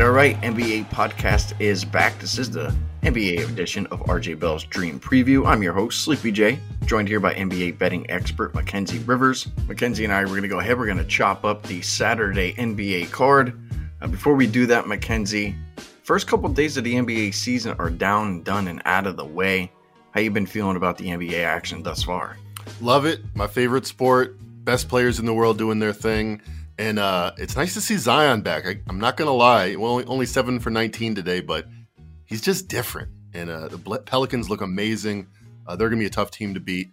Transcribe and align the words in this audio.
all 0.00 0.10
right. 0.10 0.40
NBA 0.40 0.88
podcast 0.90 1.52
is 1.60 1.84
back. 1.84 2.18
This 2.18 2.36
is 2.36 2.50
the 2.50 2.74
NBA 3.02 3.48
edition 3.48 3.86
of 3.88 4.00
RJ 4.00 4.40
Bell's 4.40 4.64
Dream 4.64 4.98
Preview. 4.98 5.46
I'm 5.46 5.62
your 5.62 5.72
host, 5.72 6.02
Sleepy 6.02 6.32
J, 6.32 6.58
joined 6.84 7.06
here 7.06 7.20
by 7.20 7.32
NBA 7.34 7.78
betting 7.78 8.10
expert 8.10 8.54
Mackenzie 8.54 8.98
Rivers. 9.00 9.46
Mackenzie 9.68 10.04
and 10.04 10.12
I, 10.12 10.22
we're 10.22 10.30
going 10.30 10.42
to 10.42 10.48
go 10.48 10.58
ahead. 10.58 10.78
We're 10.78 10.86
going 10.86 10.98
to 10.98 11.04
chop 11.04 11.44
up 11.44 11.62
the 11.64 11.80
Saturday 11.82 12.54
NBA 12.54 13.12
card. 13.12 13.56
Uh, 14.02 14.08
before 14.08 14.34
we 14.34 14.48
do 14.48 14.66
that, 14.66 14.88
Mackenzie, 14.88 15.54
first 16.02 16.26
couple 16.26 16.46
of 16.46 16.56
days 16.56 16.76
of 16.76 16.82
the 16.82 16.94
NBA 16.94 17.32
season 17.32 17.76
are 17.78 17.90
down 17.90 18.42
done 18.42 18.66
and 18.66 18.82
out 18.86 19.06
of 19.06 19.16
the 19.16 19.24
way. 19.24 19.70
How 20.10 20.20
you 20.20 20.30
been 20.30 20.46
feeling 20.46 20.76
about 20.76 20.98
the 20.98 21.06
NBA 21.06 21.44
action 21.44 21.84
thus 21.84 22.02
far? 22.02 22.36
Love 22.80 23.06
it. 23.06 23.20
My 23.34 23.46
favorite 23.46 23.86
sport. 23.86 24.38
Best 24.64 24.88
players 24.88 25.20
in 25.20 25.26
the 25.26 25.34
world 25.34 25.56
doing 25.56 25.78
their 25.78 25.92
thing. 25.92 26.42
And 26.78 26.98
uh, 26.98 27.32
it's 27.38 27.56
nice 27.56 27.74
to 27.74 27.80
see 27.80 27.96
Zion 27.96 28.40
back. 28.40 28.66
I, 28.66 28.80
am 28.88 28.98
not 28.98 29.16
going 29.16 29.28
to 29.28 29.32
lie. 29.32 29.76
Well, 29.76 29.92
only, 29.92 30.04
only 30.06 30.26
seven 30.26 30.58
for 30.58 30.70
19 30.70 31.14
today, 31.14 31.40
but 31.40 31.66
he's 32.24 32.40
just 32.40 32.68
different. 32.68 33.10
And 33.32 33.50
uh, 33.50 33.68
the 33.68 33.78
Pelicans 34.04 34.50
look 34.50 34.60
amazing. 34.60 35.28
Uh, 35.66 35.76
they're 35.76 35.88
going 35.88 35.98
to 35.98 36.02
be 36.02 36.06
a 36.06 36.10
tough 36.10 36.30
team 36.30 36.54
to 36.54 36.60
beat. 36.60 36.88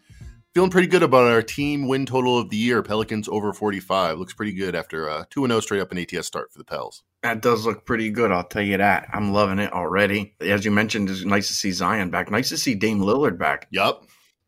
Feeling 0.53 0.69
pretty 0.69 0.87
good 0.87 1.01
about 1.01 1.27
our 1.27 1.41
team 1.41 1.87
win 1.87 2.05
total 2.05 2.37
of 2.37 2.49
the 2.49 2.57
year. 2.57 2.83
Pelicans 2.83 3.29
over 3.29 3.53
45. 3.53 4.19
Looks 4.19 4.33
pretty 4.33 4.51
good 4.51 4.75
after 4.75 5.07
a 5.07 5.25
2 5.29 5.47
0 5.47 5.59
straight 5.61 5.79
up 5.79 5.91
an 5.91 5.97
ATS 5.97 6.27
start 6.27 6.51
for 6.51 6.57
the 6.57 6.65
Pels. 6.65 7.03
That 7.23 7.41
does 7.41 7.65
look 7.65 7.85
pretty 7.85 8.09
good, 8.09 8.31
I'll 8.31 8.43
tell 8.43 8.61
you 8.61 8.77
that. 8.77 9.07
I'm 9.13 9.31
loving 9.31 9.59
it 9.59 9.71
already. 9.71 10.35
As 10.41 10.65
you 10.65 10.71
mentioned, 10.71 11.09
it's 11.09 11.23
nice 11.23 11.47
to 11.47 11.53
see 11.53 11.71
Zion 11.71 12.09
back. 12.09 12.29
Nice 12.29 12.49
to 12.49 12.57
see 12.57 12.75
Dame 12.75 12.99
Lillard 12.99 13.37
back. 13.37 13.67
Yup. 13.71 14.05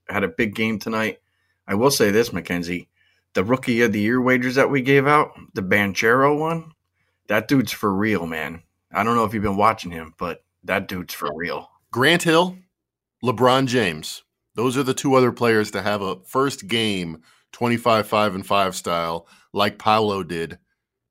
Had 0.09 0.23
a 0.23 0.27
big 0.27 0.55
game 0.55 0.77
tonight. 0.77 1.19
I 1.65 1.75
will 1.75 1.91
say 1.91 2.11
this, 2.11 2.33
Mackenzie 2.33 2.89
the 3.33 3.43
rookie 3.43 3.81
of 3.81 3.91
the 3.91 3.99
year 3.99 4.21
wagers 4.21 4.55
that 4.55 4.69
we 4.69 4.81
gave 4.81 5.07
out, 5.07 5.31
the 5.53 5.61
Banchero 5.61 6.37
one, 6.37 6.71
that 7.27 7.47
dude's 7.47 7.71
for 7.71 7.93
real, 7.93 8.25
man. 8.27 8.63
I 8.93 9.03
don't 9.03 9.15
know 9.15 9.25
if 9.25 9.33
you've 9.33 9.43
been 9.43 9.57
watching 9.57 9.91
him, 9.91 10.13
but 10.17 10.43
that 10.63 10.87
dude's 10.87 11.13
for 11.13 11.35
real. 11.35 11.69
Grant 11.91 12.23
Hill, 12.23 12.57
LeBron 13.23 13.67
James. 13.67 14.23
Those 14.55 14.77
are 14.77 14.83
the 14.83 14.93
two 14.93 15.15
other 15.15 15.31
players 15.31 15.71
to 15.71 15.81
have 15.81 16.01
a 16.01 16.19
first 16.25 16.67
game 16.67 17.23
25 17.53 18.07
5 18.07 18.35
and 18.35 18.45
5 18.45 18.75
style 18.75 19.27
like 19.51 19.79
Paolo 19.79 20.23
did. 20.23 20.59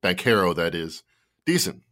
Banchero, 0.03 0.55
that 0.55 0.75
is. 0.75 1.03
Decent. 1.45 1.83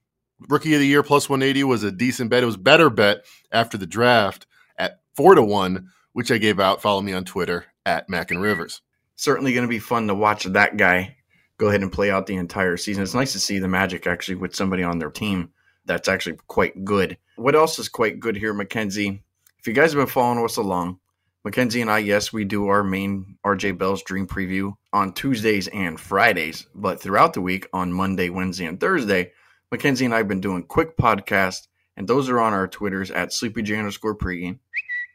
Rookie 0.49 0.75
of 0.75 0.81
the 0.81 0.87
year 0.87 1.03
plus 1.03 1.29
180 1.29 1.65
was 1.65 1.83
a 1.83 1.91
decent 1.93 2.31
bet. 2.31 2.43
It 2.43 2.47
was 2.47 2.57
better 2.57 2.89
bet 2.89 3.25
after 3.53 3.77
the 3.77 3.87
draft 3.87 4.47
at 4.77 5.01
4 5.17 5.35
to 5.35 5.43
1, 5.43 5.89
which 6.13 6.31
I 6.31 6.39
gave 6.39 6.61
out. 6.61 6.83
Follow 6.83 7.03
me 7.03 7.13
on 7.13 7.25
Twitter 7.25 7.67
at 7.85 8.09
Mac 8.09 8.31
and 8.31 8.41
Rivers 8.41 8.81
certainly 9.21 9.53
going 9.53 9.67
to 9.67 9.69
be 9.69 9.79
fun 9.79 10.07
to 10.07 10.15
watch 10.15 10.45
that 10.45 10.77
guy 10.77 11.17
go 11.59 11.69
ahead 11.69 11.83
and 11.83 11.93
play 11.93 12.11
out 12.11 12.27
the 12.27 12.37
entire 12.37 12.79
season. 12.79 13.03
It's 13.03 13.15
nice 13.15 13.35
to 13.35 13.39
see 13.39 13.59
the 13.59 13.69
Magic 13.69 14.07
actually 14.07 14.37
with 14.37 14.57
somebody 14.57 14.83
on 14.83 14.99
their 14.99 15.11
team 15.11 15.51
that's 15.85 16.09
actually 16.09 16.39
quite 16.47 16.87
good. 16.87 17.19
What 17.37 17.55
else 17.55 17.79
is 17.79 17.91
quite 17.91 18.19
good 18.19 18.35
here, 18.35 18.55
Mackenzie? 18.55 19.23
If 19.59 19.67
you 19.67 19.75
guys 19.75 19.93
have 19.93 20.01
been 20.01 20.07
following 20.07 20.43
us 20.43 20.57
along, 20.57 21.01
Mackenzie 21.45 21.83
and 21.83 21.91
I, 21.91 21.99
yes, 21.99 22.33
we 22.33 22.47
do 22.47 22.69
our 22.69 22.83
main 22.83 23.37
RJ 23.45 23.77
Bell's 23.77 24.03
Dream 24.03 24.27
Preview 24.27 24.75
on 24.95 25.13
Tuesdays 25.13 25.69
and 25.69 26.01
Fridays, 26.01 26.67
but 26.75 27.01
throughout 27.01 27.35
the 27.35 27.43
week 27.43 27.69
on 27.75 27.93
Monday, 27.93 28.31
Wednesday, 28.31 28.65
and 28.65 28.81
Thursday, 28.81 29.33
Mackenzie 29.71 30.07
and 30.07 30.15
I 30.15 30.19
have 30.19 30.29
been 30.29 30.41
doing 30.41 30.63
quick 30.63 30.97
podcasts, 30.97 31.69
and 31.97 32.09
those 32.09 32.31
are 32.31 32.41
on 32.41 32.55
our 32.55 32.69
Twitters 32.69 33.11
at 33.11 33.31
SleepyJ 33.31 33.79
underscore 33.79 34.17
pregame, 34.17 34.61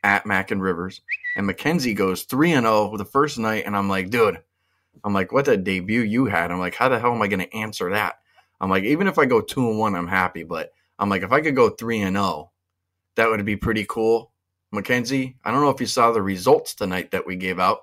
at 0.05 0.25
Mac 0.25 0.51
and 0.51 0.61
Rivers, 0.61 1.01
and 1.35 1.47
Mackenzie 1.47 1.95
goes 1.95 2.23
three 2.23 2.53
and 2.53 2.65
zero 2.65 2.91
oh 2.93 2.97
the 2.97 3.03
first 3.03 3.39
night, 3.39 3.65
and 3.65 3.75
I'm 3.75 3.89
like, 3.89 4.11
dude, 4.11 4.39
I'm 5.03 5.13
like, 5.13 5.31
what 5.31 5.47
a 5.47 5.57
debut 5.57 6.01
you 6.01 6.27
had. 6.27 6.51
I'm 6.51 6.59
like, 6.59 6.75
how 6.75 6.87
the 6.87 6.99
hell 6.99 7.11
am 7.11 7.21
I 7.23 7.27
going 7.27 7.39
to 7.39 7.55
answer 7.55 7.89
that? 7.89 8.19
I'm 8.61 8.69
like, 8.69 8.83
even 8.83 9.07
if 9.07 9.17
I 9.17 9.25
go 9.25 9.41
two 9.41 9.67
and 9.67 9.79
one, 9.79 9.95
I'm 9.95 10.07
happy, 10.07 10.44
but 10.44 10.71
I'm 10.99 11.09
like, 11.09 11.23
if 11.23 11.31
I 11.31 11.41
could 11.41 11.55
go 11.55 11.71
three 11.71 12.01
and 12.01 12.15
zero, 12.15 12.51
that 13.15 13.29
would 13.29 13.44
be 13.44 13.55
pretty 13.55 13.85
cool. 13.89 14.31
Mackenzie, 14.71 15.38
I 15.44 15.51
don't 15.51 15.61
know 15.61 15.71
if 15.71 15.81
you 15.81 15.88
saw 15.88 16.11
the 16.11 16.21
results 16.21 16.75
tonight 16.75 17.11
that 17.11 17.25
we 17.25 17.35
gave 17.35 17.59
out. 17.59 17.79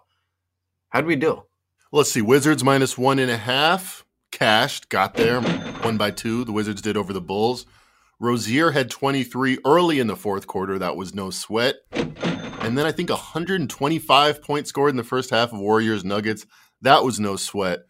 How'd 0.91 1.07
we 1.07 1.17
do? 1.17 1.43
Let's 1.91 2.13
see. 2.13 2.23
Wizards 2.23 2.63
minus 2.63 2.97
one 2.97 3.19
and 3.19 3.31
a 3.31 3.37
half. 3.37 4.05
Cashed, 4.31 4.89
got 4.89 5.15
there. 5.15 5.41
One 5.41 5.97
by 5.97 6.13
two. 6.13 6.45
The 6.45 6.53
Wizards 6.53 6.83
did 6.83 6.97
over 6.97 7.13
the 7.13 7.21
Bulls. 7.21 7.67
Rozier 8.23 8.71
had 8.71 8.89
23 8.89 9.59
early 9.65 9.99
in 9.99 10.07
the 10.07 10.15
fourth 10.15 10.47
quarter. 10.47 10.79
That 10.79 10.97
was 10.97 11.13
no 11.13 11.31
sweat. 11.31 11.77
And 12.63 12.79
then 12.79 12.87
I 12.87 12.93
think 12.93 13.11
125 13.11 14.43
points 14.43 14.69
scored 14.69 14.91
in 14.91 14.97
the 14.97 15.03
first 15.03 15.31
half 15.31 15.53
of 15.53 15.59
Warriors 15.59 16.05
Nuggets. 16.05 16.47
That 16.83 17.03
was 17.03 17.19
no 17.19 17.35
sweat. 17.37 17.81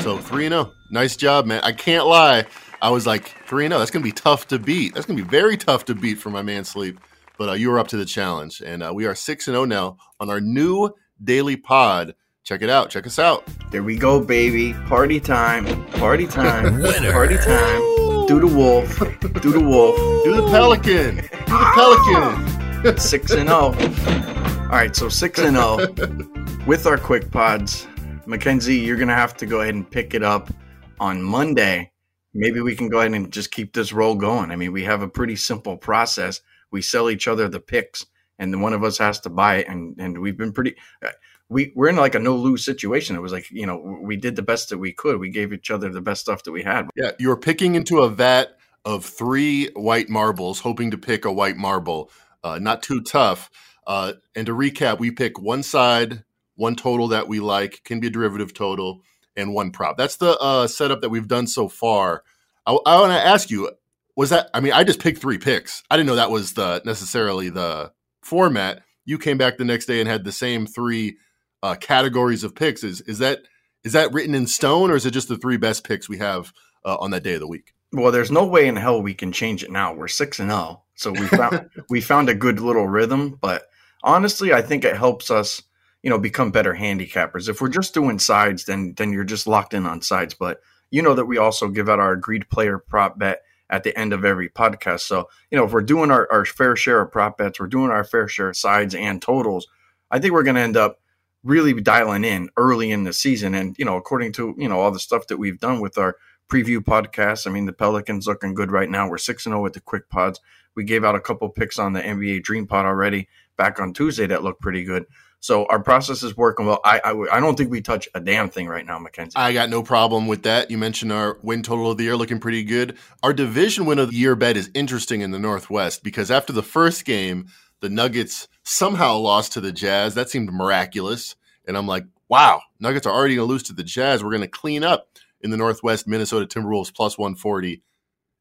So 0.00 0.16
3 0.18 0.48
0. 0.48 0.72
Nice 0.92 1.16
job, 1.16 1.46
man. 1.46 1.60
I 1.64 1.72
can't 1.72 2.06
lie. 2.06 2.46
I 2.80 2.90
was 2.90 3.06
like 3.06 3.34
3 3.46 3.66
0. 3.66 3.78
That's 3.78 3.90
going 3.90 4.02
to 4.02 4.08
be 4.08 4.12
tough 4.12 4.46
to 4.48 4.60
beat. 4.60 4.94
That's 4.94 5.06
going 5.06 5.16
to 5.16 5.24
be 5.24 5.28
very 5.28 5.56
tough 5.56 5.84
to 5.86 5.94
beat 5.94 6.18
for 6.18 6.30
my 6.30 6.42
man 6.42 6.64
Sleep. 6.64 7.00
But 7.36 7.48
uh, 7.48 7.52
you 7.54 7.70
were 7.70 7.80
up 7.80 7.88
to 7.88 7.96
the 7.96 8.04
challenge. 8.04 8.62
And 8.64 8.82
uh, 8.82 8.92
we 8.94 9.06
are 9.06 9.14
6 9.14 9.44
0 9.44 9.64
now 9.64 9.96
on 10.20 10.30
our 10.30 10.40
new 10.40 10.90
daily 11.22 11.56
pod. 11.56 12.14
Check 12.44 12.62
it 12.62 12.70
out. 12.70 12.90
Check 12.90 13.06
us 13.06 13.18
out. 13.18 13.48
There 13.70 13.82
we 13.82 13.96
go, 13.96 14.20
baby. 14.20 14.72
Party 14.86 15.18
time. 15.18 15.66
Party 15.92 16.28
time. 16.28 16.74
Winner. 16.80 17.12
Party 17.12 17.36
time. 17.36 17.80
Do 18.26 18.38
the 18.40 18.46
wolf. 18.46 18.98
Do 19.42 19.52
the 19.52 19.60
wolf. 19.60 19.96
Do 20.24 20.36
the 20.36 20.46
pelican. 20.48 21.16
Do 21.16 21.22
the 21.22 21.72
pelican 21.74 22.51
six 22.96 23.30
and 23.30 23.48
zero. 23.48 23.74
Oh. 23.78 24.58
All 24.64 24.78
right, 24.78 24.94
so 24.94 25.08
six 25.08 25.38
and 25.38 25.56
zero 25.56 25.76
oh. 25.78 26.64
with 26.66 26.86
our 26.86 26.98
quick 26.98 27.30
pods. 27.30 27.86
Mackenzie, 28.26 28.76
you're 28.76 28.96
gonna 28.96 29.14
have 29.14 29.36
to 29.36 29.46
go 29.46 29.60
ahead 29.60 29.74
and 29.74 29.88
pick 29.88 30.14
it 30.14 30.24
up 30.24 30.52
on 30.98 31.22
Monday. 31.22 31.92
Maybe 32.34 32.60
we 32.60 32.74
can 32.74 32.88
go 32.88 32.98
ahead 32.98 33.12
and 33.12 33.32
just 33.32 33.52
keep 33.52 33.72
this 33.72 33.92
roll 33.92 34.16
going. 34.16 34.50
I 34.50 34.56
mean, 34.56 34.72
we 34.72 34.82
have 34.82 35.00
a 35.00 35.08
pretty 35.08 35.36
simple 35.36 35.76
process. 35.76 36.40
We 36.72 36.82
sell 36.82 37.08
each 37.08 37.28
other 37.28 37.48
the 37.48 37.60
picks, 37.60 38.06
and 38.38 38.52
then 38.52 38.60
one 38.60 38.72
of 38.72 38.82
us 38.82 38.98
has 38.98 39.20
to 39.20 39.30
buy 39.30 39.58
it. 39.58 39.68
And 39.68 39.94
and 40.00 40.18
we've 40.18 40.36
been 40.36 40.52
pretty. 40.52 40.74
Uh, 41.04 41.10
we 41.48 41.72
we're 41.76 41.88
in 41.88 41.96
like 41.96 42.16
a 42.16 42.18
no 42.18 42.34
lose 42.34 42.64
situation. 42.64 43.14
It 43.14 43.20
was 43.20 43.32
like 43.32 43.48
you 43.52 43.66
know 43.66 43.76
we 44.02 44.16
did 44.16 44.34
the 44.34 44.42
best 44.42 44.70
that 44.70 44.78
we 44.78 44.92
could. 44.92 45.20
We 45.20 45.30
gave 45.30 45.52
each 45.52 45.70
other 45.70 45.88
the 45.90 46.00
best 46.00 46.22
stuff 46.22 46.42
that 46.42 46.52
we 46.52 46.64
had. 46.64 46.88
Yeah, 46.96 47.12
you 47.20 47.28
were 47.28 47.36
picking 47.36 47.76
into 47.76 48.00
a 48.00 48.08
vat 48.08 48.56
of 48.84 49.04
three 49.04 49.68
white 49.74 50.08
marbles, 50.08 50.58
hoping 50.58 50.90
to 50.90 50.98
pick 50.98 51.24
a 51.24 51.32
white 51.32 51.56
marble 51.56 52.10
uh, 52.44 52.58
not 52.58 52.82
too 52.82 53.00
tough. 53.00 53.50
Uh, 53.86 54.12
and 54.36 54.46
to 54.46 54.52
recap, 54.52 54.98
we 54.98 55.10
pick 55.10 55.40
one 55.40 55.62
side, 55.62 56.24
one 56.54 56.76
total 56.76 57.08
that 57.08 57.28
we 57.28 57.40
like, 57.40 57.82
can 57.84 58.00
be 58.00 58.06
a 58.06 58.10
derivative 58.10 58.54
total, 58.54 59.02
and 59.36 59.54
one 59.54 59.70
prop. 59.70 59.96
That's 59.96 60.16
the 60.16 60.38
uh, 60.38 60.66
setup 60.66 61.00
that 61.00 61.08
we've 61.08 61.28
done 61.28 61.46
so 61.46 61.68
far. 61.68 62.22
I, 62.66 62.72
I 62.86 63.00
want 63.00 63.12
to 63.12 63.26
ask 63.26 63.50
you, 63.50 63.70
was 64.16 64.30
that? 64.30 64.50
I 64.54 64.60
mean, 64.60 64.72
I 64.72 64.84
just 64.84 65.00
picked 65.00 65.20
three 65.20 65.38
picks. 65.38 65.82
I 65.90 65.96
didn't 65.96 66.06
know 66.06 66.16
that 66.16 66.30
was 66.30 66.52
the 66.52 66.82
necessarily 66.84 67.48
the 67.48 67.92
format. 68.22 68.82
You 69.04 69.18
came 69.18 69.38
back 69.38 69.56
the 69.56 69.64
next 69.64 69.86
day 69.86 70.00
and 70.00 70.08
had 70.08 70.24
the 70.24 70.32
same 70.32 70.66
three 70.66 71.16
uh, 71.62 71.76
categories 71.76 72.44
of 72.44 72.54
picks. 72.54 72.84
Is 72.84 73.00
is 73.02 73.18
that 73.18 73.40
is 73.84 73.92
that 73.94 74.12
written 74.12 74.34
in 74.34 74.46
stone, 74.46 74.90
or 74.90 74.96
is 74.96 75.06
it 75.06 75.12
just 75.12 75.28
the 75.28 75.38
three 75.38 75.56
best 75.56 75.84
picks 75.84 76.08
we 76.08 76.18
have 76.18 76.52
uh, 76.84 76.96
on 77.00 77.10
that 77.12 77.22
day 77.22 77.34
of 77.34 77.40
the 77.40 77.48
week? 77.48 77.72
Well, 77.92 78.12
there's 78.12 78.30
no 78.30 78.46
way 78.46 78.66
in 78.66 78.76
hell 78.76 79.02
we 79.02 79.14
can 79.14 79.32
change 79.32 79.62
it 79.62 79.70
now. 79.70 79.92
We're 79.92 80.08
six 80.08 80.38
and 80.38 80.50
zero. 80.50 80.82
So 80.94 81.12
we 81.12 81.26
found 81.26 81.70
we 81.90 82.00
found 82.00 82.28
a 82.28 82.34
good 82.34 82.60
little 82.60 82.86
rhythm, 82.86 83.38
but 83.40 83.68
honestly, 84.02 84.52
I 84.52 84.62
think 84.62 84.84
it 84.84 84.96
helps 84.96 85.30
us, 85.30 85.62
you 86.02 86.10
know, 86.10 86.18
become 86.18 86.50
better 86.50 86.74
handicappers. 86.74 87.48
If 87.48 87.60
we're 87.60 87.68
just 87.68 87.94
doing 87.94 88.18
sides, 88.18 88.64
then 88.64 88.94
then 88.96 89.12
you're 89.12 89.24
just 89.24 89.46
locked 89.46 89.74
in 89.74 89.86
on 89.86 90.00
sides. 90.00 90.34
But 90.34 90.60
you 90.90 91.02
know 91.02 91.14
that 91.14 91.26
we 91.26 91.38
also 91.38 91.68
give 91.68 91.88
out 91.88 92.00
our 92.00 92.12
agreed 92.12 92.48
player 92.48 92.78
prop 92.78 93.18
bet 93.18 93.42
at 93.70 93.82
the 93.82 93.98
end 93.98 94.12
of 94.12 94.24
every 94.24 94.50
podcast. 94.50 95.00
So, 95.00 95.28
you 95.50 95.56
know, 95.56 95.64
if 95.64 95.72
we're 95.72 95.80
doing 95.80 96.10
our, 96.10 96.30
our 96.30 96.44
fair 96.44 96.76
share 96.76 97.00
of 97.00 97.10
prop 97.10 97.38
bets, 97.38 97.58
we're 97.58 97.66
doing 97.66 97.90
our 97.90 98.04
fair 98.04 98.28
share 98.28 98.50
of 98.50 98.56
sides 98.56 98.94
and 98.94 99.20
totals, 99.20 99.66
I 100.10 100.18
think 100.18 100.34
we're 100.34 100.42
gonna 100.42 100.60
end 100.60 100.76
up 100.76 101.00
really 101.42 101.72
dialing 101.80 102.24
in 102.24 102.50
early 102.56 102.90
in 102.90 103.04
the 103.04 103.12
season. 103.14 103.54
And, 103.54 103.74
you 103.78 103.84
know, 103.84 103.96
according 103.96 104.32
to, 104.32 104.54
you 104.58 104.68
know, 104.68 104.78
all 104.78 104.90
the 104.90 105.00
stuff 105.00 105.26
that 105.28 105.38
we've 105.38 105.58
done 105.58 105.80
with 105.80 105.96
our 105.98 106.16
preview 106.52 106.80
podcast, 106.80 107.46
I 107.46 107.50
mean, 107.50 107.64
the 107.64 107.72
Pelicans 107.72 108.26
looking 108.26 108.52
good 108.52 108.70
right 108.70 108.90
now. 108.90 109.08
We're 109.08 109.16
6 109.16 109.44
0 109.44 109.62
with 109.62 109.72
the 109.72 109.80
quick 109.80 110.10
pods. 110.10 110.38
We 110.74 110.84
gave 110.84 111.02
out 111.02 111.14
a 111.14 111.20
couple 111.20 111.48
picks 111.48 111.78
on 111.78 111.94
the 111.94 112.02
NBA 112.02 112.42
Dream 112.42 112.66
Pod 112.66 112.84
already 112.84 113.28
back 113.56 113.80
on 113.80 113.94
Tuesday 113.94 114.26
that 114.26 114.42
looked 114.42 114.60
pretty 114.60 114.84
good. 114.84 115.06
So 115.40 115.66
our 115.66 115.80
process 115.80 116.22
is 116.22 116.36
working 116.36 116.66
well. 116.66 116.80
I, 116.84 117.00
I, 117.04 117.36
I 117.36 117.40
don't 117.40 117.56
think 117.56 117.70
we 117.70 117.80
touch 117.80 118.08
a 118.14 118.20
damn 118.20 118.48
thing 118.48 118.68
right 118.68 118.86
now, 118.86 118.98
Mackenzie. 118.98 119.32
I 119.34 119.52
got 119.52 119.70
no 119.70 119.82
problem 119.82 120.28
with 120.28 120.42
that. 120.44 120.70
You 120.70 120.78
mentioned 120.78 121.10
our 121.10 121.38
win 121.42 121.62
total 121.62 121.90
of 121.90 121.96
the 121.96 122.04
year 122.04 122.16
looking 122.16 122.38
pretty 122.38 122.62
good. 122.64 122.96
Our 123.22 123.32
division 123.32 123.86
win 123.86 123.98
of 123.98 124.10
the 124.10 124.16
year 124.16 124.36
bet 124.36 124.56
is 124.56 124.70
interesting 124.74 125.22
in 125.22 125.30
the 125.30 125.38
Northwest 125.38 126.04
because 126.04 126.30
after 126.30 126.52
the 126.52 126.62
first 126.62 127.04
game, 127.04 127.46
the 127.80 127.88
Nuggets 127.88 128.46
somehow 128.62 129.16
lost 129.16 129.54
to 129.54 129.60
the 129.60 129.72
Jazz. 129.72 130.14
That 130.14 130.30
seemed 130.30 130.52
miraculous. 130.52 131.34
And 131.66 131.76
I'm 131.76 131.88
like, 131.88 132.04
wow, 132.28 132.60
Nuggets 132.78 133.06
are 133.06 133.14
already 133.14 133.34
going 133.36 133.48
to 133.48 133.52
lose 133.52 133.64
to 133.64 133.72
the 133.72 133.82
Jazz. 133.82 134.22
We're 134.22 134.30
going 134.30 134.42
to 134.42 134.48
clean 134.48 134.84
up 134.84 135.08
in 135.42 135.50
the 135.50 135.56
Northwest. 135.56 136.06
Minnesota 136.06 136.46
Timberwolves 136.46 136.94
plus 136.94 137.18
140. 137.18 137.82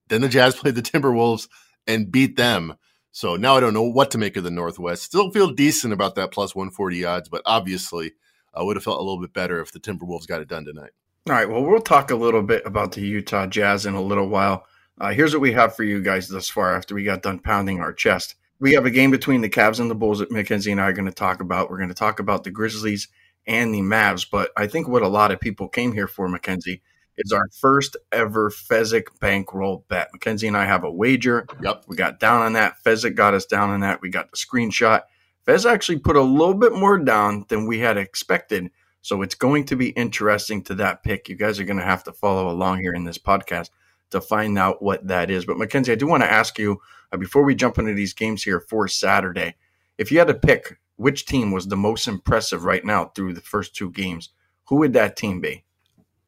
Then 0.09 0.21
the 0.21 0.29
Jazz 0.29 0.55
played 0.59 0.75
the 0.75 0.81
Timberwolves 0.81 1.47
and 1.87 2.11
beat 2.11 2.35
them. 2.35 2.75
So 3.11 3.35
now 3.35 3.57
I 3.57 3.59
don't 3.59 3.73
know 3.73 3.83
what 3.83 4.11
to 4.11 4.17
make 4.17 4.37
of 4.37 4.43
the 4.43 4.51
Northwest. 4.51 5.03
Still 5.03 5.31
feel 5.31 5.51
decent 5.51 5.93
about 5.93 6.15
that 6.15 6.31
plus 6.31 6.55
140 6.55 7.03
odds, 7.03 7.29
but 7.29 7.41
obviously 7.45 8.13
I 8.53 8.63
would 8.63 8.77
have 8.77 8.83
felt 8.83 8.99
a 8.99 9.03
little 9.03 9.21
bit 9.21 9.33
better 9.33 9.59
if 9.59 9.71
the 9.71 9.79
Timberwolves 9.79 10.27
got 10.27 10.41
it 10.41 10.47
done 10.47 10.65
tonight. 10.65 10.91
All 11.27 11.35
right. 11.35 11.49
Well, 11.49 11.63
we'll 11.63 11.81
talk 11.81 12.09
a 12.09 12.15
little 12.15 12.41
bit 12.41 12.65
about 12.65 12.93
the 12.93 13.01
Utah 13.01 13.47
Jazz 13.47 13.85
in 13.85 13.93
a 13.93 14.01
little 14.01 14.27
while. 14.27 14.65
Uh, 14.99 15.11
here's 15.11 15.33
what 15.33 15.41
we 15.41 15.51
have 15.53 15.75
for 15.75 15.83
you 15.83 16.01
guys 16.01 16.27
thus 16.27 16.49
far 16.49 16.75
after 16.75 16.95
we 16.95 17.03
got 17.03 17.21
done 17.21 17.39
pounding 17.39 17.79
our 17.79 17.93
chest. 17.93 18.35
We 18.59 18.73
have 18.73 18.85
a 18.85 18.91
game 18.91 19.11
between 19.11 19.41
the 19.41 19.49
Cavs 19.49 19.79
and 19.79 19.89
the 19.89 19.95
Bulls 19.95 20.19
that 20.19 20.31
Mackenzie 20.31 20.71
and 20.71 20.79
I 20.79 20.85
are 20.85 20.93
going 20.93 21.05
to 21.05 21.11
talk 21.11 21.41
about. 21.41 21.69
We're 21.69 21.77
going 21.77 21.89
to 21.89 21.95
talk 21.95 22.19
about 22.19 22.43
the 22.43 22.51
Grizzlies 22.51 23.07
and 23.47 23.73
the 23.73 23.81
Mavs. 23.81 24.25
But 24.29 24.51
I 24.55 24.67
think 24.67 24.87
what 24.87 25.01
a 25.01 25.07
lot 25.07 25.31
of 25.31 25.39
people 25.39 25.67
came 25.67 25.93
here 25.93 26.07
for, 26.07 26.27
Mackenzie, 26.27 26.81
is 27.17 27.31
our 27.31 27.47
first 27.59 27.97
ever 28.11 28.49
Fezzik 28.49 29.07
bankroll 29.19 29.85
bet. 29.87 30.09
Mackenzie 30.13 30.47
and 30.47 30.57
I 30.57 30.65
have 30.65 30.83
a 30.83 30.91
wager. 30.91 31.45
Yep. 31.61 31.85
We 31.87 31.95
got 31.95 32.19
down 32.19 32.41
on 32.41 32.53
that. 32.53 32.83
Fezzik 32.83 33.15
got 33.15 33.33
us 33.33 33.45
down 33.45 33.69
on 33.69 33.81
that. 33.81 34.01
We 34.01 34.09
got 34.09 34.31
the 34.31 34.37
screenshot. 34.37 35.01
Fez 35.45 35.65
actually 35.65 35.99
put 35.99 36.15
a 36.15 36.21
little 36.21 36.53
bit 36.53 36.73
more 36.73 36.97
down 36.97 37.45
than 37.49 37.67
we 37.67 37.79
had 37.79 37.97
expected. 37.97 38.71
So 39.01 39.21
it's 39.21 39.35
going 39.35 39.65
to 39.65 39.75
be 39.75 39.89
interesting 39.89 40.63
to 40.63 40.75
that 40.75 41.03
pick. 41.03 41.27
You 41.27 41.35
guys 41.35 41.59
are 41.59 41.63
going 41.63 41.79
to 41.79 41.83
have 41.83 42.03
to 42.03 42.13
follow 42.13 42.49
along 42.49 42.81
here 42.81 42.93
in 42.93 43.03
this 43.03 43.17
podcast 43.17 43.69
to 44.11 44.21
find 44.21 44.57
out 44.57 44.81
what 44.81 45.07
that 45.07 45.31
is. 45.31 45.45
But 45.45 45.57
Mackenzie, 45.57 45.91
I 45.91 45.95
do 45.95 46.07
want 46.07 46.23
to 46.23 46.31
ask 46.31 46.59
you 46.59 46.79
uh, 47.11 47.17
before 47.17 47.43
we 47.43 47.55
jump 47.55 47.79
into 47.79 47.93
these 47.93 48.13
games 48.13 48.43
here 48.43 48.59
for 48.59 48.87
Saturday, 48.87 49.55
if 49.97 50.11
you 50.11 50.19
had 50.19 50.27
to 50.27 50.33
pick 50.33 50.77
which 50.97 51.25
team 51.25 51.51
was 51.51 51.67
the 51.67 51.77
most 51.77 52.07
impressive 52.07 52.63
right 52.63 52.85
now 52.85 53.05
through 53.05 53.33
the 53.33 53.41
first 53.41 53.75
two 53.75 53.89
games, 53.89 54.29
who 54.65 54.75
would 54.77 54.93
that 54.93 55.15
team 55.15 55.41
be? 55.41 55.63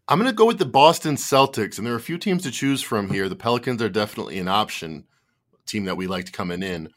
I'm 0.09 0.19
going 0.19 0.29
to 0.29 0.35
go 0.35 0.45
with 0.45 0.59
the 0.59 0.65
Boston 0.65 1.15
Celtics, 1.15 1.77
and 1.77 1.87
there 1.87 1.93
are 1.93 1.97
a 1.97 2.01
few 2.01 2.17
teams 2.17 2.43
to 2.43 2.51
choose 2.51 2.81
from 2.81 3.09
here. 3.09 3.29
The 3.29 3.37
Pelicans 3.37 3.81
are 3.81 3.87
definitely 3.87 4.37
an 4.37 4.49
option, 4.49 5.05
team 5.65 5.85
that 5.85 5.95
we 5.95 6.07
liked 6.07 6.33
coming 6.33 6.61
in. 6.61 6.89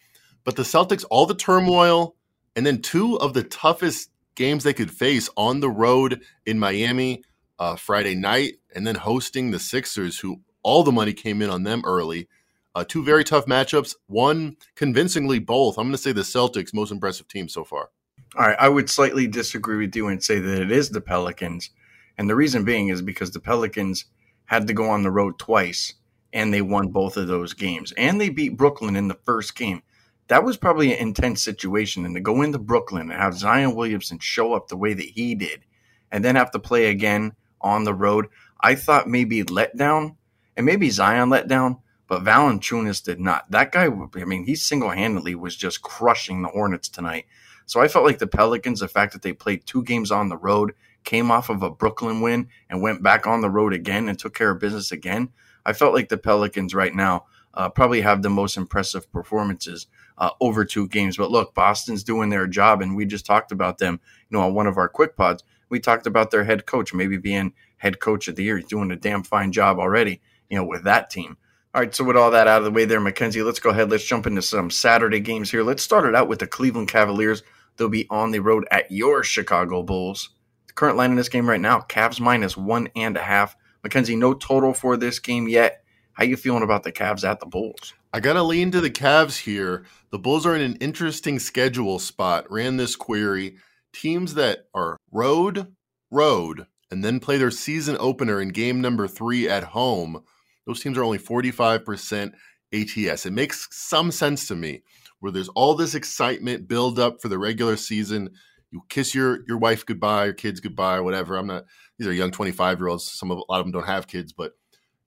But 0.43 0.57
the 0.57 0.65
Celtics, 0.65 1.05
all 1.09 1.25
the 1.25 1.35
turmoil, 1.35 2.17
and 2.57 2.67
then 2.67 2.83
two 2.83 3.17
of 3.21 3.33
the 3.33 3.45
toughest 3.45 4.11
games 4.35 4.65
they 4.65 4.73
could 4.73 4.91
face 4.91 5.31
on 5.37 5.61
the 5.61 5.71
road 5.71 6.21
in 6.47 6.59
Miami 6.59 7.23
uh, 7.61 7.77
Friday 7.77 8.17
night, 8.17 8.55
and 8.75 8.85
then 8.85 8.97
hosting 8.97 9.53
the 9.53 9.61
Sixers, 9.61 10.19
who 10.19 10.41
all 10.65 10.83
the 10.83 10.91
money 10.91 11.13
came 11.13 11.41
in 11.43 11.49
on 11.49 11.63
them 11.63 11.83
early. 11.87 12.27
Uh, 12.75 12.83
two 12.83 13.05
very 13.05 13.23
tough 13.23 13.47
matchups. 13.47 13.95
One 14.09 14.57
convincingly 14.75 15.39
both. 15.39 15.79
I'm 15.79 15.85
going 15.85 15.93
to 15.93 15.99
say 15.99 16.11
the 16.11 16.23
Celtics 16.23 16.75
most 16.75 16.91
impressive 16.91 17.29
team 17.29 17.49
so 17.49 17.63
far. 17.63 17.91
All 18.37 18.49
right, 18.49 18.57
I 18.59 18.69
would 18.69 18.91
slightly 18.91 19.29
disagree 19.29 19.77
with 19.77 19.95
you 19.95 20.09
and 20.09 20.23
say 20.23 20.41
that 20.41 20.61
it 20.61 20.73
is 20.73 20.91
the 20.91 21.01
Pelicans, 21.01 21.71
and 22.19 22.29
the 22.29 22.37
reason 22.37 22.65
being 22.65 22.89
is 22.89 23.03
because 23.03 23.31
the 23.31 23.41
Pelicans 23.41 24.07
had 24.47 24.67
to 24.67 24.73
go 24.73 24.89
on 24.91 25.03
the 25.03 25.11
road 25.11 25.39
twice, 25.39 25.95
and 26.33 26.53
they 26.53 26.63
won 26.63 26.89
both 26.89 27.17
of 27.17 27.29
those 27.29 27.53
games, 27.53 27.93
and 27.93 28.21
they 28.21 28.29
beat 28.29 28.57
Brooklyn 28.57 28.97
in 28.97 29.09
the 29.09 29.19
first 29.25 29.57
game. 29.57 29.83
That 30.29 30.45
was 30.45 30.57
probably 30.57 30.93
an 30.93 30.99
intense 30.99 31.43
situation, 31.43 32.05
and 32.05 32.15
to 32.15 32.21
go 32.21 32.43
into 32.43 32.59
Brooklyn 32.59 33.11
and 33.11 33.21
have 33.21 33.35
Zion 33.35 33.75
Williamson 33.75 34.19
show 34.19 34.55
up 34.55 34.69
the 34.69 34.77
way 34.77 34.95
that 34.95 35.07
he 35.07 35.35
did, 35.35 35.65
and 36.11 36.25
then 36.25 36.37
have 36.37 36.51
to 36.53 36.59
play 36.59 36.87
again 36.87 37.33
on 37.61 37.85
the 37.85 37.95
road, 37.95 38.27
I 38.61 38.75
thought 38.75 39.09
maybe 39.09 39.43
let 39.43 39.77
down, 39.77 40.17
and 40.57 40.67
maybe 40.67 40.91
Zion 40.91 41.31
let 41.31 41.49
down 41.49 41.79
but 42.09 42.23
Valanciunas 42.23 43.03
did 43.03 43.21
not. 43.21 43.51
That 43.51 43.73
guy, 43.73 43.87
I 43.87 44.25
mean, 44.25 44.45
he 44.45 44.55
single 44.55 44.91
handedly 44.91 45.35
was 45.35 45.57
just 45.57 45.83
crushing 45.83 46.43
the 46.43 46.49
Hornets 46.49 46.89
tonight. 46.89 47.27
So 47.67 47.81
I 47.81 47.89
felt 47.89 48.05
like 48.05 48.19
the 48.19 48.29
Pelicans, 48.29 48.81
the 48.81 48.89
fact 48.89 49.13
that 49.13 49.23
they 49.23 49.33
played 49.33 49.67
two 49.67 49.83
games 49.83 50.13
on 50.13 50.29
the 50.29 50.37
road, 50.37 50.73
came 51.07 51.31
off 51.31 51.49
of 51.49 51.63
a 51.63 51.71
Brooklyn 51.71 52.21
win, 52.21 52.49
and 52.69 52.83
went 52.83 53.03
back 53.03 53.27
on 53.27 53.41
the 53.41 53.49
road 53.49 53.73
again 53.73 54.09
and 54.11 54.19
took 54.19 54.35
care 54.35 54.51
of 54.51 54.61
business 54.61 54.93
again. 54.93 55.31
I 55.65 55.73
felt 55.73 55.95
like 55.95 56.11
the 56.11 56.19
Pelicans 56.19 56.75
right 56.75 56.95
now 56.95 57.25
uh, 57.55 57.71
probably 57.71 58.03
have 58.03 58.21
the 58.21 58.29
most 58.29 58.59
impressive 58.59 59.11
performances 59.11 59.87
uh, 60.19 60.31
over 60.41 60.65
two 60.65 60.87
games. 60.89 61.17
But 61.17 61.31
look, 61.31 61.55
Boston's 61.55 62.05
doing 62.05 62.29
their 62.29 62.47
job, 62.47 62.83
and 62.83 62.95
we 62.95 63.07
just 63.07 63.25
talked 63.25 63.53
about 63.53 63.79
them. 63.79 64.01
You 64.29 64.37
know, 64.37 64.45
on 64.45 64.55
one 64.55 64.67
of 64.67 64.77
our 64.77 64.89
quick 64.89 65.17
pods, 65.17 65.43
we 65.71 65.81
talked 65.81 66.07
about 66.07 66.31
their 66.31 66.45
head 66.45 66.67
coach 66.67 66.93
maybe 66.93 67.17
being 67.17 67.55
head 67.79 68.01
coach 68.01 68.29
of 68.29 68.37
the 68.37 68.45
year. 68.45 68.59
He's 68.59 68.67
doing 68.67 68.91
a 68.91 68.97
damn 68.97 69.23
fine 69.23 69.53
job 69.53 69.79
already. 69.79 70.21
You 70.51 70.59
know, 70.59 70.65
with 70.65 70.85
that 70.85 71.09
team. 71.09 71.39
All 71.75 71.83
right, 71.83 71.95
so 71.95 72.05
with 72.05 72.17
all 72.17 72.31
that 72.31 72.49
out 72.49 72.59
of 72.59 72.65
the 72.65 72.71
way 72.71 72.85
there, 72.85 73.01
Mackenzie, 73.01 73.43
let's 73.43 73.61
go 73.61 73.71
ahead. 73.71 73.91
Let's 73.91 74.07
jump 74.07 74.27
into 74.27 74.41
some 74.41 74.71
Saturday 74.71 75.21
games 75.21 75.51
here. 75.51 75.63
Let's 75.63 75.83
start 75.83 76.07
it 76.07 76.15
out 76.15 76.29
with 76.29 76.39
the 76.39 76.47
Cleveland 76.47 76.89
Cavaliers. 76.89 77.43
They'll 77.77 77.91
be 77.91 78.07
on 78.09 78.31
the 78.31 78.39
road 78.39 78.67
at 78.71 78.91
your 78.91 79.23
Chicago 79.23 79.83
Bulls. 79.83 80.31
Current 80.77 80.97
line 80.97 81.11
in 81.11 81.17
this 81.17 81.29
game 81.29 81.49
right 81.49 81.61
now, 81.61 81.81
Cavs 81.81 82.21
minus 82.21 82.57
one 82.57 82.89
and 82.95 83.17
a 83.17 83.23
half. 83.23 83.57
Mackenzie, 83.83 84.15
no 84.15 84.33
total 84.33 84.73
for 84.73 84.97
this 84.97 85.19
game 85.19 85.49
yet. 85.49 85.83
How 86.13 86.23
you 86.23 86.37
feeling 86.37 86.63
about 86.63 86.85
the 86.85 86.93
Cavs 86.93 87.29
at 87.29 87.41
the 87.41 87.47
Bulls? 87.47 87.95
I 88.13 88.21
gotta 88.21 88.45
lean 88.45 88.71
to 88.71 88.81
the 88.81 88.91
Cavs 88.91 89.41
here. 89.41 89.85
The 90.11 90.19
Bulls 90.19 90.47
are 90.47 90.55
in 90.55 90.63
an 90.63 90.77
interesting 90.77 91.41
schedule 91.41 91.99
spot. 91.99 92.49
Ran 92.51 92.77
this 92.77 92.95
query. 92.95 93.57
Teams 93.93 94.35
that 94.35 94.69
are 94.73 94.97
road, 95.11 95.75
road, 96.13 96.67
and 96.93 97.05
then 97.05 97.19
play 97.19 97.37
their 97.37 97.51
season 97.51 97.97
opener 97.99 98.41
in 98.41 98.51
game 98.51 98.81
number 98.81 99.09
three 99.09 99.49
at 99.49 99.65
home 99.65 100.23
those 100.67 100.81
teams 100.81 100.99
are 100.99 101.05
only 101.05 101.19
45% 101.19 102.33
ATS. 102.73 103.27
It 103.27 103.33
makes 103.33 103.69
some 103.71 104.11
sense 104.11 104.49
to 104.49 104.57
me 104.57 104.83
where 105.21 105.33
there's 105.33 105.49
all 105.51 105.75
this 105.75 105.95
excitement 105.95 106.69
build 106.69 106.99
up 106.99 107.23
for 107.23 107.29
the 107.29 107.39
regular 107.39 107.77
season. 107.77 108.31
You 108.71 108.83
kiss 108.89 109.15
your 109.15 109.41
your 109.47 109.59
wife 109.59 109.87
goodbye, 109.87 110.27
your 110.27 110.35
kids 110.35 110.61
goodbye, 110.61 111.01
whatever. 111.01 111.37
I'm 111.37 111.47
not 111.47 111.65
these 111.99 112.09
are 112.09 112.13
young 112.13 112.31
25 112.31 112.79
year 112.79 112.89
olds. 112.89 113.11
Some 113.11 113.31
of 113.31 113.39
a 113.39 113.43
lot 113.49 113.61
of 113.61 113.65
them 113.65 113.73
don't 113.73 113.87
have 113.87 114.07
kids, 114.07 114.33
but 114.33 114.53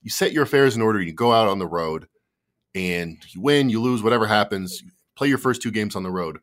you 0.01 0.09
set 0.09 0.31
your 0.31 0.43
affairs 0.43 0.75
in 0.75 0.81
order. 0.81 1.01
You 1.01 1.13
go 1.13 1.31
out 1.31 1.47
on 1.47 1.59
the 1.59 1.67
road 1.67 2.07
and 2.73 3.17
you 3.29 3.41
win, 3.41 3.69
you 3.69 3.81
lose, 3.81 4.01
whatever 4.01 4.27
happens. 4.27 4.81
You 4.81 4.91
play 5.15 5.27
your 5.27 5.37
first 5.37 5.61
two 5.61 5.71
games 5.71 5.95
on 5.95 6.03
the 6.03 6.11
road. 6.11 6.39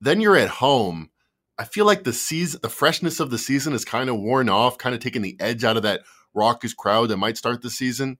Then 0.00 0.20
you're 0.20 0.36
at 0.36 0.48
home. 0.48 1.10
I 1.58 1.64
feel 1.64 1.86
like 1.86 2.04
the 2.04 2.12
season, 2.12 2.60
the 2.62 2.68
freshness 2.68 3.18
of 3.18 3.30
the 3.30 3.38
season 3.38 3.72
is 3.72 3.84
kind 3.84 4.10
of 4.10 4.20
worn 4.20 4.48
off, 4.48 4.78
kind 4.78 4.94
of 4.94 5.00
taking 5.00 5.22
the 5.22 5.36
edge 5.40 5.64
out 5.64 5.76
of 5.76 5.82
that 5.84 6.02
raucous 6.34 6.74
crowd 6.74 7.08
that 7.08 7.16
might 7.16 7.38
start 7.38 7.62
the 7.62 7.70
season. 7.70 8.18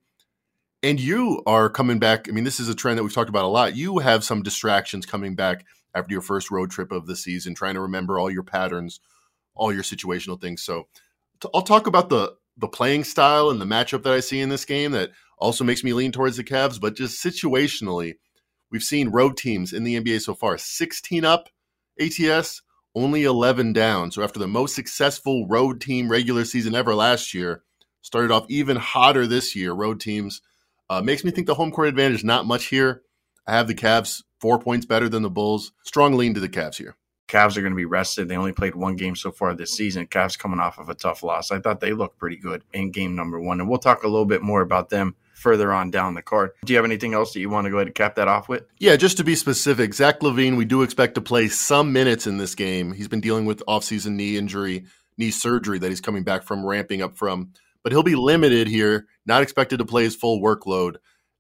And 0.83 0.99
you 0.99 1.43
are 1.47 1.69
coming 1.69 1.99
back. 1.99 2.29
I 2.29 2.33
mean, 2.33 2.45
this 2.45 2.61
is 2.61 2.69
a 2.69 2.75
trend 2.75 2.99
that 2.99 3.03
we've 3.03 3.15
talked 3.15 3.29
about 3.29 3.45
a 3.45 3.49
lot. 3.49 3.77
You 3.77 3.99
have 3.99 4.25
some 4.25 4.43
distractions 4.43 5.05
coming 5.05 5.35
back 5.35 5.65
after 5.97 6.13
your 6.13 6.23
first 6.23 6.51
road 6.51 6.71
trip 6.71 6.93
of 6.93 7.07
the 7.07 7.17
season, 7.17 7.55
trying 7.55 7.75
to 7.75 7.81
remember 7.81 8.19
all 8.19 8.31
your 8.31 8.43
patterns, 8.43 9.01
all 9.55 9.73
your 9.73 9.83
situational 9.83 10.41
things. 10.41 10.63
So 10.63 10.89
i 11.45 11.49
I'll 11.55 11.63
talk 11.63 11.87
about 11.87 12.09
the 12.09 12.35
the 12.59 12.69
playing 12.69 13.05
style 13.05 13.51
and 13.51 13.61
the 13.61 13.67
matchup 13.67 14.03
that 14.05 14.15
I 14.15 14.21
see 14.21 14.41
in 14.41 14.49
this 14.49 14.65
game 14.65 14.93
that 14.93 15.11
also 15.39 15.63
makes 15.63 15.85
me 15.85 15.93
lean 15.93 16.11
towards 16.11 16.39
the 16.39 16.45
Cavs, 16.45 16.81
but 16.81 16.97
just 16.97 17.23
situationally, 17.23 18.15
we've 18.71 18.83
seen 18.83 19.11
road 19.11 19.37
teams 19.37 19.75
in 19.75 19.85
the 19.85 20.01
NBA 20.01 20.23
so 20.23 20.35
far 20.35 20.57
16 20.57 21.25
up 21.25 21.51
ATS, 22.01 22.63
only 22.95 23.25
11 23.25 23.75
down. 23.75 24.11
So 24.11 24.23
after 24.23 24.39
the 24.39 24.49
most 24.49 24.75
successful 24.75 25.47
road 25.47 25.83
team 25.83 26.09
regular 26.09 26.47
season 26.47 26.75
ever 26.75 26.95
last 26.95 27.35
year, 27.35 27.63
started 28.01 28.31
off 28.31 28.47
even 28.49 28.77
hotter 28.77 29.27
this 29.27 29.55
year, 29.55 29.73
road 29.73 30.01
teams– 30.01 30.41
uh, 30.89 31.03
makes 31.03 31.25
me 31.25 31.31
think 31.31 31.47
the 31.47 31.55
home 31.55 31.71
court 31.73 31.89
advantage 31.89 32.25
not 32.25 32.47
much 32.47 32.67
here. 32.67 33.03
I 33.47 33.53
have 33.53 33.69
the 33.69 33.75
Cavs 33.75 34.23
four 34.41 34.59
points 34.59 34.87
better 34.87 35.09
than 35.09 35.23
the 35.23 35.31
Bulls. 35.31 35.73
Strong 35.85 36.15
lean 36.15 36.35
to 36.35 36.41
the 36.41 36.49
Cavs 36.49 36.77
here. 36.77 36.97
Cavs 37.29 37.57
are 37.57 37.61
going 37.61 37.73
to 37.73 37.77
be 37.77 37.85
rested. 37.85 38.29
They 38.29 38.37
only 38.37 38.53
played 38.53 38.77
one 38.77 38.95
game 38.95 39.17
so 39.17 39.33
far 39.33 39.55
this 39.55 39.73
season. 39.73 40.07
Cavs 40.07 40.39
coming 40.39 40.61
off 40.61 40.79
of 40.79 40.89
a 40.89 40.95
tough 40.95 41.23
loss. 41.25 41.51
I 41.51 41.59
thought 41.59 41.81
they 41.81 41.93
looked 41.93 42.19
pretty 42.19 42.37
good 42.37 42.63
in 42.73 42.93
game 42.93 43.17
number 43.17 43.41
one. 43.41 43.61
And 43.61 43.69
we'll 43.69 43.81
talk 43.81 44.05
a 44.05 44.09
little 44.09 44.27
bit 44.27 44.43
more 44.43 44.61
about 44.61 44.91
them 44.91 45.17
further 45.35 45.73
on 45.73 45.91
down 45.91 46.15
the 46.15 46.23
card. 46.23 46.53
Do 46.65 46.73
you 46.73 46.77
have 46.77 46.85
anything 46.85 47.15
else 47.15 47.33
that 47.33 47.41
you 47.41 47.51
want 47.51 47.65
to 47.65 47.71
go 47.71 47.79
ahead 47.79 47.89
and 47.89 47.97
cap 47.97 48.15
that 48.15 48.29
off 48.29 48.49
with? 48.49 48.65
Yeah, 48.79 48.95
just 48.95 49.17
to 49.17 49.25
be 49.25 49.35
specific, 49.35 49.93
Zach 49.93 50.21
LaVine, 50.21 50.57
we 50.57 50.65
do 50.65 50.83
expect 50.83 51.17
to 51.17 51.21
play 51.21 51.49
some 51.49 51.93
minutes 51.93 52.29
in 52.29 52.39
this 52.39 52.55
game. 52.55 52.93
He's 52.93 53.09
been 53.09 53.21
dealing 53.21 53.45
with 53.45 53.63
offseason 53.67 54.13
knee 54.13 54.37
injury, 54.37 54.85
knee 55.19 55.33
surgery 55.33 55.81
that 55.81 55.89
he's 55.89 56.01
coming 56.01 56.23
back 56.23 56.45
from, 56.45 56.65
ramping 56.65 57.03
up 57.03 57.17
from 57.17 57.53
but 57.87 57.93
he'll 57.93 58.03
be 58.03 58.17
limited 58.17 58.67
here, 58.67 59.07
not 59.27 59.43
expected 59.43 59.77
to 59.77 59.85
play 59.85 60.03
his 60.03 60.17
full 60.17 60.41
workload. 60.41 60.97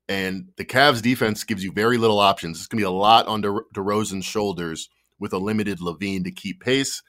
And 0.09 0.49
the 0.57 0.65
Cavs 0.65 1.03
defense 1.03 1.45
gives 1.45 1.65
you 1.65 1.73
very 1.73 1.99
little 1.99 2.21
options. 2.21 2.59
It's 2.59 2.69
going 2.69 2.79
to 2.79 2.83
be 2.83 2.87
a 2.87 2.91
lot 2.91 3.27
on 3.27 3.41
De- 3.41 3.61
DeRozan's 3.75 4.25
shoulders 4.25 4.89
with 5.19 5.33
a 5.33 5.39
limited 5.39 5.81
LaVine 5.81 6.25
to 6.25 6.31
keep 6.31 6.61
pace. 6.61 7.03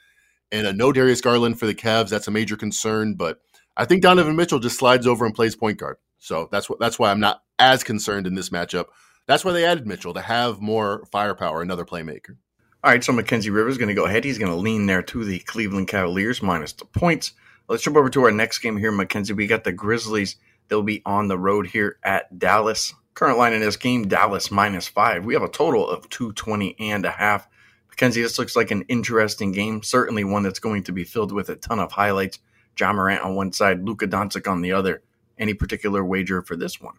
And 0.51 0.65
a 0.65 0.73
no 0.73 0.91
Darius 0.91 1.21
Garland 1.21 1.59
for 1.59 1.67
the 1.67 1.75
Cavs, 1.75 2.09
that's 2.09 2.27
a 2.27 2.31
major 2.31 2.55
concern. 2.55 3.15
But 3.15 3.39
I 3.75 3.85
think 3.85 4.01
Donovan 4.01 4.35
Mitchell 4.35 4.59
just 4.59 4.79
slides 4.79 5.05
over 5.05 5.25
and 5.25 5.35
plays 5.35 5.55
point 5.55 5.77
guard. 5.77 5.97
So 6.17 6.49
that's 6.51 6.69
what 6.69 6.79
that's 6.79 6.97
why 6.97 7.11
I'm 7.11 7.19
not 7.19 7.43
as 7.59 7.83
concerned 7.83 8.25
in 8.25 8.35
this 8.35 8.49
matchup. 8.49 8.85
That's 9.27 9.43
why 9.43 9.51
they 9.51 9.65
added 9.65 9.85
Mitchell 9.85 10.13
to 10.13 10.21
have 10.21 10.61
more 10.61 11.05
firepower, 11.11 11.61
another 11.61 11.85
playmaker. 11.85 12.37
All 12.83 12.91
right, 12.91 13.03
so 13.03 13.11
Mackenzie 13.11 13.49
Rivers 13.49 13.73
is 13.73 13.77
going 13.77 13.89
to 13.89 13.93
go 13.93 14.05
ahead. 14.05 14.23
He's 14.23 14.37
going 14.37 14.51
to 14.51 14.57
lean 14.57 14.85
there 14.85 15.01
to 15.03 15.25
the 15.25 15.39
Cleveland 15.39 15.89
Cavaliers 15.89 16.41
minus 16.41 16.71
the 16.73 16.85
points. 16.85 17.33
Let's 17.67 17.83
jump 17.83 17.97
over 17.97 18.09
to 18.09 18.23
our 18.23 18.31
next 18.31 18.59
game 18.59 18.77
here, 18.77 18.91
Mackenzie. 18.91 19.33
We 19.33 19.47
got 19.47 19.65
the 19.65 19.73
Grizzlies. 19.73 20.37
They'll 20.67 20.83
be 20.83 21.01
on 21.05 21.27
the 21.27 21.37
road 21.37 21.67
here 21.67 21.97
at 22.03 22.37
Dallas. 22.37 22.93
Current 23.13 23.37
line 23.37 23.53
in 23.53 23.61
this 23.61 23.77
game, 23.77 24.07
Dallas 24.07 24.51
minus 24.51 24.87
five. 24.87 25.25
We 25.25 25.33
have 25.33 25.43
a 25.43 25.49
total 25.49 25.87
of 25.87 26.09
220 26.09 26.75
and 26.79 27.05
a 27.05 27.11
half. 27.11 27.47
Mackenzie, 27.89 28.21
this 28.21 28.37
looks 28.37 28.55
like 28.55 28.69
an 28.69 28.83
interesting 28.83 29.51
game. 29.51 29.81
Certainly 29.81 30.23
one 30.25 30.43
that's 30.43 30.59
going 30.59 30.83
to 30.83 30.91
be 30.91 31.03
filled 31.03 31.31
with 31.31 31.49
a 31.49 31.55
ton 31.55 31.79
of 31.79 31.91
highlights. 31.91 32.39
Ja 32.79 32.93
Morant 32.93 33.23
on 33.23 33.35
one 33.35 33.51
side, 33.51 33.83
Luka 33.83 34.07
Doncic 34.07 34.49
on 34.49 34.61
the 34.61 34.71
other. 34.71 35.01
Any 35.37 35.53
particular 35.53 36.05
wager 36.05 36.43
for 36.43 36.55
this 36.55 36.79
one? 36.79 36.95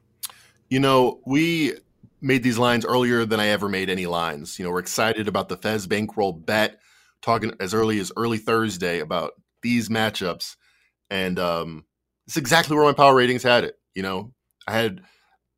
You 0.68 0.80
know, 0.80 1.20
we 1.25 1.75
made 2.20 2.42
these 2.42 2.58
lines 2.58 2.84
earlier 2.84 3.25
than 3.25 3.40
I 3.40 3.48
ever 3.48 3.68
made 3.68 3.90
any 3.90 4.06
lines. 4.06 4.58
You 4.58 4.64
know, 4.64 4.70
we're 4.70 4.80
excited 4.80 5.28
about 5.28 5.48
the 5.48 5.56
Fez 5.56 5.87
bankroll 5.87 6.32
bet, 6.32 6.78
talking 7.22 7.52
as 7.60 7.75
early 7.75 7.98
as 8.00 8.12
early 8.16 8.38
Thursday 8.38 9.00
about 9.00 9.32
these 9.62 9.88
matchups, 9.88 10.56
and 11.10 11.38
um, 11.38 11.84
it's 12.28 12.37
exactly 12.37 12.76
where 12.76 12.85
my 12.85 12.92
power 12.92 13.14
ratings 13.14 13.42
had 13.42 13.64
it. 13.64 13.78
You 13.94 14.02
know, 14.02 14.35
I 14.66 14.73
had 14.73 15.00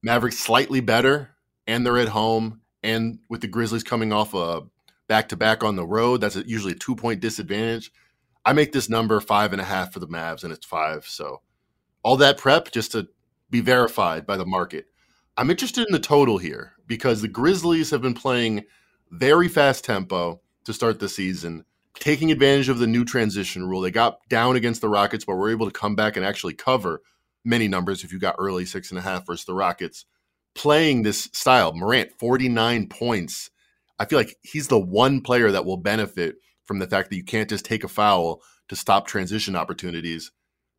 Mavericks 0.05 0.39
slightly 0.39 0.81
better, 0.81 1.31
and 1.67 1.85
they're 1.85 1.99
at 1.99 2.09
home, 2.09 2.61
and 2.83 3.19
with 3.29 3.41
the 3.41 3.49
Grizzlies 3.49 3.83
coming 3.83 4.13
off 4.13 4.35
a 4.35 4.63
back 5.09 5.29
to 5.31 5.37
back 5.37 5.65
on 5.65 5.75
the 5.75 5.85
road, 5.85 6.21
that's 6.21 6.37
usually 6.37 6.73
a 6.73 6.77
two 6.77 6.95
point 6.95 7.21
disadvantage. 7.21 7.91
I 8.47 8.53
make 8.53 8.71
this 8.71 8.89
number 8.89 9.21
five 9.21 9.53
and 9.53 9.61
a 9.61 9.65
half 9.65 9.93
for 9.93 9.99
the 9.99 10.07
Mavs, 10.07 10.45
and 10.45 10.53
it's 10.53 10.65
five. 10.65 11.07
So 11.07 11.43
all 12.05 12.17
that 12.19 12.39
prep 12.39 12.71
just 12.71 12.93
to 12.93 13.09
be 13.51 13.61
verified 13.61 14.25
by 14.25 14.37
the 14.37 14.47
market. 14.47 14.87
I'm 15.37 15.51
interested 15.51 15.87
in 15.89 15.93
the 15.93 15.99
total 15.99 16.39
here 16.39 16.75
because 16.87 17.21
the 17.21 17.29
Grizzlies 17.29 17.91
have 17.91 18.01
been 18.01 18.15
playing 18.15 18.65
very 19.11 19.49
fast 19.49 19.85
tempo 19.85 20.41
to 20.65 20.73
start 20.73 21.01
the 21.01 21.09
season, 21.09 21.65
taking 21.99 22.31
advantage 22.31 22.69
of 22.69 22.79
the 22.79 22.87
new 22.87 23.05
transition 23.05 23.67
rule. 23.67 23.81
They 23.81 23.91
got 23.91 24.19
down 24.29 24.57
against 24.57 24.81
the 24.81 24.89
Rockets, 24.89 25.25
but 25.25 25.35
were 25.35 25.51
able 25.51 25.67
to 25.67 25.73
come 25.73 25.95
back 25.95 26.17
and 26.17 26.25
actually 26.25 26.55
cover 26.55 27.03
many 27.45 27.69
numbers 27.69 28.05
if 28.05 28.13
you 28.13 28.19
got 28.19 28.37
early 28.39 28.65
six 28.65 28.91
and 28.91 28.99
a 28.99 29.03
half 29.03 29.27
versus 29.27 29.45
the 29.45 29.55
Rockets. 29.55 30.05
Playing 30.55 31.03
this 31.03 31.29
style, 31.33 31.73
Morant, 31.75 32.13
49 32.19 32.89
points. 32.89 33.51
I 33.99 34.05
feel 34.05 34.19
like 34.19 34.37
he's 34.43 34.69
the 34.69 34.79
one 34.79 35.21
player 35.21 35.51
that 35.51 35.65
will 35.65 35.77
benefit 35.77 36.37
from 36.65 36.79
the 36.79 36.87
fact 36.87 37.11
that 37.11 37.17
you 37.17 37.25
can't 37.25 37.49
just 37.49 37.65
take 37.65 37.85
a 37.85 37.89
foul 37.89 38.43
to 38.69 38.77
stop 38.77 39.07
transition 39.07 39.57
opportunities. 39.57 40.31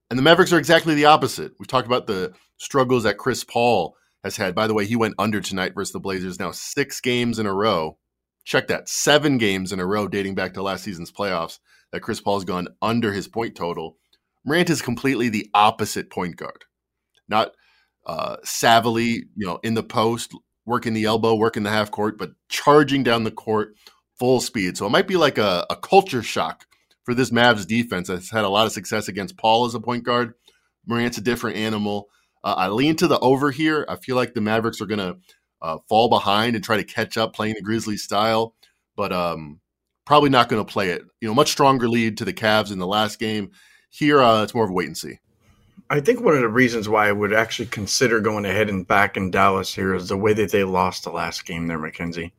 And 0.09 0.17
the 0.17 0.23
Mavericks 0.23 0.51
are 0.51 0.57
exactly 0.57 0.95
the 0.95 1.05
opposite. 1.05 1.53
We've 1.59 1.67
talked 1.67 1.87
about 1.87 2.07
the 2.07 2.33
struggles 2.57 3.03
that 3.03 3.17
Chris 3.17 3.43
Paul 3.43 3.95
has 4.23 4.37
had. 4.37 4.55
By 4.55 4.67
the 4.67 4.73
way, 4.73 4.85
he 4.85 4.95
went 4.95 5.15
under 5.17 5.41
tonight 5.41 5.73
versus 5.73 5.93
the 5.93 5.99
Blazers 5.99 6.39
now 6.39 6.51
six 6.51 6.99
games 7.01 7.39
in 7.39 7.45
a 7.45 7.53
row. 7.53 7.97
Check 8.43 8.67
that. 8.67 8.89
Seven 8.89 9.37
games 9.37 9.71
in 9.71 9.79
a 9.79 9.85
row 9.85 10.07
dating 10.07 10.35
back 10.35 10.53
to 10.53 10.63
last 10.63 10.83
season's 10.83 11.11
playoffs 11.11 11.59
that 11.91 12.01
Chris 12.01 12.21
Paul's 12.21 12.45
gone 12.45 12.67
under 12.81 13.11
his 13.11 13.27
point 13.27 13.55
total. 13.55 13.97
Morant 14.43 14.69
is 14.69 14.81
completely 14.81 15.29
the 15.29 15.49
opposite 15.53 16.09
point 16.09 16.35
guard. 16.35 16.65
Not 17.27 17.51
uh, 18.05 18.37
savvily, 18.43 19.23
you 19.35 19.45
know, 19.45 19.59
in 19.63 19.75
the 19.75 19.83
post, 19.83 20.33
working 20.65 20.93
the 20.93 21.05
elbow, 21.05 21.35
working 21.35 21.63
the 21.63 21.69
half 21.69 21.91
court, 21.91 22.17
but 22.17 22.31
charging 22.49 23.03
down 23.03 23.23
the 23.23 23.31
court, 23.31 23.75
full 24.17 24.41
speed. 24.41 24.77
So 24.77 24.85
it 24.85 24.91
might 24.91 25.07
be 25.07 25.17
like 25.17 25.37
a, 25.37 25.65
a 25.69 25.75
culture 25.75 26.23
shock 26.23 26.65
for 27.03 27.13
this 27.13 27.31
Mavs 27.31 27.67
defense 27.67 28.07
that's 28.07 28.31
had 28.31 28.43
a 28.43 28.49
lot 28.49 28.65
of 28.65 28.71
success 28.71 29.07
against 29.07 29.37
Paul 29.37 29.65
as 29.65 29.75
a 29.75 29.79
point 29.79 30.03
guard. 30.03 30.33
Morant's 30.85 31.17
a 31.17 31.21
different 31.21 31.57
animal. 31.57 32.07
Uh, 32.43 32.55
I 32.57 32.67
lean 32.69 32.95
to 32.97 33.07
the 33.07 33.19
over 33.19 33.51
here. 33.51 33.85
I 33.87 33.95
feel 33.97 34.15
like 34.15 34.33
the 34.33 34.41
Mavericks 34.41 34.81
are 34.81 34.87
going 34.87 34.99
to 34.99 35.17
uh, 35.61 35.77
fall 35.87 36.09
behind 36.09 36.55
and 36.55 36.63
try 36.63 36.77
to 36.77 36.83
catch 36.83 37.17
up 37.17 37.33
playing 37.33 37.55
the 37.55 37.61
Grizzlies 37.61 38.03
style, 38.03 38.55
but 38.95 39.11
um, 39.11 39.59
probably 40.05 40.29
not 40.29 40.49
going 40.49 40.63
to 40.63 40.71
play 40.71 40.89
it. 40.89 41.03
You 41.19 41.27
know, 41.27 41.33
much 41.33 41.51
stronger 41.51 41.87
lead 41.87 42.17
to 42.17 42.25
the 42.25 42.33
Cavs 42.33 42.71
in 42.71 42.79
the 42.79 42.87
last 42.87 43.19
game. 43.19 43.51
Here, 43.89 44.21
uh, 44.21 44.43
it's 44.43 44.53
more 44.53 44.63
of 44.63 44.69
a 44.69 44.73
wait 44.73 44.87
and 44.87 44.97
see. 44.97 45.19
I 45.89 45.99
think 45.99 46.21
one 46.21 46.35
of 46.35 46.41
the 46.41 46.47
reasons 46.47 46.87
why 46.87 47.09
I 47.09 47.11
would 47.11 47.33
actually 47.33 47.65
consider 47.65 48.21
going 48.21 48.45
ahead 48.45 48.69
and 48.69 48.87
back 48.87 49.17
in 49.17 49.29
Dallas 49.29 49.73
here 49.73 49.93
is 49.93 50.07
the 50.07 50.17
way 50.17 50.33
that 50.33 50.51
they 50.51 50.63
lost 50.63 51.03
the 51.03 51.11
last 51.11 51.45
game 51.45 51.67
there, 51.67 51.77
Mackenzie 51.77 52.33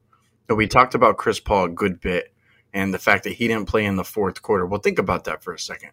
we 0.55 0.67
talked 0.67 0.95
about 0.95 1.17
Chris 1.17 1.41
Paul 1.41 1.65
a 1.65 1.69
good 1.69 2.01
bit 2.01 2.33
and 2.75 2.93
the 2.93 2.99
fact 2.99 3.25
that 3.25 3.35
he 3.35 3.49
didn't 3.49 3.69
play 3.69 3.85
in 3.85 3.97
the 3.97 4.05
fourth 4.05 4.43
quarter. 4.43 4.67
Well, 4.67 4.81
think 4.81 4.99
about 4.99 5.25
that 5.25 5.43
for 5.43 5.53
a 5.53 5.59
second. 5.59 5.91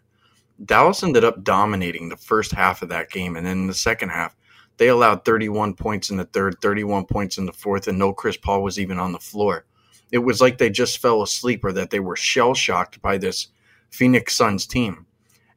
Dallas 0.66 1.04
ended 1.04 1.24
up 1.24 1.44
dominating 1.44 2.10
the 2.10 2.18
first 2.18 2.52
half 2.52 2.82
of 2.82 2.90
that 2.90 3.12
game, 3.12 3.38
and 3.38 3.46
then 3.46 3.68
the 3.68 3.74
second 3.74 4.10
half, 4.10 4.36
they 4.80 4.88
allowed 4.88 5.26
31 5.26 5.76
points 5.76 6.10
in 6.10 6.18
the 6.18 6.26
third, 6.26 6.56
31 6.62 7.06
points 7.06 7.38
in 7.38 7.46
the 7.46 7.54
fourth, 7.54 7.88
and 7.88 8.00
no 8.00 8.14
Chris 8.14 8.38
Paul 8.38 8.64
was 8.64 8.80
even 8.80 8.98
on 8.98 9.12
the 9.12 9.20
floor. 9.20 9.66
It 10.12 10.20
was 10.20 10.42
like 10.42 10.58
they 10.58 10.70
just 10.70 10.98
fell 10.98 11.22
asleep 11.22 11.64
or 11.64 11.74
that 11.74 11.92
they 11.92 12.00
were 12.00 12.16
shell 12.16 12.56
shocked 12.56 13.02
by 13.02 13.18
this 13.18 13.50
Phoenix 13.92 14.34
Suns 14.34 14.66
team. 14.66 15.06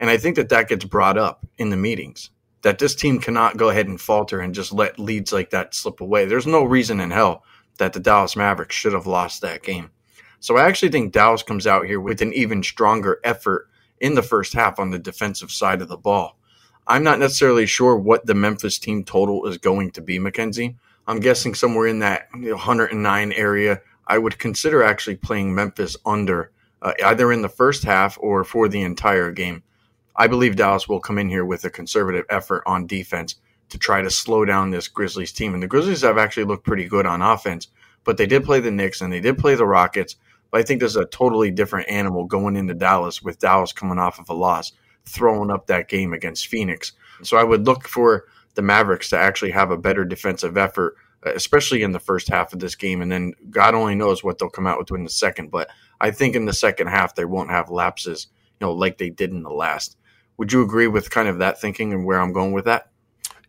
And 0.00 0.10
I 0.10 0.18
think 0.18 0.36
that 0.36 0.48
that 0.50 0.68
gets 0.68 0.84
brought 0.84 1.16
up 1.16 1.46
in 1.56 1.70
the 1.70 1.76
meetings 1.76 2.30
that 2.62 2.78
this 2.78 2.94
team 2.94 3.18
cannot 3.18 3.56
go 3.56 3.68
ahead 3.68 3.88
and 3.88 4.00
falter 4.00 4.40
and 4.40 4.54
just 4.54 4.72
let 4.72 4.98
leads 4.98 5.32
like 5.32 5.50
that 5.50 5.74
slip 5.74 6.00
away. 6.00 6.24
There's 6.24 6.46
no 6.46 6.64
reason 6.64 7.00
in 7.00 7.10
hell 7.10 7.44
that 7.78 7.92
the 7.92 8.00
Dallas 8.00 8.36
Mavericks 8.36 8.74
should 8.74 8.92
have 8.92 9.06
lost 9.06 9.40
that 9.42 9.62
game. 9.62 9.90
So 10.40 10.56
I 10.56 10.64
actually 10.64 10.90
think 10.90 11.12
Dallas 11.12 11.42
comes 11.42 11.66
out 11.66 11.86
here 11.86 12.00
with 12.00 12.22
an 12.22 12.32
even 12.32 12.62
stronger 12.62 13.20
effort 13.24 13.68
in 14.00 14.14
the 14.14 14.22
first 14.22 14.52
half 14.52 14.78
on 14.78 14.90
the 14.90 14.98
defensive 14.98 15.50
side 15.50 15.82
of 15.82 15.88
the 15.88 15.96
ball. 15.96 16.38
I'm 16.86 17.04
not 17.04 17.18
necessarily 17.18 17.66
sure 17.66 17.96
what 17.96 18.26
the 18.26 18.34
Memphis 18.34 18.78
team 18.78 19.04
total 19.04 19.46
is 19.46 19.58
going 19.58 19.92
to 19.92 20.00
be, 20.00 20.18
Mackenzie. 20.18 20.76
I'm 21.06 21.20
guessing 21.20 21.54
somewhere 21.54 21.86
in 21.86 22.00
that 22.00 22.28
109 22.32 23.32
area. 23.32 23.80
I 24.06 24.18
would 24.18 24.38
consider 24.38 24.82
actually 24.82 25.16
playing 25.16 25.54
Memphis 25.54 25.96
under 26.04 26.50
uh, 26.82 26.92
either 27.04 27.32
in 27.32 27.42
the 27.42 27.48
first 27.48 27.84
half 27.84 28.18
or 28.20 28.44
for 28.44 28.68
the 28.68 28.82
entire 28.82 29.30
game. 29.30 29.62
I 30.16 30.26
believe 30.26 30.56
Dallas 30.56 30.88
will 30.88 31.00
come 31.00 31.18
in 31.18 31.28
here 31.28 31.44
with 31.44 31.64
a 31.64 31.70
conservative 31.70 32.26
effort 32.28 32.62
on 32.66 32.86
defense 32.86 33.36
to 33.70 33.78
try 33.78 34.02
to 34.02 34.10
slow 34.10 34.44
down 34.44 34.70
this 34.70 34.88
Grizzlies 34.88 35.32
team. 35.32 35.54
And 35.54 35.62
the 35.62 35.68
Grizzlies 35.68 36.02
have 36.02 36.18
actually 36.18 36.44
looked 36.44 36.66
pretty 36.66 36.86
good 36.86 37.06
on 37.06 37.22
offense, 37.22 37.68
but 38.04 38.16
they 38.16 38.26
did 38.26 38.44
play 38.44 38.60
the 38.60 38.70
Knicks 38.70 39.00
and 39.00 39.12
they 39.12 39.20
did 39.20 39.38
play 39.38 39.54
the 39.54 39.66
Rockets. 39.66 40.16
But 40.50 40.60
I 40.60 40.64
think 40.64 40.80
there's 40.80 40.96
a 40.96 41.06
totally 41.06 41.50
different 41.50 41.88
animal 41.88 42.24
going 42.24 42.56
into 42.56 42.74
Dallas 42.74 43.22
with 43.22 43.38
Dallas 43.38 43.72
coming 43.72 43.98
off 43.98 44.18
of 44.18 44.28
a 44.28 44.34
loss, 44.34 44.72
throwing 45.06 45.50
up 45.50 45.66
that 45.66 45.88
game 45.88 46.12
against 46.12 46.46
Phoenix. 46.46 46.92
So 47.22 47.36
I 47.36 47.44
would 47.44 47.66
look 47.66 47.88
for 47.88 48.24
the 48.54 48.62
Mavericks 48.62 49.10
to 49.10 49.18
actually 49.18 49.50
have 49.52 49.70
a 49.70 49.76
better 49.76 50.04
defensive 50.04 50.56
effort, 50.56 50.96
especially 51.22 51.82
in 51.82 51.92
the 51.92 52.00
first 52.00 52.28
half 52.28 52.52
of 52.52 52.58
this 52.58 52.74
game. 52.74 53.00
And 53.00 53.10
then 53.10 53.32
God 53.50 53.74
only 53.74 53.94
knows 53.94 54.22
what 54.22 54.38
they'll 54.38 54.50
come 54.50 54.66
out 54.66 54.78
with 54.78 54.90
in 54.90 55.04
the 55.04 55.10
second. 55.10 55.50
But 55.50 55.68
I 56.00 56.10
think 56.10 56.34
in 56.34 56.46
the 56.46 56.52
second 56.52 56.88
half, 56.88 57.14
they 57.14 57.24
won't 57.24 57.50
have 57.50 57.70
lapses, 57.70 58.26
you 58.60 58.66
know, 58.66 58.72
like 58.72 58.98
they 58.98 59.10
did 59.10 59.30
in 59.30 59.42
the 59.42 59.50
last. 59.50 59.96
Would 60.38 60.52
you 60.52 60.62
agree 60.62 60.88
with 60.88 61.10
kind 61.10 61.28
of 61.28 61.38
that 61.38 61.60
thinking 61.60 61.92
and 61.92 62.04
where 62.04 62.20
I'm 62.20 62.32
going 62.32 62.52
with 62.52 62.64
that? 62.64 62.92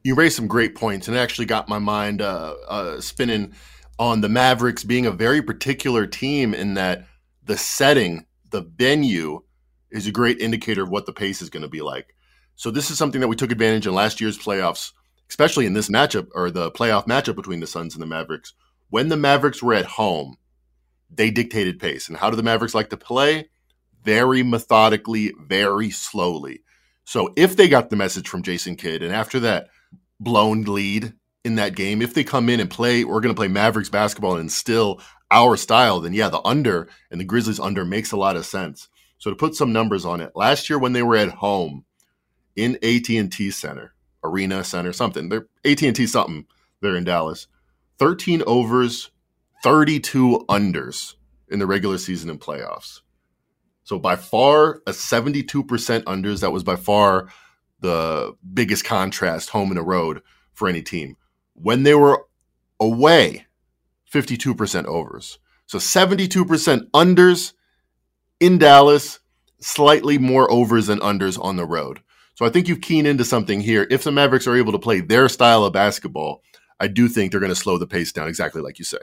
you 0.03 0.15
raised 0.15 0.35
some 0.35 0.47
great 0.47 0.75
points 0.75 1.07
and 1.07 1.17
actually 1.17 1.45
got 1.45 1.69
my 1.69 1.79
mind 1.79 2.21
uh, 2.21 2.55
uh, 2.67 3.01
spinning 3.01 3.53
on 3.97 4.21
the 4.21 4.29
Mavericks 4.29 4.83
being 4.83 5.05
a 5.05 5.11
very 5.11 5.41
particular 5.41 6.05
team 6.05 6.53
in 6.53 6.73
that 6.73 7.05
the 7.45 7.57
setting, 7.57 8.25
the 8.49 8.61
venue, 8.61 9.41
is 9.93 10.07
a 10.07 10.11
great 10.11 10.39
indicator 10.39 10.83
of 10.83 10.89
what 10.89 11.05
the 11.05 11.13
pace 11.13 11.41
is 11.41 11.49
going 11.49 11.63
to 11.63 11.69
be 11.69 11.81
like. 11.81 12.15
So 12.55 12.71
this 12.71 12.91
is 12.91 12.97
something 12.97 13.21
that 13.21 13.27
we 13.27 13.35
took 13.35 13.51
advantage 13.51 13.87
in 13.87 13.93
last 13.93 14.19
year's 14.19 14.37
playoffs, 14.37 14.91
especially 15.29 15.65
in 15.65 15.73
this 15.73 15.89
matchup 15.89 16.27
or 16.33 16.51
the 16.51 16.71
playoff 16.71 17.07
matchup 17.07 17.35
between 17.35 17.59
the 17.59 17.67
Suns 17.67 17.95
and 17.95 18.01
the 18.01 18.07
Mavericks. 18.07 18.53
When 18.89 19.09
the 19.09 19.17
Mavericks 19.17 19.63
were 19.63 19.73
at 19.73 19.85
home, 19.85 20.37
they 21.09 21.31
dictated 21.31 21.79
pace. 21.79 22.07
And 22.07 22.17
how 22.17 22.29
do 22.29 22.35
the 22.35 22.43
Mavericks 22.43 22.75
like 22.75 22.89
to 22.89 22.97
play? 22.97 23.49
Very 24.03 24.43
methodically, 24.43 25.33
very 25.39 25.89
slowly. 25.89 26.63
So 27.05 27.33
if 27.35 27.55
they 27.55 27.67
got 27.67 27.89
the 27.89 27.95
message 27.95 28.27
from 28.27 28.43
Jason 28.43 28.75
Kidd, 28.75 29.03
and 29.03 29.13
after 29.13 29.39
that 29.41 29.69
blown 30.19 30.63
lead 30.63 31.13
in 31.43 31.55
that 31.55 31.75
game, 31.75 32.01
if 32.01 32.13
they 32.13 32.23
come 32.23 32.49
in 32.49 32.59
and 32.59 32.69
play, 32.69 33.03
we're 33.03 33.21
going 33.21 33.33
to 33.33 33.39
play 33.39 33.47
Mavericks 33.47 33.89
basketball 33.89 34.33
and 34.33 34.41
instill 34.41 35.01
our 35.31 35.57
style, 35.57 35.99
then 35.99 36.13
yeah, 36.13 36.29
the 36.29 36.41
under 36.45 36.87
and 37.09 37.19
the 37.19 37.25
Grizzlies 37.25 37.59
under 37.59 37.83
makes 37.83 38.11
a 38.11 38.17
lot 38.17 38.35
of 38.35 38.45
sense. 38.45 38.87
So 39.23 39.29
to 39.29 39.37
put 39.37 39.55
some 39.55 39.71
numbers 39.71 40.03
on 40.03 40.19
it, 40.19 40.33
last 40.35 40.69
year 40.69 40.77
when 40.77 40.91
they 40.91 41.01
were 41.01 41.15
at 41.15 41.29
home 41.29 41.85
in 42.57 42.75
AT&T 42.83 43.51
Center, 43.51 43.93
Arena 44.21 44.65
Center, 44.65 44.91
something, 44.91 45.29
they're 45.29 45.47
AT&T 45.63 46.07
something, 46.07 46.45
they're 46.81 46.97
in 46.97 47.05
Dallas, 47.05 47.47
13 47.99 48.43
overs, 48.45 49.11
32 49.63 50.43
unders 50.49 51.15
in 51.47 51.59
the 51.59 51.65
regular 51.65 51.97
season 51.97 52.29
and 52.29 52.41
playoffs. 52.41 52.99
So 53.85 53.97
by 53.97 54.17
far 54.17 54.81
a 54.85 54.91
72% 54.91 55.45
unders, 56.03 56.41
that 56.41 56.51
was 56.51 56.65
by 56.65 56.75
far 56.75 57.29
the 57.79 58.35
biggest 58.53 58.83
contrast 58.83 59.51
home 59.51 59.69
and 59.69 59.79
a 59.79 59.83
road 59.83 60.21
for 60.51 60.67
any 60.67 60.81
team. 60.81 61.15
When 61.53 61.83
they 61.83 61.95
were 61.95 62.25
away, 62.77 63.45
52% 64.11 64.83
overs. 64.83 65.39
So 65.65 65.77
72% 65.77 66.89
unders 66.91 67.53
in 68.43 68.57
Dallas, 68.57 69.19
slightly 69.61 70.17
more 70.17 70.51
overs 70.51 70.87
than 70.87 70.99
unders 70.99 71.41
on 71.41 71.55
the 71.55 71.65
road. 71.65 72.01
So 72.35 72.45
I 72.45 72.49
think 72.49 72.67
you 72.67 72.75
keen 72.75 73.05
into 73.05 73.23
something 73.23 73.61
here. 73.61 73.87
If 73.89 74.03
the 74.03 74.11
Mavericks 74.11 74.47
are 74.47 74.57
able 74.57 74.73
to 74.73 74.79
play 74.79 74.99
their 74.99 75.29
style 75.29 75.63
of 75.63 75.71
basketball, 75.71 76.43
I 76.77 76.87
do 76.89 77.07
think 77.07 77.31
they're 77.31 77.39
going 77.39 77.53
to 77.53 77.55
slow 77.55 77.77
the 77.77 77.87
pace 77.87 78.11
down 78.11 78.27
exactly 78.27 78.61
like 78.61 78.79
you 78.79 78.85
say. 78.85 78.97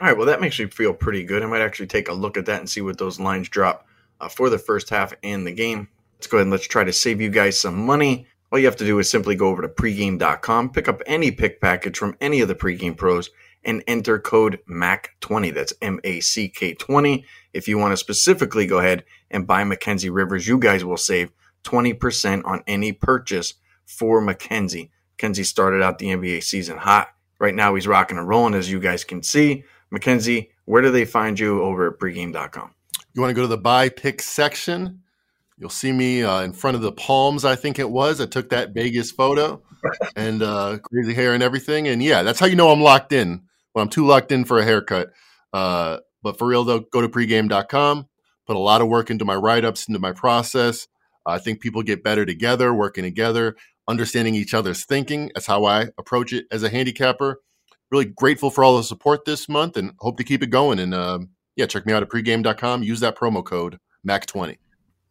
All 0.00 0.06
right, 0.06 0.16
well, 0.16 0.26
that 0.26 0.40
makes 0.40 0.60
me 0.60 0.66
feel 0.66 0.94
pretty 0.94 1.24
good. 1.24 1.42
I 1.42 1.46
might 1.46 1.62
actually 1.62 1.88
take 1.88 2.08
a 2.08 2.12
look 2.12 2.36
at 2.36 2.46
that 2.46 2.60
and 2.60 2.70
see 2.70 2.80
what 2.80 2.96
those 2.96 3.18
lines 3.18 3.48
drop 3.48 3.88
uh, 4.20 4.28
for 4.28 4.48
the 4.48 4.58
first 4.58 4.88
half 4.88 5.12
and 5.24 5.44
the 5.44 5.52
game. 5.52 5.88
Let's 6.16 6.28
go 6.28 6.36
ahead 6.36 6.44
and 6.44 6.52
let's 6.52 6.68
try 6.68 6.84
to 6.84 6.92
save 6.92 7.20
you 7.20 7.30
guys 7.30 7.58
some 7.58 7.84
money. 7.84 8.28
All 8.52 8.58
you 8.60 8.66
have 8.66 8.76
to 8.76 8.86
do 8.86 9.00
is 9.00 9.10
simply 9.10 9.34
go 9.34 9.48
over 9.48 9.62
to 9.62 9.68
pregame.com, 9.68 10.70
pick 10.70 10.86
up 10.86 11.02
any 11.06 11.32
pick 11.32 11.60
package 11.60 11.98
from 11.98 12.16
any 12.20 12.40
of 12.40 12.46
the 12.46 12.54
pregame 12.54 12.96
pros, 12.96 13.30
and 13.64 13.82
enter 13.86 14.18
code 14.18 14.60
MAC20. 14.68 15.54
That's 15.54 15.72
M 15.80 16.00
A 16.04 16.20
C 16.20 16.48
K 16.48 16.74
20. 16.74 17.24
If 17.52 17.68
you 17.68 17.78
want 17.78 17.92
to 17.92 17.96
specifically 17.96 18.66
go 18.66 18.78
ahead 18.78 19.04
and 19.30 19.46
buy 19.46 19.64
Mackenzie 19.64 20.10
Rivers, 20.10 20.46
you 20.46 20.58
guys 20.58 20.84
will 20.84 20.96
save 20.96 21.30
20% 21.64 22.44
on 22.44 22.62
any 22.66 22.92
purchase 22.92 23.54
for 23.86 24.20
Mackenzie. 24.20 24.90
Mackenzie 25.12 25.44
started 25.44 25.82
out 25.82 25.98
the 25.98 26.08
NBA 26.08 26.42
season 26.42 26.78
hot. 26.78 27.08
Right 27.38 27.54
now, 27.54 27.74
he's 27.74 27.86
rocking 27.86 28.18
and 28.18 28.28
rolling, 28.28 28.54
as 28.54 28.70
you 28.70 28.80
guys 28.80 29.04
can 29.04 29.22
see. 29.22 29.64
Mackenzie, 29.90 30.50
where 30.64 30.82
do 30.82 30.90
they 30.90 31.04
find 31.04 31.38
you 31.38 31.62
over 31.62 31.88
at 31.88 31.98
pregame.com? 31.98 32.74
You 33.12 33.20
want 33.20 33.30
to 33.30 33.34
go 33.34 33.42
to 33.42 33.48
the 33.48 33.58
buy 33.58 33.88
pick 33.88 34.20
section 34.20 35.02
You'll 35.56 35.70
see 35.70 35.92
me 35.92 36.22
uh, 36.22 36.42
in 36.42 36.52
front 36.52 36.74
of 36.74 36.82
the 36.82 36.92
Palms, 36.92 37.44
I 37.44 37.54
think 37.54 37.78
it 37.78 37.88
was. 37.88 38.20
I 38.20 38.26
took 38.26 38.50
that 38.50 38.74
Vegas 38.74 39.10
photo. 39.10 39.62
and 40.16 40.42
uh, 40.42 40.78
crazy 40.78 41.14
hair 41.14 41.34
and 41.34 41.42
everything. 41.42 41.88
And 41.88 42.02
yeah, 42.02 42.22
that's 42.22 42.40
how 42.40 42.46
you 42.46 42.56
know 42.56 42.70
I'm 42.70 42.80
locked 42.80 43.12
in 43.12 43.42
when 43.74 43.82
I'm 43.82 43.90
too 43.90 44.06
locked 44.06 44.32
in 44.32 44.46
for 44.46 44.58
a 44.58 44.64
haircut. 44.64 45.10
Uh, 45.52 45.98
but 46.22 46.38
for 46.38 46.46
real 46.46 46.64
though, 46.64 46.80
go 46.80 47.02
to 47.02 47.08
pregame.com. 47.08 48.08
Put 48.46 48.56
a 48.56 48.60
lot 48.60 48.80
of 48.80 48.88
work 48.88 49.10
into 49.10 49.24
my 49.24 49.34
write 49.34 49.64
ups, 49.64 49.86
into 49.86 50.00
my 50.00 50.12
process. 50.12 50.88
I 51.26 51.38
think 51.38 51.60
people 51.60 51.82
get 51.82 52.02
better 52.02 52.24
together, 52.26 52.72
working 52.72 53.04
together, 53.04 53.56
understanding 53.88 54.34
each 54.34 54.54
other's 54.54 54.84
thinking. 54.84 55.30
That's 55.34 55.46
how 55.46 55.64
I 55.64 55.88
approach 55.98 56.32
it 56.32 56.46
as 56.50 56.62
a 56.62 56.68
handicapper. 56.68 57.40
Really 57.90 58.04
grateful 58.06 58.50
for 58.50 58.64
all 58.64 58.76
the 58.76 58.82
support 58.82 59.24
this 59.24 59.48
month 59.48 59.76
and 59.76 59.92
hope 60.00 60.18
to 60.18 60.24
keep 60.24 60.42
it 60.42 60.48
going. 60.48 60.78
And 60.78 60.94
um, 60.94 61.30
yeah, 61.56 61.66
check 61.66 61.86
me 61.86 61.92
out 61.92 62.02
at 62.02 62.10
pregame.com. 62.10 62.82
Use 62.82 63.00
that 63.00 63.16
promo 63.16 63.44
code 63.44 63.78
MAC20. 64.06 64.56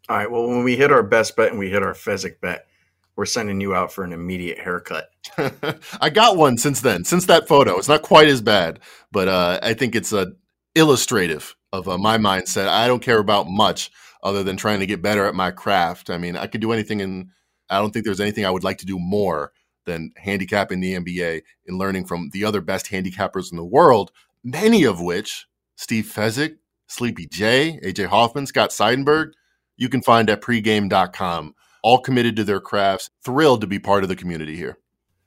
All 0.10 0.18
right. 0.18 0.30
Well, 0.30 0.48
when 0.48 0.64
we 0.64 0.76
hit 0.76 0.92
our 0.92 1.04
best 1.04 1.36
bet 1.36 1.50
and 1.50 1.60
we 1.60 1.70
hit 1.70 1.82
our 1.82 1.94
Fezzik 1.94 2.40
bet, 2.42 2.68
we're 3.16 3.26
sending 3.26 3.62
you 3.62 3.76
out 3.76 3.92
for 3.92 4.04
an 4.04 4.14
immediate 4.14 4.58
haircut. 4.60 5.10
I 6.02 6.10
got 6.10 6.38
one 6.38 6.58
since 6.58 6.82
then, 6.82 7.04
since 7.04 7.26
that 7.28 7.48
photo. 7.48 7.78
It's 7.78 7.88
not 7.88 8.02
quite 8.02 8.28
as 8.28 8.42
bad, 8.42 8.80
but 9.12 9.28
uh, 9.28 9.60
I 9.62 9.74
think 9.74 9.96
it's 9.96 10.14
uh, 10.14 10.28
illustrative 10.76 11.56
of 11.72 11.88
uh, 11.88 11.98
my 11.98 12.18
mindset. 12.18 12.68
I 12.68 12.88
don't 12.88 13.02
care 13.02 13.20
about 13.20 13.48
much 13.48 13.92
other 14.24 14.44
than 14.44 14.58
trying 14.58 14.80
to 14.80 14.86
get 14.86 15.02
better 15.02 15.26
at 15.26 15.36
my 15.36 15.52
craft. 15.52 16.10
I 16.10 16.18
mean, 16.18 16.36
I 16.36 16.48
could 16.48 16.62
do 16.62 16.72
anything, 16.72 17.02
and 17.02 17.30
I 17.70 17.80
don't 17.80 17.92
think 17.92 18.06
there's 18.06 18.22
anything 18.22 18.46
I 18.46 18.52
would 18.52 18.64
like 18.64 18.78
to 18.80 18.86
do 18.86 18.98
more 18.98 19.52
than 19.86 20.14
handicapping 20.18 20.80
the 20.80 20.96
NBA 20.96 21.42
and 21.68 21.78
learning 21.78 22.06
from 22.06 22.30
the 22.32 22.46
other 22.46 22.62
best 22.62 22.88
handicappers 22.88 23.52
in 23.52 23.58
the 23.58 23.66
world, 23.66 24.12
many 24.44 24.86
of 24.86 25.02
which 25.02 25.46
Steve 25.76 26.06
Fezzik, 26.06 26.56
Sleepy 26.88 27.28
J, 27.28 27.80
AJ 27.84 28.08
Hoffman, 28.08 28.46
Scott 28.46 28.70
Seidenberg, 28.70 29.32
you 29.76 29.90
can 29.90 30.02
find 30.02 30.30
at 30.30 30.42
pregame.com. 30.42 31.56
All 31.84 32.00
committed 32.00 32.36
to 32.38 32.44
their 32.44 32.60
crafts, 32.60 33.12
thrilled 33.24 33.62
to 33.62 33.68
be 33.68 33.78
part 33.78 34.04
of 34.04 34.10
the 34.10 34.16
community 34.16 34.56
here. 34.56 34.80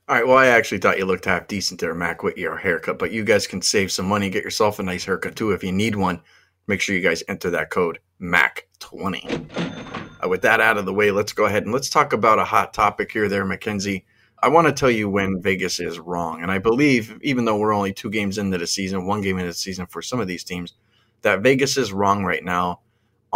All 0.08 0.14
right. 0.14 0.26
Well, 0.26 0.38
I 0.38 0.46
actually 0.46 0.78
thought 0.78 0.98
you 0.98 1.04
looked 1.04 1.24
half 1.24 1.48
decent 1.48 1.80
there, 1.80 1.94
Mac, 1.94 2.22
with 2.22 2.38
your 2.38 2.56
haircut, 2.56 2.98
but 2.98 3.12
you 3.12 3.24
guys 3.24 3.46
can 3.46 3.60
save 3.60 3.90
some 3.90 4.06
money, 4.06 4.30
get 4.30 4.44
yourself 4.44 4.78
a 4.78 4.82
nice 4.82 5.04
haircut 5.04 5.36
too 5.36 5.50
if 5.50 5.64
you 5.64 5.72
need 5.72 5.96
one. 5.96 6.20
Make 6.68 6.80
sure 6.80 6.94
you 6.94 7.02
guys 7.02 7.24
enter 7.28 7.50
that 7.50 7.70
code 7.70 7.98
MAC20. 8.20 10.24
Uh, 10.24 10.28
with 10.28 10.42
that 10.42 10.60
out 10.60 10.78
of 10.78 10.86
the 10.86 10.94
way, 10.94 11.10
let's 11.10 11.32
go 11.32 11.46
ahead 11.46 11.64
and 11.64 11.72
let's 11.72 11.90
talk 11.90 12.12
about 12.12 12.38
a 12.38 12.44
hot 12.44 12.72
topic 12.72 13.12
here, 13.12 13.28
there, 13.28 13.44
Mackenzie. 13.44 14.06
I 14.42 14.48
want 14.48 14.66
to 14.66 14.72
tell 14.72 14.90
you 14.90 15.10
when 15.10 15.42
Vegas 15.42 15.80
is 15.80 15.98
wrong. 15.98 16.42
And 16.42 16.52
I 16.52 16.58
believe, 16.58 17.18
even 17.22 17.44
though 17.44 17.58
we're 17.58 17.74
only 17.74 17.92
two 17.92 18.10
games 18.10 18.38
into 18.38 18.58
the 18.58 18.66
season, 18.66 19.06
one 19.06 19.22
game 19.22 19.38
into 19.38 19.50
the 19.50 19.54
season 19.54 19.86
for 19.86 20.02
some 20.02 20.20
of 20.20 20.28
these 20.28 20.44
teams, 20.44 20.74
that 21.22 21.40
Vegas 21.40 21.76
is 21.76 21.92
wrong 21.92 22.24
right 22.24 22.44
now 22.44 22.80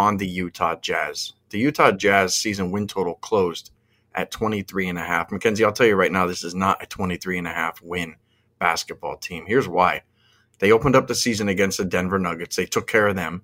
on 0.00 0.16
the 0.16 0.26
Utah 0.26 0.76
Jazz. 0.76 1.34
The 1.50 1.58
Utah 1.58 1.92
Jazz 1.92 2.34
season 2.34 2.70
win 2.70 2.86
total 2.86 3.16
closed 3.16 3.70
at 4.14 4.30
23 4.30 4.88
and 4.88 4.98
a 4.98 5.04
half. 5.04 5.30
Mackenzie, 5.30 5.62
I'll 5.62 5.74
tell 5.74 5.86
you 5.86 5.94
right 5.94 6.10
now, 6.10 6.26
this 6.26 6.42
is 6.42 6.54
not 6.54 6.82
a 6.82 6.86
23 6.86 7.36
and 7.36 7.46
a 7.46 7.52
half 7.52 7.82
win 7.82 8.16
basketball 8.58 9.18
team. 9.18 9.44
Here's 9.46 9.68
why. 9.68 10.00
They 10.58 10.72
opened 10.72 10.96
up 10.96 11.06
the 11.06 11.14
season 11.14 11.50
against 11.50 11.76
the 11.76 11.84
Denver 11.84 12.18
Nuggets. 12.18 12.56
They 12.56 12.64
took 12.64 12.86
care 12.86 13.08
of 13.08 13.16
them, 13.16 13.42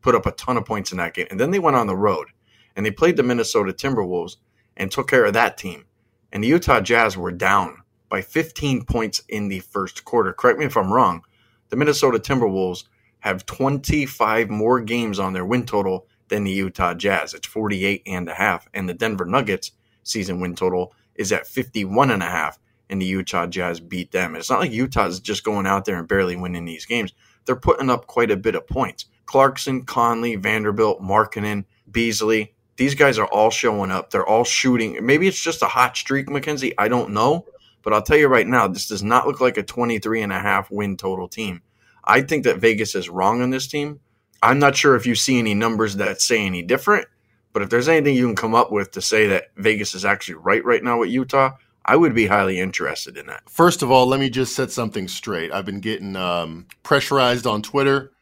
put 0.00 0.14
up 0.14 0.24
a 0.24 0.30
ton 0.30 0.56
of 0.56 0.64
points 0.64 0.92
in 0.92 0.98
that 0.98 1.14
game. 1.14 1.26
And 1.32 1.40
then 1.40 1.50
they 1.50 1.58
went 1.58 1.76
on 1.76 1.88
the 1.88 1.96
road 1.96 2.28
and 2.76 2.86
they 2.86 2.92
played 2.92 3.16
the 3.16 3.24
Minnesota 3.24 3.72
Timberwolves 3.72 4.36
and 4.76 4.92
took 4.92 5.08
care 5.08 5.24
of 5.24 5.32
that 5.32 5.58
team. 5.58 5.84
And 6.30 6.44
the 6.44 6.48
Utah 6.48 6.80
Jazz 6.80 7.16
were 7.16 7.32
down 7.32 7.82
by 8.08 8.22
15 8.22 8.84
points 8.84 9.20
in 9.28 9.48
the 9.48 9.58
first 9.58 10.04
quarter. 10.04 10.32
Correct 10.32 10.60
me 10.60 10.64
if 10.66 10.76
I'm 10.76 10.92
wrong. 10.92 11.22
The 11.70 11.76
Minnesota 11.76 12.20
Timberwolves 12.20 12.84
have 13.28 13.46
25 13.46 14.50
more 14.50 14.80
games 14.80 15.18
on 15.18 15.32
their 15.32 15.44
win 15.44 15.64
total 15.64 16.06
than 16.28 16.44
the 16.44 16.50
Utah 16.50 16.94
Jazz. 16.94 17.34
It's 17.34 17.46
48 17.46 18.02
and 18.06 18.28
a 18.28 18.34
half. 18.34 18.66
And 18.74 18.88
the 18.88 18.94
Denver 18.94 19.24
Nuggets 19.24 19.72
season 20.02 20.40
win 20.40 20.54
total 20.54 20.94
is 21.14 21.32
at 21.32 21.46
51 21.46 22.10
and 22.10 22.22
a 22.22 22.26
half 22.26 22.58
and 22.90 23.00
the 23.00 23.06
Utah 23.06 23.46
Jazz 23.46 23.80
beat 23.80 24.12
them. 24.12 24.34
It's 24.34 24.50
not 24.50 24.60
like 24.60 24.72
Utah's 24.72 25.20
just 25.20 25.44
going 25.44 25.66
out 25.66 25.84
there 25.84 25.98
and 25.98 26.08
barely 26.08 26.36
winning 26.36 26.64
these 26.64 26.86
games. 26.86 27.12
They're 27.44 27.56
putting 27.56 27.90
up 27.90 28.06
quite 28.06 28.30
a 28.30 28.36
bit 28.36 28.54
of 28.54 28.66
points. 28.66 29.06
Clarkson, 29.26 29.84
Conley, 29.84 30.36
Vanderbilt, 30.36 31.02
Markkanen, 31.02 31.64
Beasley, 31.90 32.54
these 32.78 32.94
guys 32.94 33.18
are 33.18 33.26
all 33.26 33.50
showing 33.50 33.90
up. 33.90 34.10
They're 34.10 34.26
all 34.26 34.44
shooting. 34.44 35.04
Maybe 35.04 35.26
it's 35.26 35.42
just 35.42 35.62
a 35.62 35.66
hot 35.66 35.96
streak, 35.96 36.30
Mackenzie. 36.30 36.78
I 36.78 36.88
don't 36.88 37.10
know. 37.10 37.44
But 37.82 37.92
I'll 37.92 38.02
tell 38.02 38.16
you 38.16 38.28
right 38.28 38.46
now, 38.46 38.68
this 38.68 38.88
does 38.88 39.02
not 39.02 39.26
look 39.26 39.40
like 39.40 39.56
a 39.56 39.62
23 39.62 40.22
and 40.22 40.32
a 40.32 40.38
half 40.38 40.70
win 40.70 40.96
total 40.96 41.28
team. 41.28 41.62
I 42.04 42.22
think 42.22 42.44
that 42.44 42.58
Vegas 42.58 42.94
is 42.94 43.08
wrong 43.08 43.42
on 43.42 43.50
this 43.50 43.66
team. 43.66 44.00
I'm 44.42 44.58
not 44.58 44.76
sure 44.76 44.94
if 44.94 45.06
you 45.06 45.14
see 45.14 45.38
any 45.38 45.54
numbers 45.54 45.96
that 45.96 46.20
say 46.20 46.44
any 46.44 46.62
different, 46.62 47.08
but 47.52 47.62
if 47.62 47.70
there's 47.70 47.88
anything 47.88 48.14
you 48.14 48.26
can 48.26 48.36
come 48.36 48.54
up 48.54 48.70
with 48.70 48.92
to 48.92 49.02
say 49.02 49.26
that 49.28 49.46
Vegas 49.56 49.94
is 49.94 50.04
actually 50.04 50.36
right 50.36 50.64
right 50.64 50.82
now 50.82 50.98
with 51.00 51.10
Utah, 51.10 51.52
I 51.84 51.96
would 51.96 52.14
be 52.14 52.26
highly 52.26 52.60
interested 52.60 53.16
in 53.16 53.26
that. 53.26 53.48
First 53.48 53.82
of 53.82 53.90
all, 53.90 54.06
let 54.06 54.20
me 54.20 54.30
just 54.30 54.54
set 54.54 54.70
something 54.70 55.08
straight. 55.08 55.52
I've 55.52 55.64
been 55.64 55.80
getting 55.80 56.16
um, 56.16 56.66
pressurized 56.82 57.46
on 57.46 57.62
Twitter. 57.62 58.12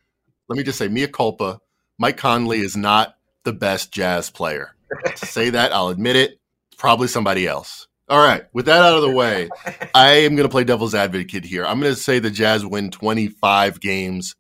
Let 0.48 0.56
me 0.56 0.62
just 0.62 0.78
say, 0.78 0.88
mea 0.88 1.08
culpa. 1.08 1.60
Mike 1.98 2.16
Conley 2.16 2.60
is 2.60 2.76
not 2.76 3.16
the 3.44 3.52
best 3.52 3.92
jazz 3.92 4.30
player. 4.30 4.76
to 5.16 5.26
say 5.26 5.50
that, 5.50 5.72
I'll 5.72 5.88
admit 5.88 6.16
it. 6.16 6.40
Probably 6.78 7.08
somebody 7.08 7.46
else. 7.46 7.85
All 8.08 8.24
right. 8.24 8.44
With 8.52 8.66
that 8.66 8.84
out 8.84 8.94
of 8.94 9.02
the 9.02 9.10
way, 9.10 9.48
I 9.94 10.08
am 10.08 10.36
going 10.36 10.48
to 10.48 10.52
play 10.52 10.64
devil's 10.64 10.94
advocate 10.94 11.44
here. 11.44 11.66
I'm 11.66 11.80
going 11.80 11.94
to 11.94 12.00
say 12.00 12.18
the 12.18 12.30
Jazz 12.30 12.64
win 12.64 12.90
25 12.90 13.80
games 13.80 14.36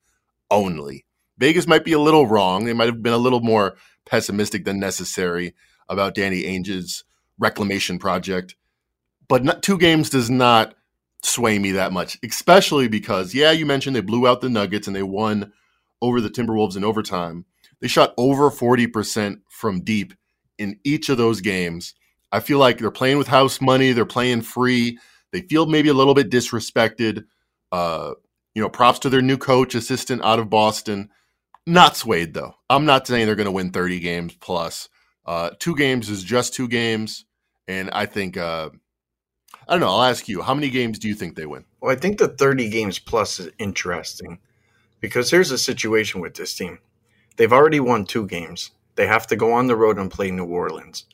only. 0.50 1.04
Vegas 1.38 1.66
might 1.66 1.84
be 1.84 1.92
a 1.92 1.98
little 1.98 2.26
wrong. 2.26 2.64
They 2.64 2.72
might 2.72 2.86
have 2.86 3.02
been 3.02 3.12
a 3.12 3.18
little 3.18 3.40
more 3.40 3.76
pessimistic 4.06 4.64
than 4.64 4.78
necessary 4.78 5.54
about 5.88 6.14
Danny 6.14 6.44
Ainge's 6.44 7.04
reclamation 7.38 7.98
project. 7.98 8.54
But 9.28 9.44
not, 9.44 9.62
two 9.62 9.78
games 9.78 10.10
does 10.10 10.30
not 10.30 10.74
sway 11.22 11.58
me 11.58 11.72
that 11.72 11.92
much, 11.92 12.18
especially 12.24 12.88
because, 12.88 13.34
yeah, 13.34 13.50
you 13.50 13.66
mentioned 13.66 13.96
they 13.96 14.00
blew 14.00 14.26
out 14.26 14.40
the 14.40 14.48
Nuggets 14.48 14.86
and 14.86 14.94
they 14.94 15.02
won 15.02 15.52
over 16.00 16.20
the 16.20 16.30
Timberwolves 16.30 16.76
in 16.76 16.84
overtime. 16.84 17.44
They 17.80 17.88
shot 17.88 18.14
over 18.16 18.50
40% 18.50 19.40
from 19.50 19.82
deep 19.82 20.14
in 20.58 20.78
each 20.84 21.08
of 21.08 21.18
those 21.18 21.40
games. 21.40 21.94
I 22.32 22.40
feel 22.40 22.58
like 22.58 22.78
they're 22.78 22.90
playing 22.90 23.18
with 23.18 23.28
house 23.28 23.60
money, 23.60 23.92
they're 23.92 24.04
playing 24.04 24.42
free. 24.42 24.98
They 25.32 25.42
feel 25.42 25.66
maybe 25.66 25.88
a 25.88 25.94
little 25.94 26.14
bit 26.14 26.30
disrespected. 26.30 27.24
Uh, 27.72 28.14
you 28.54 28.62
know, 28.62 28.68
props 28.68 29.00
to 29.00 29.10
their 29.10 29.22
new 29.22 29.36
coach, 29.36 29.74
assistant 29.74 30.22
out 30.24 30.38
of 30.38 30.48
Boston. 30.48 31.10
Not 31.66 31.96
swayed 31.96 32.32
though. 32.32 32.54
I'm 32.70 32.84
not 32.84 33.06
saying 33.06 33.26
they're 33.26 33.34
going 33.34 33.46
to 33.46 33.52
win 33.52 33.70
30 33.70 34.00
games 34.00 34.34
plus. 34.34 34.88
Uh, 35.24 35.50
two 35.58 35.74
games 35.74 36.08
is 36.08 36.22
just 36.22 36.54
two 36.54 36.68
games, 36.68 37.24
and 37.66 37.90
I 37.90 38.06
think 38.06 38.36
uh, 38.36 38.70
I 39.68 39.72
don't 39.72 39.80
know. 39.80 39.88
I'll 39.88 40.04
ask 40.04 40.28
you, 40.28 40.42
how 40.42 40.54
many 40.54 40.70
games 40.70 40.98
do 40.98 41.08
you 41.08 41.14
think 41.14 41.34
they 41.34 41.46
win? 41.46 41.64
Well, 41.80 41.90
I 41.90 41.98
think 41.98 42.18
the 42.18 42.28
30 42.28 42.70
games 42.70 42.98
plus 43.00 43.40
is 43.40 43.50
interesting 43.58 44.38
because 45.00 45.30
here's 45.30 45.50
the 45.50 45.58
situation 45.58 46.20
with 46.20 46.34
this 46.34 46.54
team. 46.54 46.78
They've 47.36 47.52
already 47.52 47.80
won 47.80 48.06
two 48.06 48.26
games. 48.26 48.70
They 48.94 49.06
have 49.06 49.26
to 49.26 49.36
go 49.36 49.52
on 49.52 49.66
the 49.66 49.76
road 49.76 49.98
and 49.98 50.10
play 50.10 50.30
New 50.30 50.46
Orleans. 50.46 51.04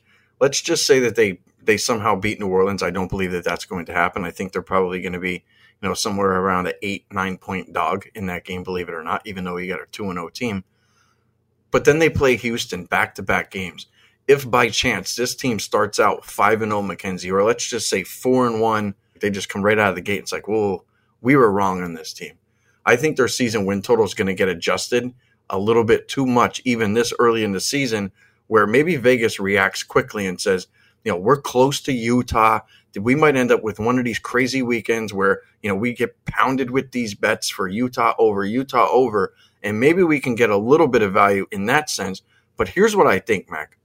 Let's 0.43 0.61
just 0.61 0.85
say 0.85 0.99
that 0.99 1.15
they 1.15 1.39
they 1.63 1.77
somehow 1.77 2.17
beat 2.17 2.39
New 2.39 2.49
Orleans. 2.49 2.83
I 2.83 2.91
don't 2.91 3.09
believe 3.09 3.31
that 3.31 3.45
that's 3.45 3.65
going 3.65 3.85
to 3.85 3.93
happen. 3.93 4.25
I 4.25 4.31
think 4.31 4.51
they're 4.51 4.61
probably 4.61 5.01
going 5.01 5.13
to 5.13 5.19
be 5.19 5.45
you 5.83 5.89
know, 5.89 5.93
somewhere 5.93 6.31
around 6.31 6.67
an 6.67 6.73
eight, 6.81 7.05
nine 7.11 7.37
point 7.37 7.73
dog 7.73 8.05
in 8.15 8.27
that 8.27 8.45
game, 8.45 8.63
believe 8.63 8.87
it 8.87 8.95
or 8.95 9.03
not, 9.03 9.21
even 9.25 9.43
though 9.43 9.57
you 9.57 9.67
got 9.67 9.81
a 9.81 9.85
2 9.91 10.11
0 10.13 10.29
team. 10.29 10.63
But 11.71 11.83
then 11.83 11.99
they 11.99 12.09
play 12.09 12.37
Houston 12.37 12.85
back 12.85 13.15
to 13.15 13.21
back 13.21 13.51
games. 13.51 13.87
If 14.25 14.49
by 14.49 14.69
chance 14.69 15.15
this 15.15 15.35
team 15.35 15.59
starts 15.59 15.99
out 15.99 16.23
5 16.23 16.61
and 16.61 16.71
0 16.71 16.83
Mackenzie, 16.83 17.31
or 17.31 17.43
let's 17.43 17.67
just 17.67 17.89
say 17.89 18.03
4 18.03 18.47
and 18.47 18.61
1, 18.61 18.95
they 19.19 19.29
just 19.29 19.49
come 19.49 19.61
right 19.61 19.77
out 19.77 19.89
of 19.89 19.95
the 19.95 20.01
gate. 20.01 20.19
It's 20.19 20.31
like, 20.31 20.47
well, 20.47 20.85
we 21.21 21.35
were 21.35 21.51
wrong 21.51 21.81
on 21.81 21.95
this 21.95 22.13
team. 22.13 22.35
I 22.85 22.95
think 22.95 23.17
their 23.17 23.27
season 23.27 23.65
win 23.65 23.81
total 23.81 24.05
is 24.05 24.13
going 24.13 24.27
to 24.27 24.33
get 24.33 24.47
adjusted 24.47 25.13
a 25.49 25.59
little 25.59 25.83
bit 25.83 26.07
too 26.07 26.25
much, 26.25 26.61
even 26.63 26.93
this 26.93 27.13
early 27.19 27.43
in 27.43 27.51
the 27.51 27.59
season, 27.59 28.13
where 28.53 28.67
maybe 28.67 28.95
Vegas 28.97 29.39
reacts 29.39 29.81
quickly 29.81 30.27
and 30.27 30.39
says, 30.39 30.67
you 31.03 31.11
know, 31.11 31.17
we're 31.17 31.41
close 31.41 31.81
to 31.81 31.91
Utah. 31.91 32.59
We 32.95 33.15
might 33.15 33.35
end 33.35 33.51
up 33.51 33.63
with 33.63 33.79
one 33.79 33.97
of 33.97 34.05
these 34.05 34.19
crazy 34.19 34.61
weekends 34.61 35.11
where 35.11 35.41
you 35.63 35.69
know 35.69 35.75
we 35.75 35.91
get 35.91 36.23
pounded 36.25 36.69
with 36.69 36.91
these 36.91 37.15
bets 37.15 37.49
for 37.49 37.67
Utah 37.67 38.13
over 38.19 38.45
Utah 38.45 38.87
over 38.91 39.33
and 39.63 39.79
maybe 39.79 40.03
we 40.03 40.19
can 40.19 40.35
get 40.35 40.51
a 40.51 40.57
little 40.57 40.87
bit 40.87 41.01
of 41.01 41.13
value 41.13 41.47
in 41.51 41.65
that 41.65 41.89
sense. 41.89 42.21
But 42.55 42.67
here's 42.67 42.95
what 42.95 43.07
I 43.07 43.17
think 43.17 43.49
Mac. 43.49 43.79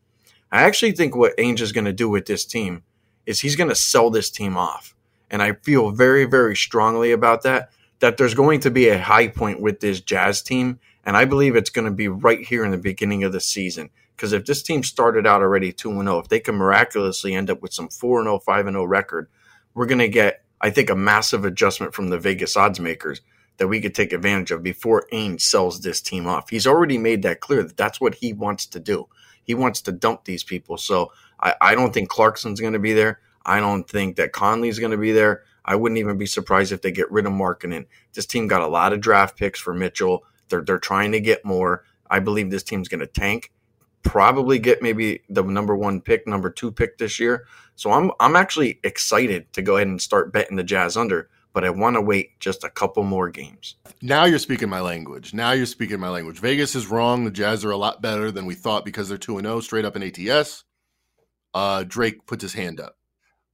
I 0.52 0.64
actually 0.64 0.92
think 0.92 1.16
what 1.16 1.38
Ainge 1.38 1.62
is 1.62 1.72
going 1.72 1.87
to 1.87 1.92
do 1.94 2.11
with 2.11 2.26
this 2.26 2.44
team 2.44 2.83
is 3.24 3.40
he's 3.40 3.57
going 3.57 3.70
to 3.70 3.74
sell 3.74 4.11
this 4.11 4.28
team 4.28 4.59
off 4.59 4.94
and 5.31 5.40
I 5.40 5.54
feel 5.54 5.92
very 5.92 6.26
very 6.26 6.54
strongly 6.54 7.11
about 7.11 7.40
that 7.44 7.70
that 8.00 8.18
there's 8.18 8.35
going 8.35 8.61
to 8.61 8.70
be 8.70 8.90
a 8.90 9.00
high 9.00 9.28
point 9.28 9.62
with 9.62 9.81
this 9.81 10.02
Jazz 10.02 10.42
team 10.42 10.78
and 11.09 11.16
I 11.16 11.25
believe 11.25 11.57
it's 11.57 11.71
going 11.71 11.87
to 11.87 11.90
be 11.90 12.07
right 12.07 12.47
here 12.47 12.66
in 12.66 12.71
the 12.71 12.77
beginning 12.77 13.25
of 13.25 13.33
the 13.33 13.40
season 13.40 13.88
because 14.14 14.35
if 14.35 14.44
this 14.44 14.62
team 14.62 14.83
started 14.83 15.27
out 15.27 15.40
already 15.40 15.73
2 15.73 15.90
0, 15.90 16.18
if 16.18 16.29
they 16.29 16.38
can 16.38 16.57
miraculously 16.57 17.35
end 17.35 17.49
up 17.49 17.62
with 17.62 17.73
some 17.73 17.88
4 17.88 18.25
0, 18.25 18.38
5 18.40 18.66
0 18.66 18.85
record, 18.85 19.31
we're 19.73 19.87
going 19.87 20.01
to 20.01 20.09
get, 20.09 20.44
I 20.61 20.68
think, 20.68 20.90
a 20.90 20.94
massive 20.94 21.47
adjustment 21.47 21.94
from 21.94 22.11
the 22.11 22.18
Vegas 22.18 22.59
odds 22.59 22.79
makers 22.79 23.23
that 23.57 23.68
we 23.68 23.81
could 23.81 23.94
take 23.94 24.12
advantage 24.12 24.51
of 24.51 24.62
before 24.62 25.07
Ainge 25.11 25.40
sells 25.40 25.81
this 25.81 26.03
team 26.03 26.27
off. 26.27 26.51
He's 26.51 26.66
already 26.66 26.99
made 26.99 27.23
that 27.23 27.40
clear 27.40 27.62
that 27.62 27.79
that's 27.79 28.03
what 28.03 28.16
he 28.16 28.35
wants 28.35 28.66
to 28.66 28.79
do. 28.79 29.09
He 29.44 29.55
wants 29.55 29.81
to 29.83 29.92
dump 29.92 30.27
these 30.27 30.44
people. 30.44 30.77
So 30.77 31.11
I, 31.40 31.55
I 31.59 31.75
don't 31.75 31.94
think 31.94 32.11
Clarkson's 32.11 32.61
going 32.61 32.75
to 32.75 32.79
be 32.79 32.92
there. 32.92 33.21
I 33.47 33.61
don't 33.61 33.88
think 33.88 34.16
that 34.16 34.33
Conley's 34.33 34.79
going 34.79 34.92
to 34.92 34.99
be 34.99 35.12
there. 35.12 35.44
I 35.64 35.75
wouldn't 35.75 36.01
even 36.01 36.18
be 36.18 36.27
surprised 36.27 36.71
if 36.71 36.83
they 36.83 36.92
get 36.92 37.11
rid 37.11 37.25
of 37.25 37.33
Markkanen. 37.33 37.87
This 38.12 38.27
team 38.27 38.47
got 38.47 38.61
a 38.61 38.68
lot 38.68 38.92
of 38.92 39.01
draft 39.01 39.38
picks 39.38 39.59
for 39.59 39.73
Mitchell. 39.73 40.25
They're 40.48 40.62
they're 40.62 40.78
trying 40.78 41.12
to 41.12 41.20
get 41.20 41.44
more. 41.44 41.84
I 42.11 42.20
believe 42.20 42.50
this 42.50 42.62
team's 42.62 42.88
going 42.88 43.00
to 43.00 43.06
tank, 43.06 43.52
probably 44.02 44.58
get 44.58 44.82
maybe 44.82 45.22
the 45.28 45.42
number 45.42 45.76
one 45.76 46.00
pick, 46.00 46.26
number 46.26 46.50
two 46.50 46.72
pick 46.72 46.98
this 46.98 47.20
year. 47.20 47.46
So 47.76 47.92
I'm 47.92 48.11
I'm 48.20 48.37
actually 48.37 48.80
excited 48.84 49.52
to 49.52 49.62
go 49.62 49.76
ahead 49.76 49.88
and 49.88 50.00
start 50.00 50.32
betting 50.32 50.56
the 50.56 50.64
Jazz 50.64 50.96
under, 50.96 51.28
but 51.52 51.64
I 51.64 51.70
want 51.70 51.96
to 51.96 52.00
wait 52.00 52.38
just 52.40 52.64
a 52.64 52.70
couple 52.70 53.02
more 53.02 53.28
games. 53.30 53.76
Now 54.02 54.24
you're 54.24 54.38
speaking 54.38 54.68
my 54.68 54.80
language. 54.80 55.34
Now 55.34 55.52
you're 55.52 55.66
speaking 55.66 56.00
my 56.00 56.11
language. 56.11 56.38
Vegas 56.38 56.74
is 56.74 56.87
wrong. 56.87 57.24
The 57.24 57.30
Jazz 57.30 57.64
are 57.64 57.70
a 57.70 57.76
lot 57.76 58.02
better 58.02 58.30
than 58.30 58.46
we 58.46 58.54
thought 58.54 58.84
because 58.84 59.08
they're 59.08 59.18
2 59.18 59.40
0 59.40 59.61
straight 59.61 59.84
up 59.84 59.96
in 59.96 60.02
ATS. 60.02 60.64
Uh, 61.54 61.84
Drake 61.87 62.26
puts 62.26 62.42
his 62.42 62.54
hand 62.54 62.78
up 62.80 62.98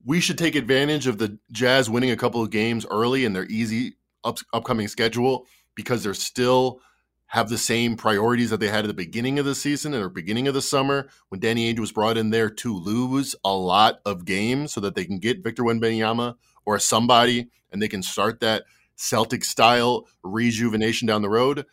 we 0.04 0.20
should 0.20 0.38
take 0.38 0.54
advantage 0.54 1.07
of 1.07 1.18
the 1.18 1.38
Jazz 1.50 1.88
winning 1.88 2.11
a 2.11 2.16
couple 2.16 2.42
of 2.42 2.50
games 2.50 2.85
early 2.90 3.24
in 3.24 3.33
their 3.33 3.46
easy 3.46 3.94
up, 4.22 4.38
upcoming 4.52 4.88
schedule 4.88 5.46
because 5.74 6.02
they're 6.02 6.14
still 6.14 6.80
have 7.26 7.48
the 7.48 7.58
same 7.58 7.96
priorities 7.96 8.50
that 8.50 8.60
they 8.60 8.68
had 8.68 8.84
at 8.84 8.87
the 8.87 8.94
beginning 8.94 9.38
of 9.38 9.44
the 9.44 9.54
season 9.54 9.94
or 9.94 10.08
beginning 10.08 10.46
of 10.46 10.54
the 10.54 10.62
summer 10.62 11.08
when 11.28 11.40
Danny 11.40 11.72
Ainge 11.72 11.80
was 11.80 11.90
brought 11.90 12.16
in 12.16 12.30
there 12.30 12.48
to 12.48 12.76
lose 12.76 13.34
a 13.42 13.52
lot 13.52 14.00
of 14.06 14.24
games 14.24 14.72
so 14.72 14.80
that 14.80 14.94
they 14.94 15.04
can 15.04 15.18
get 15.18 15.42
Victor 15.42 15.64
Wembanyama 15.64 16.37
or 16.64 16.78
somebody 16.78 17.48
and 17.72 17.82
they 17.82 17.88
can 17.88 18.02
start 18.02 18.40
that 18.40 18.64
Celtic 18.94 19.44
style 19.44 20.06
rejuvenation 20.22 21.08
down 21.08 21.22
the 21.22 21.28
road. 21.28 21.66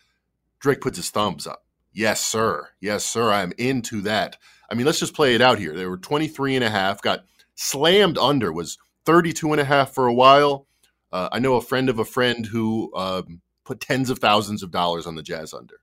Drake 0.60 0.82
puts 0.82 0.98
his 0.98 1.10
thumbs 1.10 1.46
up. 1.46 1.64
Yes, 1.94 2.22
sir. 2.22 2.70
Yes, 2.80 3.06
sir. 3.06 3.32
I'm 3.32 3.54
into 3.58 4.02
that. 4.02 4.38
I 4.70 4.76
mean, 4.76 4.86
let's 4.86 5.00
just 5.00 5.14
play 5.14 5.36
it 5.36 5.42
out 5.42 5.60
here. 5.60 5.76
They 5.76 5.86
were 5.86 5.98
23 5.98 6.56
and 6.56 6.64
a 6.64 6.70
half, 6.70 7.02
got 7.02 7.26
slammed 7.56 8.18
under 8.18 8.52
was 8.52 8.78
32 9.06 9.52
and 9.52 9.62
a 9.62 9.66
half 9.66 9.94
for 9.94 10.08
a 10.08 10.14
while. 10.14 10.68
Uh, 11.12 11.30
I 11.32 11.40
know 11.40 11.56
a 11.56 11.62
friend 11.62 11.90
of 11.90 12.00
a 12.00 12.06
friend 12.06 12.46
who 12.46 12.92
um, 12.96 13.42
put 13.72 13.80
tens 13.80 14.10
of 14.10 14.20
thousands 14.20 14.64
of 14.64 14.70
dollars 14.70 15.08
on 15.08 15.16
the 15.16 15.24
Jazz 15.24 15.54
under. 15.54 15.80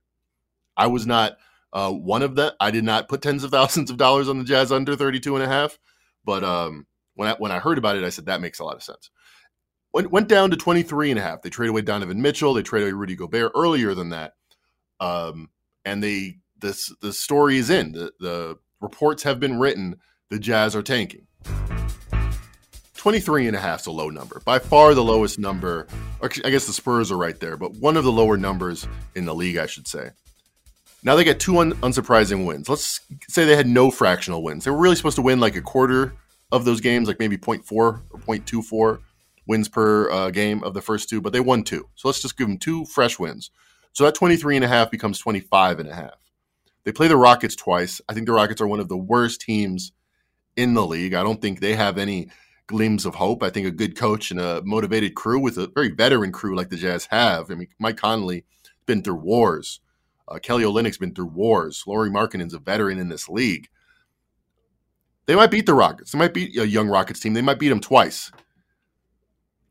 I 0.77 0.85
was 0.85 1.07
not 1.07 1.37
uh, 1.73 1.91
one 1.91 2.21
of 2.21 2.35
them. 2.35 2.51
I 2.59 2.69
did 2.69 2.83
not 2.83 3.09
put 3.09 3.23
tens 3.23 3.43
of 3.43 3.49
thousands 3.49 3.89
of 3.89 3.97
dollars 3.97 4.29
on 4.29 4.37
the 4.37 4.43
Jazz 4.43 4.71
under 4.71 4.95
32 4.95 5.33
and 5.35 5.43
a 5.43 5.47
half. 5.47 5.79
But 6.23 6.43
um, 6.43 6.85
when 7.15 7.29
I, 7.29 7.33
when 7.39 7.51
I 7.51 7.57
heard 7.57 7.79
about 7.79 7.97
it, 7.97 8.03
I 8.03 8.09
said, 8.09 8.27
that 8.27 8.41
makes 8.41 8.59
a 8.59 8.63
lot 8.63 8.75
of 8.75 8.83
sense. 8.83 9.09
Went, 9.91 10.11
went 10.11 10.27
down 10.27 10.51
to 10.51 10.55
23 10.55 11.09
and 11.09 11.19
a 11.19 11.23
half. 11.23 11.41
They 11.41 11.49
traded 11.49 11.71
away 11.71 11.81
Donovan 11.81 12.21
Mitchell. 12.21 12.53
They 12.53 12.61
traded 12.61 12.89
away 12.89 12.99
Rudy 12.99 13.15
Gobert 13.15 13.53
earlier 13.55 13.95
than 13.95 14.09
that. 14.09 14.33
Um, 14.99 15.49
and 15.83 16.03
they, 16.03 16.37
this, 16.59 16.93
the 17.01 17.11
story 17.11 17.57
is 17.57 17.71
in. 17.71 17.93
The, 17.93 18.11
the 18.19 18.59
reports 18.81 19.23
have 19.23 19.39
been 19.39 19.57
written. 19.57 19.95
The 20.29 20.37
Jazz 20.37 20.75
are 20.75 20.83
tanking. 20.83 21.25
23 22.99 23.47
and 23.47 23.55
a 23.55 23.59
half 23.59 23.79
is 23.79 23.87
a 23.87 23.91
low 23.91 24.09
number. 24.09 24.41
By 24.43 24.59
far 24.59 24.93
the 24.93 25.03
lowest 25.03 25.39
number. 25.39 25.87
I 26.21 26.27
guess 26.27 26.67
the 26.67 26.73
Spurs 26.73 27.13
are 27.13 27.17
right 27.17 27.39
there, 27.39 27.55
but 27.55 27.73
one 27.75 27.95
of 27.95 28.03
the 28.03 28.11
lower 28.11 28.35
numbers 28.35 28.85
in 29.15 29.23
the 29.23 29.33
league, 29.33 29.55
I 29.55 29.67
should 29.67 29.87
say. 29.87 30.09
Now 31.01 31.15
they 31.15 31.23
get 31.23 31.39
two 31.39 31.59
un- 31.59 31.75
unsurprising 31.75 32.45
wins. 32.45 32.67
Let's 32.67 32.99
say 33.29 33.45
they 33.45 33.55
had 33.55 33.67
no 33.67 33.89
fractional 33.89 34.43
wins. 34.43 34.65
They 34.65 34.71
were 34.71 34.77
really 34.77 34.97
supposed 34.97 35.15
to 35.15 35.21
win 35.21 35.39
like 35.39 35.55
a 35.55 35.61
quarter 35.61 36.13
of 36.51 36.65
those 36.65 36.81
games, 36.81 37.07
like 37.07 37.19
maybe 37.19 37.37
0.4 37.37 37.71
or 37.71 38.01
0.24 38.11 38.99
wins 39.47 39.69
per 39.69 40.11
uh, 40.11 40.29
game 40.29 40.61
of 40.61 40.73
the 40.73 40.81
first 40.81 41.07
two, 41.07 41.21
but 41.21 41.31
they 41.31 41.39
won 41.39 41.63
two. 41.63 41.87
So 41.95 42.09
let's 42.09 42.21
just 42.21 42.37
give 42.37 42.47
them 42.47 42.57
two 42.57 42.83
fresh 42.83 43.17
wins. 43.17 43.49
So 43.93 44.03
that 44.03 44.15
23 44.15 44.57
and 44.57 44.65
a 44.65 44.67
half 44.67 44.91
becomes 44.91 45.19
25 45.19 45.79
and 45.79 45.87
a 45.87 45.95
half. 45.95 46.15
They 46.83 46.91
play 46.91 47.07
the 47.07 47.15
Rockets 47.15 47.55
twice. 47.55 48.01
I 48.09 48.13
think 48.13 48.25
the 48.25 48.33
Rockets 48.33 48.59
are 48.59 48.67
one 48.67 48.81
of 48.81 48.89
the 48.89 48.97
worst 48.97 49.39
teams 49.39 49.93
in 50.57 50.73
the 50.73 50.85
league. 50.85 51.13
I 51.13 51.23
don't 51.23 51.41
think 51.41 51.61
they 51.61 51.75
have 51.75 51.97
any 51.97 52.27
gleams 52.69 53.05
of 53.05 53.15
hope. 53.15 53.41
I 53.41 53.49
think 53.49 53.65
a 53.65 53.71
good 53.71 53.97
coach 53.97 54.29
and 54.29 54.39
a 54.39 54.61
motivated 54.63 55.15
crew 55.15 55.39
with 55.39 55.57
a 55.57 55.67
very 55.67 55.89
veteran 55.89 56.31
crew 56.31 56.55
like 56.55 56.69
the 56.69 56.77
Jazz 56.77 57.07
have. 57.07 57.49
I 57.49 57.55
mean, 57.55 57.67
Mike 57.79 57.97
Conley 57.97 58.45
been 58.85 59.01
through 59.01 59.15
wars. 59.15 59.81
Uh, 60.27 60.37
Kelly 60.37 60.63
Olynyk's 60.63 60.99
been 60.99 61.15
through 61.15 61.25
wars. 61.25 61.83
Lauri 61.87 62.11
Markkanen's 62.11 62.53
a 62.53 62.59
veteran 62.59 62.99
in 62.99 63.09
this 63.09 63.27
league. 63.27 63.67
They 65.25 65.35
might 65.35 65.51
beat 65.51 65.65
the 65.65 65.73
Rockets. 65.73 66.11
They 66.11 66.19
might 66.19 66.33
beat 66.33 66.57
a 66.57 66.67
young 66.67 66.87
Rockets 66.87 67.19
team. 67.19 67.33
They 67.33 67.41
might 67.41 67.59
beat 67.59 67.69
them 67.69 67.79
twice. 67.79 68.31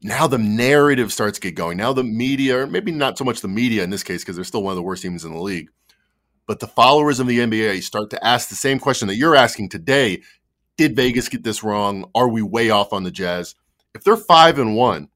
Now 0.02 0.26
the 0.26 0.38
narrative 0.38 1.12
starts 1.12 1.38
to 1.38 1.48
get 1.48 1.54
going. 1.54 1.78
Now 1.78 1.92
the 1.92 2.04
media, 2.04 2.58
or 2.58 2.66
maybe 2.66 2.90
not 2.90 3.16
so 3.16 3.24
much 3.24 3.40
the 3.40 3.48
media 3.48 3.84
in 3.84 3.90
this 3.90 4.02
case, 4.02 4.22
because 4.22 4.34
they're 4.34 4.44
still 4.44 4.64
one 4.64 4.72
of 4.72 4.76
the 4.76 4.82
worst 4.82 5.02
teams 5.02 5.24
in 5.24 5.32
the 5.32 5.40
league, 5.40 5.70
but 6.46 6.58
the 6.58 6.66
followers 6.66 7.20
of 7.20 7.28
the 7.28 7.38
NBA 7.38 7.82
start 7.82 8.10
to 8.10 8.26
ask 8.26 8.48
the 8.48 8.56
same 8.56 8.80
question 8.80 9.06
that 9.06 9.16
you're 9.16 9.36
asking 9.36 9.68
today 9.68 10.22
did 10.78 10.96
Vegas 10.96 11.28
get 11.28 11.44
this 11.44 11.62
wrong? 11.62 12.08
Are 12.14 12.28
we 12.28 12.40
way 12.40 12.70
off 12.70 12.94
on 12.94 13.02
the 13.02 13.10
Jazz? 13.10 13.54
If 13.94 14.04
they're 14.04 14.16
five 14.16 14.58
and 14.58 14.74
one, 14.74 15.08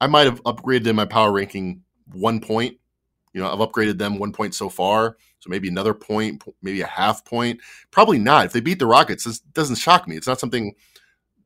I 0.00 0.08
might 0.08 0.26
have 0.26 0.42
upgraded 0.42 0.88
in 0.88 0.96
my 0.96 1.04
power 1.04 1.30
ranking 1.30 1.82
one 2.12 2.40
point. 2.40 2.78
You 3.32 3.40
know, 3.40 3.52
I've 3.52 3.58
upgraded 3.58 3.98
them 3.98 4.18
one 4.18 4.32
point 4.32 4.54
so 4.54 4.68
far. 4.68 5.16
So 5.40 5.50
maybe 5.50 5.68
another 5.68 5.92
point, 5.92 6.42
maybe 6.62 6.80
a 6.80 6.86
half 6.86 7.24
point. 7.24 7.60
Probably 7.90 8.18
not. 8.18 8.46
If 8.46 8.52
they 8.52 8.60
beat 8.60 8.78
the 8.78 8.86
Rockets, 8.86 9.24
this 9.24 9.40
doesn't 9.40 9.76
shock 9.76 10.08
me. 10.08 10.16
It's 10.16 10.26
not 10.26 10.40
something 10.40 10.74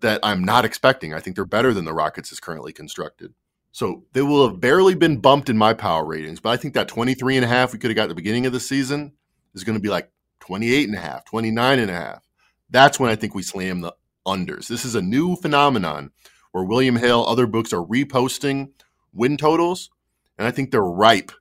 that 0.00 0.20
I'm 0.22 0.44
not 0.44 0.64
expecting. 0.64 1.12
I 1.12 1.18
think 1.18 1.34
they're 1.34 1.44
better 1.44 1.74
than 1.74 1.84
the 1.84 1.92
Rockets 1.92 2.30
is 2.30 2.38
currently 2.38 2.72
constructed. 2.72 3.34
So 3.72 4.04
they 4.12 4.22
will 4.22 4.48
have 4.48 4.60
barely 4.60 4.94
been 4.94 5.18
bumped 5.18 5.50
in 5.50 5.58
my 5.58 5.74
power 5.74 6.04
ratings, 6.04 6.40
but 6.40 6.50
I 6.50 6.56
think 6.56 6.74
that 6.74 6.88
23 6.88 7.36
and 7.36 7.44
a 7.44 7.48
half 7.48 7.72
we 7.72 7.78
could 7.78 7.90
have 7.90 7.96
got 7.96 8.04
at 8.04 8.08
the 8.08 8.14
beginning 8.14 8.46
of 8.46 8.52
the 8.52 8.60
season 8.60 9.12
is 9.54 9.64
going 9.64 9.76
to 9.76 9.82
be 9.82 9.88
like 9.88 10.10
28 10.40 10.88
and 10.88 10.96
a 10.96 11.00
half, 11.00 11.24
29 11.24 11.78
and 11.78 11.90
a 11.90 11.94
half. 11.94 12.27
That's 12.70 13.00
when 13.00 13.10
I 13.10 13.16
think 13.16 13.34
we 13.34 13.42
slam 13.42 13.80
the 13.80 13.94
unders. 14.26 14.68
This 14.68 14.84
is 14.84 14.94
a 14.94 15.02
new 15.02 15.36
phenomenon 15.36 16.10
where 16.52 16.64
William 16.64 16.96
Hill, 16.96 17.26
other 17.26 17.46
books 17.46 17.72
are 17.72 17.84
reposting 17.84 18.72
win 19.12 19.36
totals, 19.36 19.90
and 20.36 20.46
I 20.46 20.50
think 20.50 20.70
they're 20.70 20.82
ripe 20.82 21.32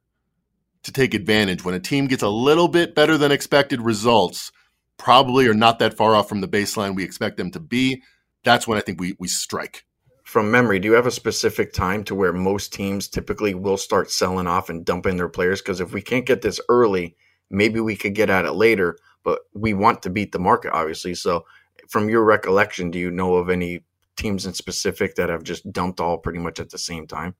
to 0.83 0.91
take 0.91 1.13
advantage 1.13 1.65
when 1.65 1.75
a 1.75 1.79
team 1.79 2.07
gets 2.07 2.23
a 2.23 2.29
little 2.29 2.69
bit 2.69 2.95
better 2.95 3.17
than 3.17 3.31
expected 3.31 3.81
results, 3.81 4.51
probably 4.97 5.47
are 5.47 5.53
not 5.53 5.79
that 5.79 5.97
far 5.97 6.15
off 6.15 6.29
from 6.29 6.41
the 6.41 6.47
baseline 6.47 6.95
we 6.95 7.03
expect 7.03 7.37
them 7.37 7.51
to 7.51 7.59
be. 7.59 8.01
That's 8.43 8.67
when 8.67 8.77
I 8.77 8.81
think 8.81 8.99
we 8.99 9.15
we 9.19 9.27
strike. 9.27 9.85
From 10.23 10.51
memory, 10.51 10.79
do 10.79 10.89
you 10.89 10.93
have 10.95 11.07
a 11.07 11.11
specific 11.11 11.73
time 11.73 12.03
to 12.05 12.15
where 12.15 12.33
most 12.33 12.73
teams 12.73 13.07
typically 13.07 13.53
will 13.53 13.77
start 13.77 14.11
selling 14.11 14.47
off 14.47 14.69
and 14.69 14.85
dumping 14.85 15.17
their 15.17 15.29
players? 15.29 15.61
Because 15.61 15.79
if 15.79 15.93
we 15.93 16.01
can't 16.01 16.25
get 16.25 16.41
this 16.41 16.59
early, 16.67 17.15
maybe 17.49 17.79
we 17.79 17.95
could 17.95 18.15
get 18.15 18.29
at 18.29 18.45
it 18.45 18.53
later 18.53 18.97
but 19.27 19.41
we 19.53 19.73
want 19.73 20.01
to 20.01 20.09
beat 20.09 20.31
the 20.31 20.39
market, 20.39 20.71
obviously. 20.71 21.13
So, 21.13 21.43
from 21.89 22.07
your 22.07 22.23
recollection, 22.23 22.91
do 22.91 22.97
you 22.97 23.11
know 23.11 23.35
of 23.35 23.49
any 23.49 23.81
teams 24.15 24.45
in 24.45 24.53
specific 24.53 25.15
that 25.15 25.27
have 25.27 25.43
just 25.43 25.69
dumped 25.69 25.99
all 25.99 26.17
pretty 26.17 26.39
much 26.39 26.61
at 26.61 26.69
the 26.69 26.77
same 26.77 27.05
time? 27.05 27.35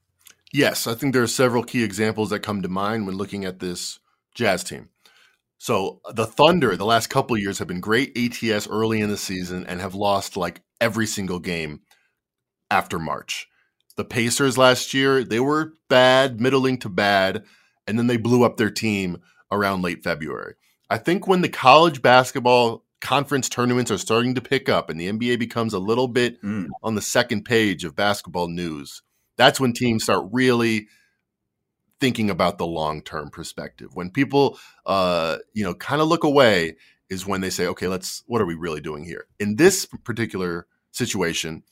Yes, 0.52 0.86
I 0.86 0.95
think 0.95 1.13
there 1.13 1.23
are 1.23 1.28
several 1.28 1.63
key 1.63 1.86
examples 1.86 2.30
that 2.32 2.41
come 2.41 2.62
to 2.62 2.67
mind 2.67 3.08
when 3.08 3.15
looking 3.15 3.45
at 3.45 3.60
this 3.60 4.00
Jazz 4.36 4.65
team. 4.65 4.89
So 5.60 6.02
the 6.13 6.26
Thunder, 6.26 6.76
the 6.76 6.86
last 6.86 7.08
couple 7.08 7.38
years 7.38 7.58
have 7.60 7.69
been 7.69 7.80
great 7.80 8.17
ATS 8.17 8.67
early 8.67 9.00
in 9.00 9.10
the 9.10 9.15
season 9.15 9.65
and 9.65 9.80
have 9.80 9.95
lost 9.95 10.36
like 10.36 10.63
every 10.82 11.06
single 11.08 11.39
game 11.39 11.84
after 12.69 13.00
March. 13.00 13.47
The 13.95 14.04
Pacers 14.04 14.58
last 14.58 14.93
year, 14.93 15.23
they 15.23 15.39
were 15.39 15.71
bad, 15.88 16.41
middling 16.41 16.80
to 16.80 16.89
bad, 16.89 17.45
and 17.88 17.97
then 17.97 18.08
they 18.08 18.17
blew 18.17 18.43
up 18.43 18.58
their 18.58 18.69
team 18.69 19.19
around 19.50 19.84
late 19.84 20.04
February. 20.04 20.56
I 20.89 20.97
think 20.97 21.28
when 21.28 21.41
the 21.41 21.50
college 21.50 22.02
basketball 22.02 22.86
conference 23.02 23.50
tournaments 23.50 23.91
are 23.91 23.97
starting 23.97 24.36
to 24.36 24.41
pick 24.41 24.69
up 24.69 24.89
and 24.89 25.00
the 25.00 25.12
NBA 25.12 25.39
becomes 25.39 25.73
a 25.73 25.80
little 25.80 26.08
bit 26.08 26.41
mm. 26.41 26.67
on 26.82 26.95
the 26.95 27.02
second 27.02 27.43
page 27.43 27.84
of 27.84 27.95
basketball 27.95 28.47
news, 28.47 29.02
that's 29.38 29.60
when 29.60 29.73
teams 29.73 30.04
start 30.04 30.28
really 30.32 30.88
thinking 32.00 32.30
about 32.30 32.58
the 32.58 32.65
long 32.65 33.02
term 33.02 33.30
perspective. 33.30 33.89
When 33.93 34.12
people, 34.12 34.60
uh, 34.86 35.38
you 35.54 35.63
know, 35.63 35.73
kind 35.73 36.02
of 36.02 36.08
look 36.08 36.23
away, 36.23 36.78
is 37.10 37.26
when 37.26 37.41
they 37.41 37.50
say, 37.50 37.67
okay, 37.67 37.88
let's, 37.88 38.23
what 38.28 38.41
are 38.41 38.45
we 38.45 38.56
really 38.56 38.82
doing 38.82 39.06
here? 39.06 39.28
In 39.39 39.56
this 39.56 39.86
particular 39.86 40.67
situation, 40.91 41.63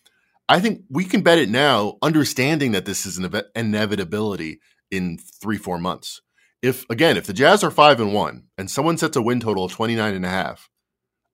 I 0.47 0.59
think 0.59 0.83
we 0.89 1.03
can 1.03 1.23
bet 1.23 1.39
it 1.39 1.49
now, 1.49 1.97
understanding 2.01 2.71
that 2.71 2.85
this 2.85 3.05
is 3.05 3.17
an 3.17 3.41
inevitability 3.55 4.59
in 4.91 5.17
three, 5.17 5.57
four 5.57 5.77
months 5.77 6.21
if 6.65 6.89
again, 6.89 7.15
if 7.15 7.27
the 7.27 7.33
Jazz 7.33 7.63
are 7.63 7.71
five 7.71 7.99
and 7.99 8.13
one 8.13 8.45
and 8.57 8.69
someone 8.69 8.97
sets 8.97 9.15
a 9.15 9.21
win 9.21 9.39
total 9.39 9.65
of 9.65 9.71
29 9.71 10.13
and 10.13 10.25
a 10.25 10.29
half, 10.29 10.69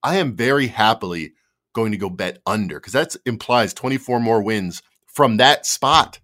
I 0.04 0.18
am 0.18 0.36
very 0.36 0.68
happily 0.68 1.34
going 1.74 1.92
to 1.92 1.98
go 1.98 2.10
bet 2.10 2.40
under 2.46 2.80
because 2.80 2.94
that 2.94 3.16
implies 3.26 3.74
24 3.74 4.20
more 4.20 4.44
wins 4.44 4.82
from 5.08 5.38
that 5.38 5.66
spot 5.66 6.20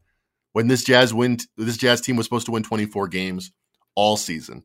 when 0.51 0.67
this 0.67 0.83
Jazz 0.83 1.13
win 1.13 1.37
this 1.55 1.77
Jazz 1.77 2.01
team 2.01 2.17
was 2.17 2.25
supposed 2.25 2.47
to 2.47 2.51
win 2.51 2.63
24 2.63 3.07
games 3.07 3.51
all 3.95 4.17
season. 4.17 4.63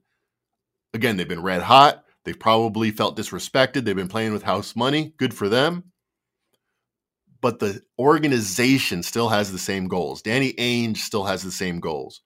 Again, 0.92 1.16
they've 1.16 1.28
been 1.28 1.42
red 1.42 1.62
hot. 1.62 2.04
They've 2.24 2.38
probably 2.38 2.90
felt 2.90 3.16
disrespected. 3.16 3.84
They've 3.84 3.96
been 3.96 4.08
playing 4.08 4.32
with 4.32 4.42
house 4.42 4.76
money. 4.76 5.14
Good 5.16 5.34
for 5.34 5.48
them. 5.48 5.92
But 7.40 7.58
the 7.58 7.82
organization 7.98 9.02
still 9.02 9.28
has 9.28 9.50
the 9.50 9.58
same 9.58 9.88
goals. 9.88 10.22
Danny 10.22 10.52
Ainge 10.52 10.98
still 10.98 11.24
has 11.24 11.42
the 11.42 11.50
same 11.50 11.80
goals. 11.80 12.20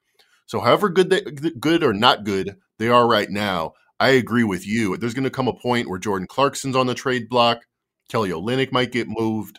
So, 0.46 0.60
however 0.60 0.88
good 0.88 1.10
they, 1.10 1.20
good 1.20 1.82
or 1.82 1.92
not 1.92 2.24
good 2.24 2.56
they 2.78 2.88
are 2.88 3.06
right 3.06 3.28
now, 3.30 3.72
I 3.98 4.10
agree 4.10 4.44
with 4.44 4.66
you. 4.66 4.96
There's 4.96 5.14
going 5.14 5.24
to 5.24 5.30
come 5.30 5.48
a 5.48 5.54
point 5.54 5.88
where 5.88 5.98
Jordan 5.98 6.26
Clarkson's 6.26 6.76
on 6.76 6.86
the 6.86 6.94
trade 6.94 7.28
block. 7.28 7.62
Kelly 8.08 8.30
Olynyk 8.30 8.72
might 8.72 8.92
get 8.92 9.08
moved. 9.08 9.58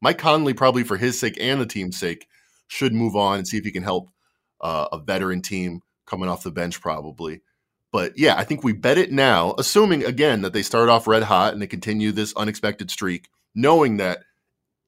Mike 0.00 0.18
Conley, 0.18 0.52
probably 0.52 0.84
for 0.84 0.96
his 0.96 1.18
sake 1.18 1.36
and 1.40 1.60
the 1.60 1.66
team's 1.66 1.98
sake, 1.98 2.26
should 2.68 2.92
move 2.92 3.16
on 3.16 3.38
and 3.38 3.48
see 3.48 3.56
if 3.56 3.64
he 3.64 3.70
can 3.70 3.82
help 3.82 4.10
uh, 4.60 4.88
a 4.92 4.98
veteran 4.98 5.40
team 5.40 5.80
coming 6.06 6.28
off 6.28 6.42
the 6.42 6.50
bench, 6.50 6.80
probably. 6.80 7.40
But 7.92 8.18
yeah, 8.18 8.36
I 8.36 8.44
think 8.44 8.62
we 8.62 8.72
bet 8.72 8.98
it 8.98 9.12
now, 9.12 9.54
assuming 9.58 10.04
again 10.04 10.42
that 10.42 10.52
they 10.52 10.62
start 10.62 10.88
off 10.88 11.06
red 11.06 11.22
hot 11.22 11.52
and 11.52 11.62
they 11.62 11.66
continue 11.66 12.12
this 12.12 12.34
unexpected 12.36 12.90
streak, 12.90 13.28
knowing 13.54 13.96
that 13.98 14.20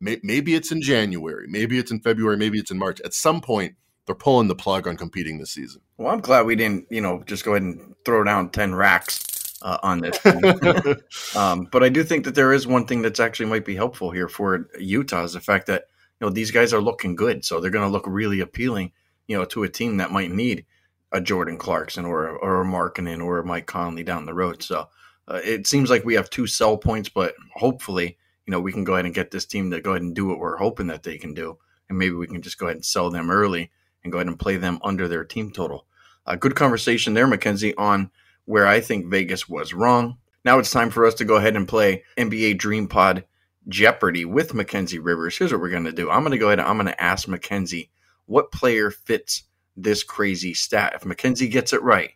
may- 0.01 0.21
maybe 0.23 0.55
it's 0.55 0.73
in 0.73 0.83
January, 0.83 1.47
maybe 1.49 1.79
it's 1.79 1.91
in 1.91 2.01
February, 2.01 2.37
maybe 2.37 2.59
it's 2.59 2.71
in 2.71 2.79
March. 2.79 3.01
At 3.03 3.15
some 3.15 3.41
point, 3.41 3.77
they're 4.09 4.15
pulling 4.15 4.49
the 4.49 4.55
plug 4.55 4.89
on 4.89 4.97
competing 4.97 5.37
this 5.37 5.51
season. 5.51 5.83
Well, 5.99 6.13
I'm 6.13 6.21
glad 6.21 6.47
we 6.47 6.57
didn't, 6.57 6.87
you 6.89 7.03
know, 7.03 7.23
just 7.27 7.45
go 7.45 7.53
ahead 7.53 7.63
and 7.63 7.95
throw 8.07 8.25
down 8.25 8.49
10 8.49 8.75
racks 8.75 9.55
uh, 9.61 9.77
on 9.83 10.01
this. 10.01 10.19
um, 11.37 11.69
but 11.71 11.85
I 11.85 11.91
do 11.91 12.03
think 12.03 12.25
that 12.25 12.35
there 12.35 12.55
is 12.55 12.67
one 12.67 12.87
thing 12.87 13.03
that's 13.03 13.21
actually 13.21 13.51
might 13.51 13.67
be 13.67 13.77
helpful 13.77 14.11
here 14.11 14.27
for 14.27 14.67
Utah 14.79 15.25
is 15.25 15.35
the 15.35 15.41
fact 15.41 15.67
that, 15.67 15.85
you 16.19 16.27
know, 16.27 16.33
these 16.33 16.51
guys 16.51 16.73
are 16.73 16.81
looking 16.81 17.17
good. 17.17 17.45
So 17.45 17.61
they're 17.61 17.71
going 17.71 17.85
to 17.85 17.93
look 17.93 18.07
really 18.07 18.41
appealing, 18.41 18.93
you 19.27 19.37
know, 19.37 19.45
to 19.45 19.65
a 19.65 19.69
team 19.69 19.99
that 19.99 20.11
might 20.11 20.31
need 20.31 20.65
a 21.13 21.21
Jordan 21.21 21.59
Clarkson 21.59 22.07
or, 22.07 22.31
or 22.31 22.63
a 22.63 22.65
Markkanen 22.65 23.23
or 23.23 23.41
a 23.41 23.45
Mike 23.45 23.67
Conley 23.67 24.05
down 24.05 24.25
the 24.25 24.33
road. 24.33 24.63
So 24.63 24.89
uh, 25.29 25.41
it 25.45 25.67
seems 25.67 25.91
like 25.91 26.07
we 26.07 26.15
have 26.15 26.31
two 26.31 26.47
sell 26.47 26.79
points, 26.79 27.11
but 27.11 27.35
hopefully, 27.55 28.17
you 28.47 28.53
know, 28.53 28.61
we 28.61 28.73
can 28.73 28.85
go 28.85 28.95
ahead 28.95 29.05
and 29.05 29.15
get 29.15 29.31
this 29.31 29.45
team 29.45 29.71
to 29.71 29.83
go 29.83 29.91
ahead 29.91 30.03
and 30.03 30.15
do 30.15 30.25
what 30.25 30.39
we're 30.39 30.57
hoping 30.57 30.87
that 30.87 31.03
they 31.03 31.19
can 31.19 31.35
do. 31.35 31.59
And 31.91 31.99
maybe 31.99 32.15
we 32.15 32.27
can 32.27 32.41
just 32.41 32.57
go 32.57 32.67
ahead 32.67 32.77
and 32.77 32.85
sell 32.85 33.11
them 33.11 33.31
early 33.31 33.71
and 34.03 34.13
go 34.13 34.19
ahead 34.19 34.29
and 34.29 34.39
play 34.39 34.57
them 34.57 34.79
under 34.83 35.09
their 35.09 35.25
team 35.25 35.51
total. 35.51 35.87
A 36.27 36.33
uh, 36.33 36.37
good 36.37 36.55
conversation 36.55 37.15
there, 37.15 37.27
Mackenzie, 37.27 37.75
on 37.77 38.11
where 38.45 38.67
I 38.67 38.81
think 38.81 39.07
Vegas 39.07 39.49
was 39.49 39.75
wrong. 39.75 40.19
Now 40.45 40.59
it's 40.59 40.71
time 40.71 40.91
for 40.91 41.05
us 41.07 41.15
to 41.15 41.25
go 41.25 41.37
ahead 41.37 41.57
and 41.57 41.69
play 41.69 42.05
NBA 42.17 42.59
Dream 42.59 42.89
Pod 42.89 43.25
Jeopardy 43.69 44.25
with 44.25 44.55
Mackenzie 44.55 44.99
Rivers. 44.99 45.37
Here's 45.37 45.53
what 45.53 45.61
we're 45.61 45.71
going 45.71 45.85
to 45.85 45.93
do. 45.93 46.11
I'm 46.11 46.23
going 46.23 46.33
to 46.33 46.39
go 46.39 46.47
ahead 46.47 46.59
and 46.59 46.69
I'm 46.69 46.77
going 46.77 46.87
to 46.87 47.03
ask 47.03 47.29
Mackenzie 47.29 47.91
what 48.27 48.53
player 48.53 48.91
fits 48.91 49.45
this 49.77 50.03
crazy 50.03 50.55
stat. 50.55 50.93
If 50.95 51.05
Mackenzie 51.05 51.49
gets 51.49 51.73
it 51.73 51.83
right, 51.83 52.11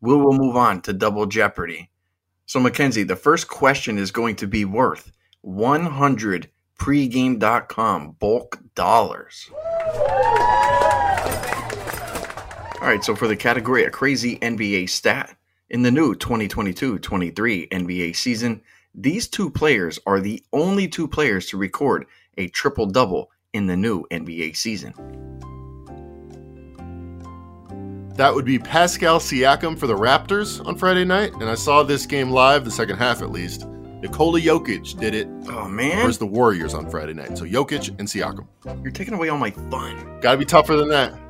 we 0.00 0.14
will 0.14 0.32
move 0.32 0.56
on 0.56 0.82
to 0.82 0.92
Double 0.92 1.26
Jeopardy. 1.26 1.90
So, 2.46 2.60
Mackenzie, 2.60 3.04
the 3.04 3.16
first 3.16 3.48
question 3.48 3.98
is 3.98 4.10
going 4.10 4.36
to 4.36 4.46
be 4.46 4.64
worth 4.64 5.12
100 5.42 6.50
pregame.com 6.78 8.16
bulk 8.18 8.58
dollars. 8.74 9.50
All 12.80 12.86
right, 12.86 13.04
so 13.04 13.14
for 13.14 13.28
the 13.28 13.36
category 13.36 13.84
a 13.84 13.90
crazy 13.90 14.38
NBA 14.38 14.88
stat, 14.88 15.36
in 15.68 15.82
the 15.82 15.90
new 15.90 16.14
2022 16.14 16.98
23 16.98 17.68
NBA 17.68 18.16
season, 18.16 18.62
these 18.94 19.28
two 19.28 19.50
players 19.50 19.98
are 20.06 20.18
the 20.18 20.42
only 20.54 20.88
two 20.88 21.06
players 21.06 21.44
to 21.48 21.58
record 21.58 22.06
a 22.38 22.48
triple 22.48 22.86
double 22.86 23.30
in 23.52 23.66
the 23.66 23.76
new 23.76 24.06
NBA 24.10 24.56
season. 24.56 24.94
That 28.16 28.34
would 28.34 28.46
be 28.46 28.58
Pascal 28.58 29.20
Siakam 29.20 29.78
for 29.78 29.86
the 29.86 29.94
Raptors 29.94 30.66
on 30.66 30.74
Friday 30.74 31.04
night, 31.04 31.34
and 31.34 31.50
I 31.50 31.56
saw 31.56 31.82
this 31.82 32.06
game 32.06 32.30
live, 32.30 32.64
the 32.64 32.70
second 32.70 32.96
half 32.96 33.20
at 33.20 33.30
least. 33.30 33.66
Nikola 34.00 34.40
Jokic 34.40 34.98
did 34.98 35.14
it. 35.14 35.28
Oh 35.50 35.68
man, 35.68 35.98
versus 35.98 36.16
the 36.16 36.24
Warriors 36.24 36.72
on 36.72 36.88
Friday 36.88 37.12
night. 37.12 37.36
So 37.36 37.44
Jokic 37.44 37.90
and 37.98 38.08
Siakam. 38.08 38.46
You're 38.82 38.90
taking 38.90 39.12
away 39.12 39.28
all 39.28 39.36
my 39.36 39.50
fun. 39.50 40.20
Got 40.22 40.32
to 40.32 40.38
be 40.38 40.46
tougher 40.46 40.76
than 40.76 40.88
that. 40.88 41.29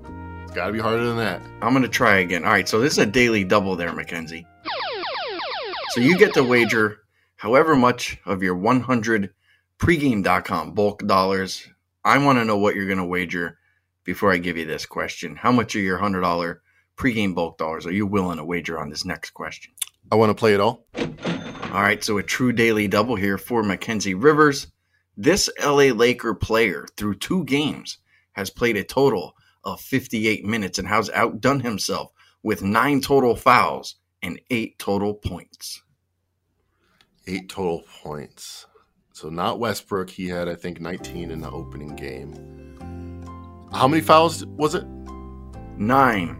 It's 0.50 0.56
got 0.56 0.66
to 0.66 0.72
be 0.72 0.80
harder 0.80 1.04
than 1.04 1.18
that. 1.18 1.40
I'm 1.62 1.70
going 1.70 1.84
to 1.84 1.88
try 1.88 2.16
again. 2.16 2.44
All 2.44 2.50
right, 2.50 2.68
so 2.68 2.80
this 2.80 2.94
is 2.94 2.98
a 2.98 3.06
daily 3.06 3.44
double 3.44 3.76
there, 3.76 3.92
Mackenzie. 3.92 4.44
So 5.90 6.00
you 6.00 6.18
get 6.18 6.34
to 6.34 6.42
wager 6.42 7.02
however 7.36 7.76
much 7.76 8.18
of 8.26 8.42
your 8.42 8.56
100 8.56 9.32
pregame.com 9.78 10.74
bulk 10.74 11.06
dollars. 11.06 11.68
I 12.04 12.18
want 12.18 12.40
to 12.40 12.44
know 12.44 12.58
what 12.58 12.74
you're 12.74 12.88
going 12.88 12.98
to 12.98 13.04
wager 13.04 13.58
before 14.02 14.32
I 14.32 14.38
give 14.38 14.56
you 14.56 14.64
this 14.64 14.86
question. 14.86 15.36
How 15.36 15.52
much 15.52 15.76
of 15.76 15.82
your 15.82 16.00
$100 16.00 16.58
pregame 16.96 17.32
bulk 17.32 17.56
dollars 17.56 17.86
are 17.86 17.92
you 17.92 18.08
willing 18.08 18.38
to 18.38 18.44
wager 18.44 18.76
on 18.76 18.90
this 18.90 19.04
next 19.04 19.30
question? 19.30 19.72
I 20.10 20.16
want 20.16 20.30
to 20.30 20.34
play 20.34 20.54
it 20.54 20.60
all. 20.60 20.84
All 20.96 21.80
right, 21.80 22.02
so 22.02 22.18
a 22.18 22.24
true 22.24 22.50
daily 22.50 22.88
double 22.88 23.14
here 23.14 23.38
for 23.38 23.62
Mackenzie 23.62 24.14
Rivers. 24.14 24.66
This 25.16 25.48
LA 25.64 25.92
Laker 25.92 26.34
player 26.34 26.88
through 26.96 27.18
two 27.20 27.44
games 27.44 27.98
has 28.32 28.50
played 28.50 28.76
a 28.76 28.82
total 28.82 29.36
of 29.64 29.80
58 29.80 30.44
minutes 30.44 30.78
and 30.78 30.88
has 30.88 31.10
outdone 31.10 31.60
himself 31.60 32.12
with 32.42 32.62
nine 32.62 33.00
total 33.00 33.36
fouls 33.36 33.96
and 34.22 34.40
eight 34.50 34.78
total 34.78 35.14
points. 35.14 35.82
Eight 37.26 37.48
total 37.48 37.84
points. 38.02 38.66
So 39.12 39.28
not 39.28 39.58
Westbrook. 39.58 40.08
He 40.10 40.28
had, 40.28 40.48
I 40.48 40.54
think, 40.54 40.80
19 40.80 41.30
in 41.30 41.40
the 41.40 41.50
opening 41.50 41.94
game. 41.94 43.68
How 43.72 43.86
many 43.86 44.02
fouls 44.02 44.44
was 44.46 44.74
it? 44.74 44.86
Nine. 45.76 46.38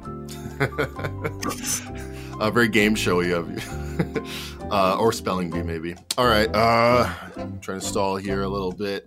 A 2.41 2.51
very 2.51 2.69
game 2.69 2.95
showy 2.95 3.33
of 3.33 3.51
you. 3.51 4.25
uh, 4.71 4.97
or 4.99 5.13
spelling 5.13 5.51
bee, 5.51 5.63
maybe. 5.63 5.95
All 6.17 6.27
right. 6.27 6.49
Uh, 6.55 7.13
I'm 7.37 7.61
trying 7.61 7.81
to 7.81 7.87
stall 7.87 8.17
here 8.17 8.43
a 8.43 8.49
little 8.49 8.73
bit. 8.73 9.07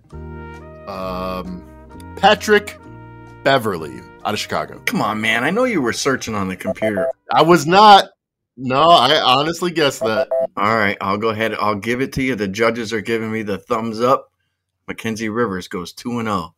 Um, 0.88 1.64
Patrick 2.16 2.78
Beverley 3.44 4.00
out 4.24 4.34
of 4.34 4.40
Chicago. 4.40 4.80
Come 4.86 5.02
on, 5.02 5.20
man. 5.20 5.44
I 5.44 5.50
know 5.50 5.64
you 5.64 5.82
were 5.82 5.92
searching 5.92 6.34
on 6.34 6.48
the 6.48 6.56
computer. 6.56 7.10
I 7.30 7.42
was 7.42 7.66
not. 7.66 8.08
No, 8.56 8.80
I 8.82 9.20
honestly 9.20 9.70
guessed 9.70 10.00
that. 10.00 10.28
All 10.56 10.76
right, 10.76 10.96
I'll 11.00 11.18
go 11.18 11.28
ahead. 11.28 11.54
I'll 11.54 11.74
give 11.74 12.00
it 12.00 12.12
to 12.14 12.22
you. 12.22 12.34
The 12.34 12.48
judges 12.48 12.92
are 12.92 13.00
giving 13.00 13.30
me 13.30 13.42
the 13.42 13.58
thumbs 13.58 14.00
up. 14.00 14.32
Mackenzie 14.88 15.28
Rivers 15.28 15.68
goes 15.68 15.92
2 15.92 16.20
and 16.20 16.28
0 16.28 16.54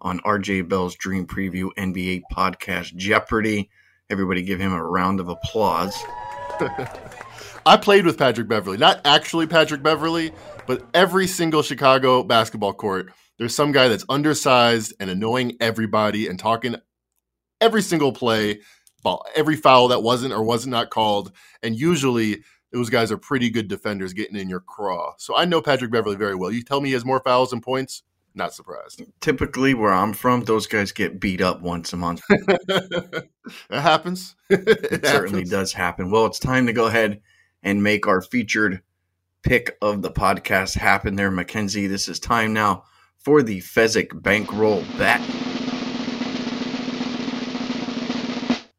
on 0.00 0.20
RJ 0.20 0.68
Bell's 0.68 0.94
Dream 0.96 1.26
Preview 1.26 1.70
NBA 1.76 2.22
podcast 2.32 2.94
Jeopardy. 2.96 3.70
Everybody 4.10 4.42
give 4.42 4.60
him 4.60 4.72
a 4.72 4.82
round 4.82 5.20
of 5.20 5.28
applause. 5.28 5.96
I 7.66 7.76
played 7.76 8.06
with 8.06 8.18
Patrick 8.18 8.48
Beverley, 8.48 8.76
not 8.76 9.00
actually 9.04 9.46
Patrick 9.46 9.82
Beverley, 9.82 10.32
but 10.66 10.86
every 10.94 11.26
single 11.26 11.62
Chicago 11.62 12.22
basketball 12.22 12.72
court 12.72 13.12
there's 13.38 13.54
some 13.54 13.72
guy 13.72 13.88
that's 13.88 14.04
undersized 14.08 14.94
and 14.98 15.10
annoying 15.10 15.56
everybody 15.60 16.26
and 16.26 16.38
talking 16.38 16.76
every 17.60 17.82
single 17.82 18.12
play, 18.12 18.60
every 19.34 19.56
foul 19.56 19.88
that 19.88 20.02
wasn't 20.02 20.32
or 20.32 20.42
wasn't 20.42 20.72
not 20.72 20.90
called. 20.90 21.32
And 21.62 21.78
usually 21.78 22.42
those 22.72 22.90
guys 22.90 23.12
are 23.12 23.18
pretty 23.18 23.50
good 23.50 23.68
defenders 23.68 24.12
getting 24.12 24.36
in 24.36 24.48
your 24.48 24.60
craw. 24.60 25.14
So 25.18 25.36
I 25.36 25.44
know 25.44 25.62
Patrick 25.62 25.90
Beverley 25.90 26.16
very 26.16 26.34
well. 26.34 26.50
You 26.50 26.62
tell 26.62 26.80
me 26.80 26.88
he 26.88 26.94
has 26.94 27.04
more 27.04 27.20
fouls 27.20 27.52
and 27.52 27.62
points, 27.62 28.02
not 28.34 28.54
surprised. 28.54 29.02
Typically, 29.20 29.74
where 29.74 29.92
I'm 29.92 30.12
from, 30.12 30.42
those 30.42 30.66
guys 30.66 30.92
get 30.92 31.20
beat 31.20 31.40
up 31.40 31.62
once 31.62 31.92
a 31.92 31.96
month. 31.96 32.22
that 32.28 33.28
happens. 33.70 34.34
it, 34.50 34.92
it 34.92 35.06
certainly 35.06 35.44
does 35.44 35.72
happen. 35.72 36.10
Well, 36.10 36.26
it's 36.26 36.38
time 36.38 36.66
to 36.66 36.72
go 36.72 36.86
ahead 36.86 37.20
and 37.62 37.82
make 37.82 38.06
our 38.06 38.20
featured 38.20 38.82
pick 39.42 39.76
of 39.80 40.02
the 40.02 40.10
podcast 40.10 40.76
happen 40.76 41.16
there, 41.16 41.30
Mackenzie. 41.30 41.86
This 41.86 42.08
is 42.08 42.18
time 42.18 42.52
now 42.52 42.84
for 43.26 43.42
the 43.42 43.58
Fezzik 43.60 44.22
bankroll 44.22 44.84
bet. 44.96 45.20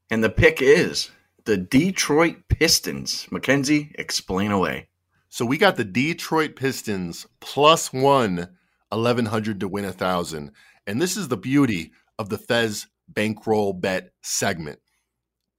And 0.10 0.24
the 0.24 0.30
pick 0.30 0.62
is 0.62 1.12
the 1.44 1.58
Detroit 1.58 2.38
Pistons. 2.48 3.28
Mackenzie, 3.30 3.92
explain 3.96 4.52
away. 4.52 4.88
So 5.28 5.46
we 5.46 5.58
got 5.58 5.76
the 5.76 5.84
Detroit 5.84 6.56
Pistons 6.56 7.28
plus 7.42 7.92
one, 7.92 8.48
1100 8.88 9.60
to 9.60 9.68
win 9.68 9.84
a 9.84 9.92
thousand. 9.92 10.52
And 10.88 11.02
this 11.02 11.18
is 11.18 11.28
the 11.28 11.36
beauty 11.36 11.92
of 12.18 12.30
the 12.30 12.38
Fez 12.38 12.88
bankroll 13.10 13.74
bet 13.74 14.12
segment. 14.22 14.80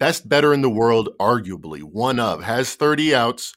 Best 0.00 0.30
bettor 0.30 0.54
in 0.54 0.62
the 0.62 0.70
world, 0.70 1.10
arguably, 1.20 1.82
one 1.82 2.18
of, 2.18 2.42
has 2.42 2.74
30 2.74 3.14
outs. 3.14 3.52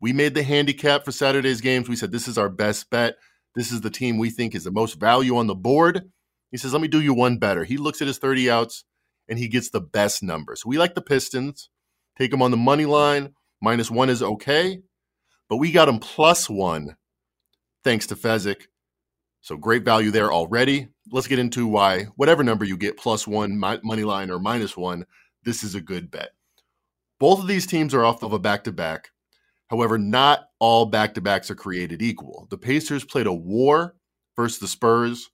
We 0.00 0.12
made 0.12 0.34
the 0.34 0.44
handicap 0.44 1.04
for 1.04 1.10
Saturday's 1.10 1.60
games. 1.60 1.88
We 1.88 1.96
said 1.96 2.12
this 2.12 2.28
is 2.28 2.38
our 2.38 2.48
best 2.48 2.88
bet. 2.88 3.16
This 3.56 3.72
is 3.72 3.80
the 3.80 3.90
team 3.90 4.18
we 4.18 4.30
think 4.30 4.54
is 4.54 4.64
the 4.64 4.70
most 4.70 5.00
value 5.00 5.36
on 5.36 5.46
the 5.46 5.54
board. 5.54 6.02
He 6.50 6.58
says, 6.58 6.72
Let 6.72 6.82
me 6.82 6.88
do 6.88 7.00
you 7.00 7.14
one 7.14 7.38
better. 7.38 7.64
He 7.64 7.78
looks 7.78 8.02
at 8.02 8.06
his 8.06 8.18
30 8.18 8.50
outs 8.50 8.84
and 9.28 9.38
he 9.38 9.48
gets 9.48 9.70
the 9.70 9.80
best 9.80 10.22
numbers. 10.22 10.64
We 10.64 10.78
like 10.78 10.94
the 10.94 11.00
Pistons. 11.00 11.70
Take 12.18 12.30
them 12.30 12.42
on 12.42 12.50
the 12.50 12.56
money 12.58 12.84
line. 12.84 13.34
Minus 13.60 13.90
one 13.90 14.10
is 14.10 14.22
okay. 14.22 14.80
But 15.48 15.56
we 15.56 15.72
got 15.72 15.86
them 15.86 15.98
plus 15.98 16.50
one 16.50 16.96
thanks 17.82 18.06
to 18.08 18.16
Fezzik. 18.16 18.66
So 19.40 19.56
great 19.56 19.84
value 19.84 20.10
there 20.10 20.32
already. 20.32 20.88
Let's 21.10 21.28
get 21.28 21.38
into 21.38 21.66
why, 21.66 22.08
whatever 22.16 22.42
number 22.42 22.64
you 22.64 22.76
get, 22.76 22.98
plus 22.98 23.28
one, 23.28 23.58
money 23.58 24.02
line, 24.02 24.30
or 24.30 24.40
minus 24.40 24.76
one, 24.76 25.06
this 25.44 25.62
is 25.62 25.76
a 25.76 25.80
good 25.80 26.10
bet. 26.10 26.30
Both 27.20 27.38
of 27.38 27.46
these 27.46 27.66
teams 27.66 27.94
are 27.94 28.04
off 28.04 28.24
of 28.24 28.32
a 28.32 28.40
back 28.40 28.64
to 28.64 28.72
back. 28.72 29.10
However, 29.68 29.98
not 29.98 30.48
all 30.60 30.86
back 30.86 31.14
to 31.14 31.20
backs 31.20 31.50
are 31.50 31.56
created 31.56 32.02
equal. 32.02 32.46
The 32.50 32.58
Pacers 32.58 33.04
played 33.04 33.26
a 33.26 33.32
war 33.32 33.96
versus 34.36 34.58
the 34.58 34.68
Spurs. 34.68 35.30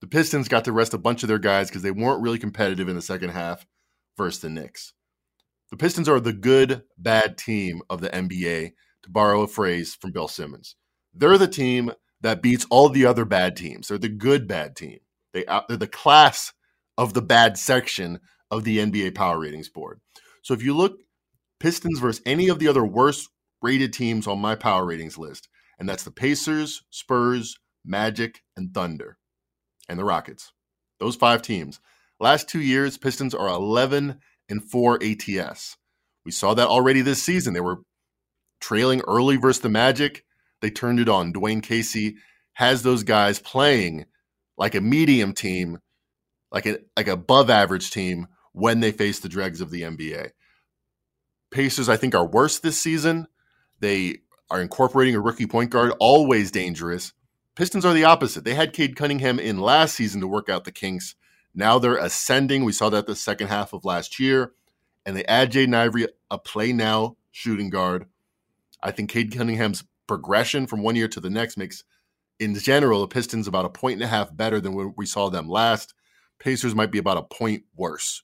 The 0.00 0.06
Pistons 0.06 0.48
got 0.48 0.64
to 0.64 0.72
rest 0.72 0.94
a 0.94 0.98
bunch 0.98 1.22
of 1.22 1.28
their 1.28 1.38
guys 1.38 1.68
because 1.68 1.82
they 1.82 1.90
weren't 1.90 2.22
really 2.22 2.38
competitive 2.38 2.88
in 2.88 2.96
the 2.96 3.02
second 3.02 3.30
half 3.30 3.66
versus 4.16 4.40
the 4.40 4.50
Knicks. 4.50 4.92
The 5.70 5.76
Pistons 5.76 6.08
are 6.08 6.20
the 6.20 6.32
good, 6.32 6.82
bad 6.98 7.38
team 7.38 7.82
of 7.88 8.00
the 8.00 8.10
NBA, 8.10 8.72
to 9.02 9.10
borrow 9.10 9.42
a 9.42 9.48
phrase 9.48 9.94
from 9.94 10.12
Bill 10.12 10.28
Simmons. 10.28 10.76
They're 11.14 11.38
the 11.38 11.48
team 11.48 11.92
that 12.20 12.42
beats 12.42 12.66
all 12.70 12.88
the 12.88 13.06
other 13.06 13.24
bad 13.24 13.56
teams. 13.56 13.88
They're 13.88 13.98
the 13.98 14.08
good 14.08 14.46
bad 14.46 14.76
team. 14.76 14.98
They 15.32 15.44
they're 15.68 15.76
the 15.76 15.86
class 15.86 16.52
of 16.96 17.14
the 17.14 17.22
bad 17.22 17.58
section 17.58 18.20
of 18.50 18.64
the 18.64 18.78
NBA 18.78 19.14
power 19.14 19.40
ratings 19.40 19.68
board. 19.68 20.00
So 20.42 20.54
if 20.54 20.62
you 20.62 20.74
look 20.76 21.00
Pistons 21.58 22.00
versus 22.00 22.22
any 22.26 22.48
of 22.48 22.58
the 22.58 22.68
other 22.68 22.84
worst 22.84 23.28
rated 23.62 23.92
teams 23.92 24.26
on 24.26 24.38
my 24.38 24.54
power 24.54 24.84
ratings 24.84 25.18
list, 25.18 25.48
and 25.78 25.88
that's 25.88 26.04
the 26.04 26.10
Pacers, 26.10 26.82
Spurs, 26.90 27.58
Magic, 27.84 28.42
and 28.56 28.72
Thunder, 28.72 29.18
and 29.88 29.98
the 29.98 30.04
Rockets. 30.04 30.52
Those 31.00 31.16
five 31.16 31.42
teams. 31.42 31.80
Last 32.20 32.48
two 32.48 32.60
years, 32.60 32.98
Pistons 32.98 33.34
are 33.34 33.48
11 33.48 34.20
and 34.48 34.62
4 34.62 35.00
ATS. 35.02 35.76
We 36.24 36.30
saw 36.30 36.54
that 36.54 36.68
already 36.68 37.00
this 37.00 37.22
season. 37.22 37.54
They 37.54 37.60
were 37.60 37.82
trailing 38.60 39.02
early 39.08 39.36
versus 39.36 39.62
the 39.62 39.68
Magic. 39.68 40.24
They 40.60 40.70
turned 40.70 41.00
it 41.00 41.08
on. 41.08 41.32
Dwane 41.32 41.62
Casey 41.62 42.16
has 42.54 42.82
those 42.82 43.02
guys 43.02 43.40
playing 43.40 44.06
like 44.56 44.74
a 44.74 44.80
medium 44.80 45.32
team, 45.32 45.78
like 46.52 46.66
a 46.66 46.78
like 46.96 47.08
above 47.08 47.50
average 47.50 47.90
team 47.90 48.28
when 48.52 48.80
they 48.80 48.92
face 48.92 49.18
the 49.18 49.28
dregs 49.28 49.60
of 49.60 49.70
the 49.70 49.82
NBA. 49.82 50.30
Pacers, 51.50 51.88
I 51.88 51.96
think, 51.96 52.14
are 52.14 52.26
worse 52.26 52.60
this 52.60 52.80
season. 52.80 53.26
They 53.82 54.18
are 54.48 54.62
incorporating 54.62 55.16
a 55.16 55.20
rookie 55.20 55.46
point 55.46 55.70
guard, 55.70 55.92
always 55.98 56.52
dangerous. 56.52 57.12
Pistons 57.56 57.84
are 57.84 57.92
the 57.92 58.04
opposite. 58.04 58.44
They 58.44 58.54
had 58.54 58.72
Cade 58.72 58.94
Cunningham 58.94 59.40
in 59.40 59.58
last 59.58 59.96
season 59.96 60.20
to 60.20 60.28
work 60.28 60.48
out 60.48 60.62
the 60.62 60.70
kinks. 60.70 61.16
Now 61.52 61.80
they're 61.80 61.96
ascending. 61.96 62.64
We 62.64 62.72
saw 62.72 62.88
that 62.90 63.06
the 63.06 63.16
second 63.16 63.48
half 63.48 63.72
of 63.72 63.84
last 63.84 64.20
year. 64.20 64.52
And 65.04 65.16
they 65.16 65.24
add 65.24 65.50
Jaden 65.50 65.74
Ivey, 65.74 66.06
a 66.30 66.38
play 66.38 66.72
now 66.72 67.16
shooting 67.32 67.70
guard. 67.70 68.06
I 68.80 68.92
think 68.92 69.10
Cade 69.10 69.36
Cunningham's 69.36 69.82
progression 70.06 70.68
from 70.68 70.84
one 70.84 70.94
year 70.94 71.08
to 71.08 71.20
the 71.20 71.28
next 71.28 71.56
makes, 71.56 71.82
in 72.38 72.54
general, 72.54 73.00
the 73.00 73.08
Pistons 73.08 73.48
about 73.48 73.64
a 73.64 73.68
point 73.68 73.94
and 73.94 74.04
a 74.04 74.06
half 74.06 74.34
better 74.34 74.60
than 74.60 74.74
when 74.74 74.94
we 74.96 75.06
saw 75.06 75.28
them 75.28 75.48
last. 75.48 75.92
Pacers 76.38 76.74
might 76.74 76.92
be 76.92 76.98
about 76.98 77.18
a 77.18 77.22
point 77.22 77.64
worse. 77.74 78.22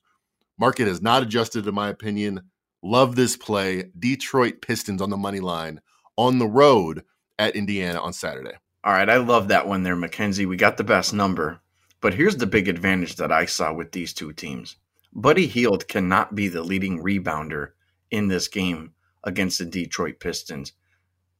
Market 0.57 0.87
has 0.87 1.01
not 1.01 1.21
adjusted, 1.21 1.67
in 1.67 1.75
my 1.75 1.89
opinion. 1.89 2.49
Love 2.81 3.15
this 3.15 3.35
play. 3.35 3.91
Detroit 3.97 4.61
Pistons 4.61 5.01
on 5.01 5.09
the 5.09 5.17
money 5.17 5.39
line 5.39 5.81
on 6.15 6.37
the 6.39 6.47
road 6.47 7.03
at 7.37 7.55
Indiana 7.55 7.99
on 7.99 8.13
Saturday. 8.13 8.53
All 8.83 8.93
right, 8.93 9.09
I 9.09 9.17
love 9.17 9.49
that 9.49 9.67
one 9.67 9.83
there, 9.83 9.95
Mackenzie. 9.95 10.45
We 10.45 10.57
got 10.57 10.77
the 10.77 10.83
best 10.83 11.13
number. 11.13 11.61
But 12.01 12.13
here's 12.13 12.37
the 12.37 12.47
big 12.47 12.67
advantage 12.67 13.17
that 13.17 13.31
I 13.31 13.45
saw 13.45 13.73
with 13.73 13.91
these 13.91 14.13
two 14.13 14.31
teams. 14.31 14.77
Buddy 15.13 15.47
Hield 15.47 15.87
cannot 15.87 16.35
be 16.35 16.47
the 16.47 16.63
leading 16.63 17.03
rebounder 17.03 17.71
in 18.09 18.27
this 18.27 18.47
game 18.47 18.93
against 19.23 19.59
the 19.59 19.65
Detroit 19.65 20.19
Pistons. 20.19 20.73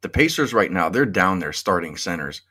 The 0.02 0.10
Pacers 0.10 0.54
right 0.54 0.71
now, 0.71 0.89
they're 0.89 1.06
down 1.06 1.39
their 1.39 1.54
starting 1.54 1.95
centers. 1.95 2.41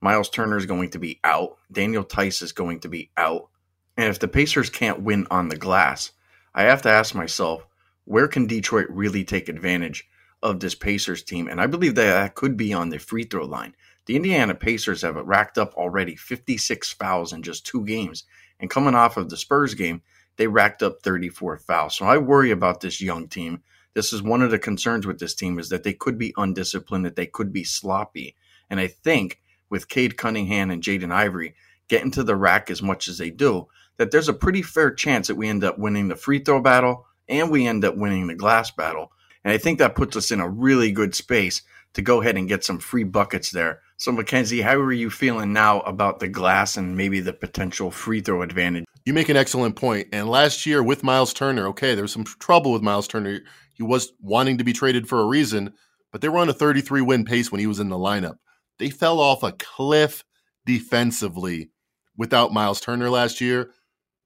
Miles 0.00 0.30
Turner 0.30 0.56
is 0.56 0.66
going 0.66 0.90
to 0.90 0.98
be 0.98 1.20
out. 1.24 1.58
Daniel 1.70 2.04
Theis 2.04 2.42
is 2.42 2.52
going 2.52 2.80
to 2.80 2.88
be 2.88 3.10
out. 3.16 3.48
And 3.96 4.08
if 4.08 4.18
the 4.18 4.28
Pacers 4.28 4.70
can't 4.70 5.02
win 5.02 5.26
on 5.30 5.48
the 5.48 5.56
glass, 5.56 6.12
I 6.54 6.62
have 6.64 6.82
to 6.82 6.90
ask 6.90 7.14
myself, 7.14 7.66
where 8.04 8.28
can 8.28 8.46
Detroit 8.46 8.86
really 8.88 9.24
take 9.24 9.48
advantage 9.48 10.08
of 10.42 10.60
this 10.60 10.74
Pacers 10.74 11.22
team? 11.22 11.48
And 11.48 11.60
I 11.60 11.66
believe 11.66 11.94
that, 11.94 12.12
that 12.12 12.34
could 12.34 12.56
be 12.56 12.72
on 12.72 12.88
the 12.88 12.98
free 12.98 13.24
throw 13.24 13.44
line. 13.44 13.74
The 14.06 14.16
Indiana 14.16 14.54
Pacers 14.54 15.02
have 15.02 15.16
racked 15.16 15.58
up 15.58 15.74
already 15.74 16.16
56 16.16 16.92
fouls 16.92 17.32
in 17.32 17.42
just 17.42 17.64
two 17.64 17.84
games. 17.84 18.24
And 18.58 18.68
coming 18.68 18.94
off 18.94 19.16
of 19.16 19.30
the 19.30 19.36
Spurs 19.36 19.74
game, 19.74 20.02
they 20.36 20.46
racked 20.46 20.82
up 20.82 21.02
34 21.02 21.58
fouls. 21.58 21.96
So 21.96 22.06
I 22.06 22.18
worry 22.18 22.50
about 22.50 22.80
this 22.80 23.00
young 23.00 23.28
team. 23.28 23.62
This 23.94 24.12
is 24.12 24.22
one 24.22 24.42
of 24.42 24.50
the 24.50 24.58
concerns 24.58 25.06
with 25.06 25.18
this 25.18 25.34
team 25.34 25.58
is 25.58 25.68
that 25.68 25.84
they 25.84 25.92
could 25.92 26.18
be 26.18 26.34
undisciplined, 26.36 27.04
that 27.04 27.16
they 27.16 27.26
could 27.26 27.52
be 27.52 27.64
sloppy. 27.64 28.34
And 28.70 28.80
I 28.80 28.88
think 28.88 29.40
with 29.68 29.88
Cade 29.88 30.16
Cunningham 30.16 30.70
and 30.70 30.82
Jaden 30.82 31.12
Ivey 31.12 31.54
getting 31.88 32.10
to 32.12 32.24
the 32.24 32.36
rack 32.36 32.70
as 32.70 32.82
much 32.82 33.06
as 33.06 33.18
they 33.18 33.30
do, 33.30 33.68
that 33.98 34.10
there's 34.10 34.28
a 34.28 34.34
pretty 34.34 34.62
fair 34.62 34.90
chance 34.90 35.28
that 35.28 35.36
we 35.36 35.48
end 35.48 35.62
up 35.62 35.78
winning 35.78 36.08
the 36.08 36.16
free 36.16 36.38
throw 36.38 36.60
battle 36.60 37.06
and 37.28 37.50
we 37.50 37.66
end 37.66 37.84
up 37.84 37.96
winning 37.96 38.26
the 38.26 38.34
glass 38.34 38.70
battle. 38.70 39.12
And 39.44 39.52
I 39.52 39.58
think 39.58 39.78
that 39.78 39.94
puts 39.94 40.16
us 40.16 40.30
in 40.30 40.40
a 40.40 40.48
really 40.48 40.92
good 40.92 41.14
space 41.14 41.62
to 41.94 42.02
go 42.02 42.20
ahead 42.20 42.36
and 42.36 42.48
get 42.48 42.64
some 42.64 42.78
free 42.78 43.04
buckets 43.04 43.50
there. 43.50 43.80
So, 43.96 44.12
Mackenzie, 44.12 44.62
how 44.62 44.76
are 44.76 44.92
you 44.92 45.10
feeling 45.10 45.52
now 45.52 45.80
about 45.80 46.20
the 46.20 46.28
glass 46.28 46.76
and 46.76 46.96
maybe 46.96 47.20
the 47.20 47.32
potential 47.32 47.90
free 47.90 48.20
throw 48.20 48.42
advantage? 48.42 48.84
You 49.04 49.12
make 49.12 49.28
an 49.28 49.36
excellent 49.36 49.76
point. 49.76 50.08
And 50.12 50.28
last 50.28 50.64
year 50.64 50.82
with 50.82 51.04
Miles 51.04 51.34
Turner, 51.34 51.66
okay, 51.68 51.94
there 51.94 52.02
was 52.02 52.12
some 52.12 52.24
trouble 52.24 52.72
with 52.72 52.82
Miles 52.82 53.08
Turner. 53.08 53.40
He 53.74 53.82
was 53.82 54.12
wanting 54.20 54.58
to 54.58 54.64
be 54.64 54.72
traded 54.72 55.08
for 55.08 55.20
a 55.20 55.26
reason, 55.26 55.74
but 56.10 56.20
they 56.20 56.28
were 56.28 56.38
on 56.38 56.48
a 56.48 56.54
33 56.54 57.00
win 57.00 57.24
pace 57.24 57.50
when 57.50 57.60
he 57.60 57.66
was 57.66 57.80
in 57.80 57.88
the 57.88 57.96
lineup. 57.96 58.36
They 58.78 58.90
fell 58.90 59.20
off 59.20 59.42
a 59.42 59.52
cliff 59.52 60.24
defensively 60.66 61.70
without 62.16 62.52
Miles 62.52 62.80
Turner 62.80 63.10
last 63.10 63.40
year. 63.40 63.70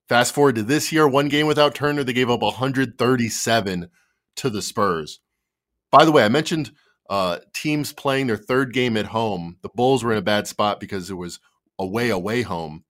Fast 0.08 0.34
forward 0.34 0.54
to 0.54 0.62
this 0.62 0.92
year, 0.92 1.08
one 1.08 1.28
game 1.28 1.46
without 1.46 1.74
Turner, 1.74 2.04
they 2.04 2.12
gave 2.12 2.30
up 2.30 2.40
137 2.40 3.90
to 4.36 4.50
the 4.50 4.62
Spurs. 4.62 5.20
By 5.90 6.04
the 6.04 6.12
way, 6.12 6.24
I 6.24 6.28
mentioned 6.28 6.72
uh, 7.10 7.38
teams 7.52 7.92
playing 7.92 8.28
their 8.28 8.36
third 8.36 8.72
game 8.72 8.96
at 8.96 9.06
home. 9.06 9.56
The 9.62 9.68
Bulls 9.68 10.04
were 10.04 10.12
in 10.12 10.18
a 10.18 10.22
bad 10.22 10.46
spot 10.46 10.78
because 10.78 11.10
it 11.10 11.14
was 11.14 11.40
away, 11.78 12.10
away 12.10 12.42
home. 12.42 12.84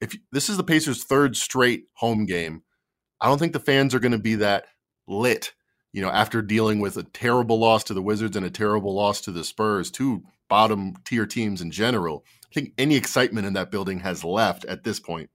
If 0.00 0.16
this 0.32 0.48
is 0.48 0.56
the 0.56 0.64
Pacers' 0.64 1.04
third 1.04 1.36
straight 1.36 1.84
home 1.94 2.24
game, 2.24 2.62
I 3.20 3.28
don't 3.28 3.38
think 3.38 3.52
the 3.52 3.60
fans 3.60 3.94
are 3.94 4.00
going 4.00 4.12
to 4.12 4.18
be 4.18 4.36
that 4.36 4.66
lit. 5.06 5.52
You 5.92 6.02
know, 6.02 6.10
after 6.10 6.42
dealing 6.42 6.80
with 6.80 6.96
a 6.96 7.04
terrible 7.04 7.58
loss 7.58 7.84
to 7.84 7.94
the 7.94 8.02
Wizards 8.02 8.36
and 8.36 8.44
a 8.44 8.50
terrible 8.50 8.94
loss 8.94 9.20
to 9.22 9.30
the 9.30 9.44
Spurs, 9.44 9.90
two 9.90 10.24
bottom 10.48 10.94
tier 11.04 11.24
teams 11.24 11.60
in 11.60 11.70
general, 11.70 12.24
I 12.50 12.54
think 12.54 12.72
any 12.76 12.96
excitement 12.96 13.46
in 13.46 13.52
that 13.52 13.70
building 13.70 14.00
has 14.00 14.24
left 14.24 14.64
at 14.64 14.82
this 14.82 14.98
point. 14.98 15.30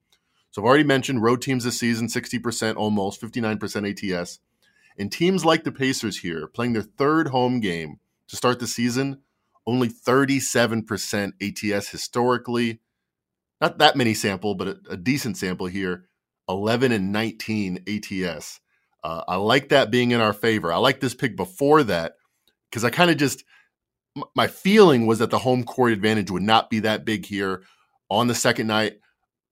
So 0.52 0.62
I've 0.62 0.66
already 0.66 0.84
mentioned 0.84 1.22
road 1.22 1.42
teams 1.42 1.64
this 1.64 1.80
season, 1.80 2.08
60% 2.08 2.76
almost, 2.76 3.22
59% 3.22 4.16
ATS. 4.16 4.40
And 4.98 5.12
teams 5.12 5.46
like 5.46 5.64
the 5.64 5.72
Pacers 5.72 6.18
here, 6.18 6.48
playing 6.48 6.74
their 6.74 6.82
third 6.82 7.28
home 7.28 7.60
game 7.60 8.00
to 8.28 8.36
start 8.36 8.60
the 8.60 8.68
season, 8.68 9.22
only 9.66 9.88
37% 9.88 11.34
ATS 11.42 11.90
historically. 11.90 12.80
Not 13.62 13.78
that 13.78 13.96
many 13.96 14.14
sample, 14.14 14.56
but 14.56 14.68
a, 14.68 14.80
a 14.92 14.98
decent 14.98 15.38
sample 15.38 15.68
here. 15.68 16.06
11 16.50 16.92
and 16.92 17.12
19 17.12 17.84
ATS. 17.88 18.60
Uh, 19.04 19.24
I 19.28 19.36
like 19.36 19.70
that 19.70 19.92
being 19.92 20.12
in 20.12 20.20
our 20.20 20.34
favor. 20.34 20.74
I 20.74 20.78
like 20.78 21.00
this 21.00 21.14
pick 21.14 21.36
before 21.36 21.84
that 21.84 22.16
because 22.70 22.84
I 22.84 22.90
kind 22.90 23.12
of 23.12 23.18
just, 23.18 23.44
my 24.36 24.48
feeling 24.48 25.06
was 25.06 25.20
that 25.20 25.30
the 25.30 25.38
home 25.38 25.64
court 25.64 25.92
advantage 25.92 26.32
would 26.32 26.44
not 26.44 26.70
be 26.70 26.80
that 26.80 27.06
big 27.06 27.26
here 27.26 27.64
on 28.10 28.28
the 28.28 28.36
second 28.36 28.68
night 28.68 29.00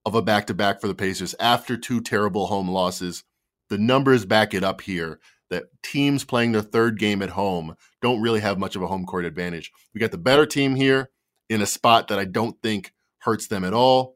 of 0.08 0.16
a 0.16 0.22
back 0.22 0.48
to 0.48 0.54
back 0.54 0.80
for 0.80 0.88
the 0.88 0.96
Pacers 0.96 1.36
after 1.38 1.76
two 1.76 2.00
terrible 2.00 2.48
home 2.48 2.70
losses. 2.70 3.26
The 3.70 3.78
numbers 3.78 4.26
back 4.26 4.54
it 4.54 4.64
up 4.64 4.80
here 4.80 5.20
that 5.50 5.66
teams 5.84 6.24
playing 6.24 6.54
their 6.54 6.62
third 6.62 6.98
game 6.98 7.22
at 7.22 7.32
home 7.32 7.76
don't 8.02 8.22
really 8.22 8.40
have 8.40 8.58
much 8.58 8.78
of 8.78 8.82
a 8.82 8.88
home 8.88 9.06
court 9.06 9.26
advantage. 9.26 9.70
We 9.94 10.00
got 10.00 10.12
the 10.12 10.18
better 10.18 10.46
team 10.46 10.76
here 10.76 11.10
in 11.50 11.62
a 11.62 11.66
spot 11.66 12.08
that 12.08 12.20
I 12.20 12.24
don't 12.24 12.56
think 12.64 12.94
hurts 13.20 13.48
them 13.48 13.66
at 13.66 13.74
all. 13.74 14.16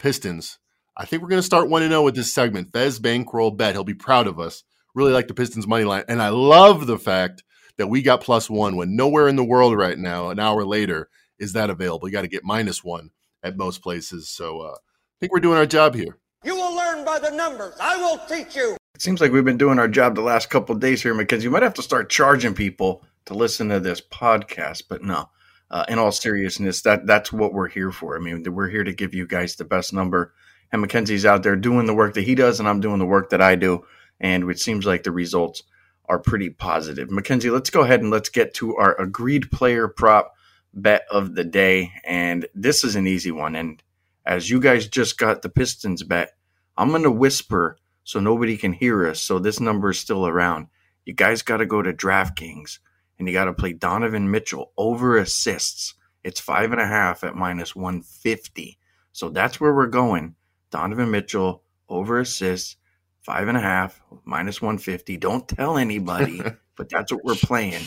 Pistons. 0.00 0.58
I 0.96 1.04
think 1.04 1.22
we're 1.22 1.28
going 1.28 1.40
to 1.40 1.46
start 1.46 1.68
1 1.68 1.82
0 1.82 2.02
with 2.02 2.16
this 2.16 2.34
segment. 2.34 2.72
Fez 2.72 2.98
Bankroll 2.98 3.52
bet. 3.52 3.74
He'll 3.74 3.84
be 3.84 3.94
proud 3.94 4.26
of 4.26 4.40
us. 4.40 4.64
Really 4.92 5.12
like 5.12 5.28
the 5.28 5.34
Pistons 5.34 5.68
money 5.68 5.84
line. 5.84 6.02
And 6.08 6.20
I 6.20 6.30
love 6.30 6.88
the 6.88 6.98
fact 6.98 7.44
that 7.78 7.86
we 7.86 8.02
got 8.02 8.22
plus 8.22 8.50
one 8.50 8.74
when 8.74 8.96
nowhere 8.96 9.28
in 9.28 9.36
the 9.36 9.44
world 9.44 9.76
right 9.76 9.98
now, 9.98 10.30
an 10.30 10.40
hour 10.40 10.64
later, 10.64 11.08
is 11.38 11.52
that 11.52 11.70
available. 11.70 12.08
You 12.08 12.12
got 12.12 12.22
to 12.22 12.28
get 12.28 12.42
minus 12.42 12.82
one 12.82 13.10
at 13.44 13.56
most 13.56 13.82
places. 13.82 14.28
So, 14.28 14.62
uh, 14.62 14.76
think 15.20 15.32
we're 15.32 15.40
doing 15.40 15.58
our 15.58 15.66
job 15.66 15.94
here. 15.94 16.18
You 16.44 16.54
will 16.54 16.74
learn 16.74 17.04
by 17.04 17.18
the 17.18 17.30
numbers. 17.30 17.74
I 17.80 17.96
will 17.96 18.18
teach 18.28 18.54
you. 18.54 18.76
It 18.94 19.02
seems 19.02 19.20
like 19.20 19.32
we've 19.32 19.44
been 19.44 19.58
doing 19.58 19.78
our 19.78 19.88
job 19.88 20.14
the 20.14 20.22
last 20.22 20.48
couple 20.48 20.74
days 20.74 21.02
here, 21.02 21.14
Mackenzie. 21.14 21.44
You 21.44 21.50
might 21.50 21.62
have 21.62 21.74
to 21.74 21.82
start 21.82 22.10
charging 22.10 22.54
people 22.54 23.04
to 23.26 23.34
listen 23.34 23.68
to 23.68 23.80
this 23.80 24.00
podcast, 24.00 24.84
but 24.88 25.02
no. 25.02 25.28
Uh, 25.70 25.84
in 25.88 25.98
all 25.98 26.12
seriousness, 26.12 26.82
that 26.82 27.06
that's 27.06 27.32
what 27.32 27.52
we're 27.52 27.68
here 27.68 27.90
for. 27.90 28.16
I 28.16 28.20
mean, 28.20 28.44
we're 28.54 28.68
here 28.68 28.84
to 28.84 28.92
give 28.92 29.14
you 29.14 29.26
guys 29.26 29.56
the 29.56 29.64
best 29.64 29.92
number. 29.92 30.32
And 30.70 30.80
Mackenzie's 30.80 31.26
out 31.26 31.42
there 31.42 31.56
doing 31.56 31.86
the 31.86 31.94
work 31.94 32.14
that 32.14 32.24
he 32.24 32.34
does, 32.34 32.60
and 32.60 32.68
I'm 32.68 32.80
doing 32.80 32.98
the 32.98 33.06
work 33.06 33.30
that 33.30 33.42
I 33.42 33.56
do. 33.56 33.84
And 34.20 34.48
it 34.48 34.60
seems 34.60 34.86
like 34.86 35.02
the 35.02 35.12
results 35.12 35.62
are 36.08 36.18
pretty 36.18 36.50
positive. 36.50 37.10
Mackenzie, 37.10 37.50
let's 37.50 37.70
go 37.70 37.80
ahead 37.80 38.00
and 38.00 38.10
let's 38.10 38.28
get 38.28 38.54
to 38.54 38.76
our 38.76 38.98
agreed 39.00 39.50
player 39.50 39.88
prop 39.88 40.34
bet 40.72 41.04
of 41.10 41.34
the 41.34 41.44
day. 41.44 41.92
And 42.04 42.46
this 42.54 42.84
is 42.84 42.94
an 42.94 43.06
easy 43.06 43.32
one. 43.32 43.56
And 43.56 43.82
as 44.26 44.50
you 44.50 44.60
guys 44.60 44.88
just 44.88 45.18
got 45.18 45.42
the 45.42 45.48
Pistons 45.48 46.02
bet, 46.02 46.32
I'm 46.76 46.90
going 46.90 47.04
to 47.04 47.10
whisper 47.10 47.78
so 48.02 48.18
nobody 48.18 48.56
can 48.56 48.72
hear 48.72 49.06
us. 49.06 49.20
So 49.20 49.38
this 49.38 49.60
number 49.60 49.90
is 49.90 49.98
still 49.98 50.26
around. 50.26 50.66
You 51.04 51.14
guys 51.14 51.42
got 51.42 51.58
to 51.58 51.66
go 51.66 51.80
to 51.80 51.92
DraftKings 51.92 52.80
and 53.18 53.28
you 53.28 53.32
got 53.32 53.44
to 53.44 53.54
play 53.54 53.72
Donovan 53.72 54.30
Mitchell 54.30 54.72
over 54.76 55.16
assists. 55.16 55.94
It's 56.24 56.40
five 56.40 56.72
and 56.72 56.80
a 56.80 56.86
half 56.86 57.22
at 57.22 57.36
minus 57.36 57.76
150. 57.76 58.78
So 59.12 59.28
that's 59.28 59.60
where 59.60 59.72
we're 59.72 59.86
going. 59.86 60.34
Donovan 60.70 61.10
Mitchell 61.12 61.62
over 61.88 62.18
assists, 62.18 62.76
five 63.20 63.46
and 63.46 63.56
a 63.56 63.60
half, 63.60 64.02
minus 64.24 64.60
150. 64.60 65.16
Don't 65.18 65.48
tell 65.48 65.78
anybody, 65.78 66.42
but 66.76 66.88
that's 66.88 67.12
what 67.12 67.24
we're 67.24 67.36
playing. 67.36 67.82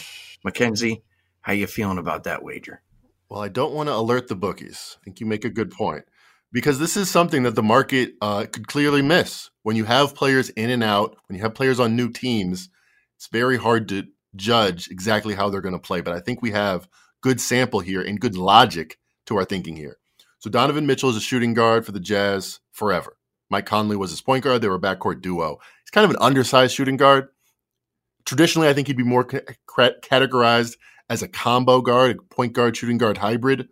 Mackenzie, 0.46 1.04
how 1.42 1.52
you 1.52 1.68
feeling 1.68 1.98
about 1.98 2.24
that 2.24 2.44
wager? 2.44 2.82
Well, 3.28 3.42
I 3.42 3.50
don't 3.50 3.74
want 3.74 3.90
to 3.90 3.94
alert 3.94 4.30
the 4.30 4.36
bookies. 4.36 4.98
I 5.02 5.04
think 5.04 5.20
you 5.20 5.26
make 5.26 5.44
a 5.44 5.50
good 5.50 5.70
point 5.70 6.06
because 6.52 6.80
this 6.80 6.98
is 6.98 7.10
something 7.10 7.44
that 7.44 7.56
the 7.56 7.64
market 7.64 8.14
uh, 8.22 8.46
could 8.52 8.68
clearly 8.68 9.02
miss. 9.02 9.50
When 9.64 9.76
you 9.76 9.86
have 9.86 10.16
players 10.16 10.50
in 10.50 10.70
and 10.70 10.84
out, 10.84 11.18
when 11.28 11.38
you 11.38 11.44
have 11.44 11.54
players 11.54 11.80
on 11.80 11.96
new 11.96 12.10
teams, 12.10 12.70
it's 13.18 13.28
very 13.28 13.58
hard 13.58 13.88
to 13.90 14.08
judge 14.36 14.90
exactly 14.90 15.36
how 15.36 15.50
they're 15.50 15.62
going 15.62 15.74
to 15.74 15.80
play. 15.80 16.02
But 16.02 16.16
I 16.16 16.20
think 16.20 16.42
we 16.42 16.52
have 16.52 16.88
good 17.22 17.42
sample 17.42 17.82
here 17.82 18.02
and 18.02 18.20
good 18.20 18.36
logic 18.36 18.98
to 19.28 19.38
our 19.38 19.46
thinking 19.46 19.76
here. 19.76 19.98
So 20.40 20.50
Donovan 20.50 20.88
Mitchell 20.88 21.10
is 21.10 21.18
a 21.18 21.22
shooting 21.22 21.54
guard 21.54 21.86
for 21.86 21.92
the 21.92 22.00
Jazz 22.00 22.60
forever. 22.72 23.18
Mike 23.50 23.66
Conley 23.66 23.98
was 23.98 24.12
his 24.12 24.22
point 24.22 24.44
guard. 24.44 24.62
They 24.62 24.70
were 24.70 24.76
a 24.76 24.80
backcourt 24.80 25.22
duo. 25.22 25.58
He's 25.84 25.92
kind 25.92 26.06
of 26.06 26.12
an 26.12 26.22
undersized 26.22 26.74
shooting 26.74 26.98
guard. 26.98 27.28
Traditionally, 28.26 28.70
I 28.70 28.74
think 28.74 28.88
he'd 28.88 28.98
be 28.98 29.04
more 29.04 29.26
categorized 29.26 30.78
as 31.10 31.24
a 31.24 31.28
combo 31.28 31.82
guard, 31.82 32.20
a 32.20 32.36
point 32.36 32.54
guard, 32.54 32.78
shooting 32.78 32.98
guard 32.98 33.18
hybrid. 33.18 33.68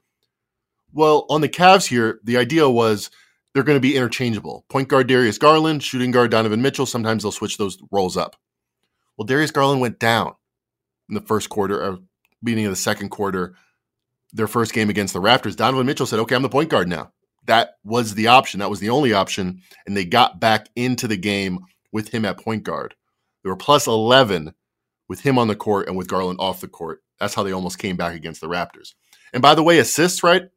Well, 0.97 1.27
on 1.29 1.41
the 1.41 1.47
Cavs 1.47 1.87
here, 1.87 2.19
the 2.23 2.37
idea 2.37 2.67
was 2.67 3.11
they're 3.53 3.61
going 3.61 3.75
to 3.75 3.79
be 3.79 3.95
interchangeable. 3.95 4.65
Point 4.67 4.87
guard 4.87 5.05
Darius 5.05 5.37
Garland, 5.37 5.83
shooting 5.83 6.09
guard 6.09 6.31
Donovan 6.31 6.63
Mitchell. 6.63 6.87
Sometimes 6.87 7.21
they'll 7.21 7.31
switch 7.31 7.59
those 7.59 7.77
roles 7.91 8.17
up. 8.17 8.35
Well, 9.15 9.27
Darius 9.27 9.51
Garland 9.51 9.79
went 9.79 9.99
down 9.99 10.33
in 11.07 11.13
the 11.13 11.21
first 11.21 11.49
quarter, 11.49 11.79
or 11.79 11.99
beginning 12.43 12.65
of 12.65 12.71
the 12.71 12.77
second 12.77 13.09
quarter, 13.09 13.53
their 14.33 14.47
first 14.47 14.73
game 14.73 14.89
against 14.89 15.13
the 15.13 15.21
Raptors. 15.21 15.55
Donovan 15.55 15.85
Mitchell 15.85 16.07
said, 16.07 16.17
"Okay, 16.17 16.33
I'm 16.33 16.41
the 16.41 16.49
point 16.49 16.69
guard 16.69 16.87
now." 16.87 17.11
That 17.45 17.75
was 17.83 18.15
the 18.15 18.27
option. 18.27 18.59
That 18.59 18.71
was 18.71 18.79
the 18.79 18.89
only 18.89 19.13
option, 19.13 19.61
and 19.85 19.95
they 19.95 20.03
got 20.03 20.39
back 20.39 20.67
into 20.75 21.07
the 21.07 21.15
game 21.15 21.59
with 21.91 22.09
him 22.09 22.25
at 22.25 22.39
point 22.39 22.63
guard. 22.63 22.95
They 23.43 23.51
were 23.51 23.55
plus 23.55 23.85
11 23.85 24.55
with 25.07 25.19
him 25.19 25.37
on 25.37 25.47
the 25.47 25.55
court 25.55 25.87
and 25.87 25.95
with 25.95 26.07
Garland 26.07 26.39
off 26.39 26.59
the 26.59 26.67
court. 26.67 27.03
That's 27.19 27.35
how 27.35 27.43
they 27.43 27.51
almost 27.51 27.77
came 27.77 27.97
back 27.97 28.15
against 28.15 28.41
the 28.41 28.47
Raptors. 28.47 28.95
And 29.31 29.43
by 29.43 29.53
the 29.53 29.61
way, 29.61 29.77
assists, 29.77 30.23
right? 30.23 30.49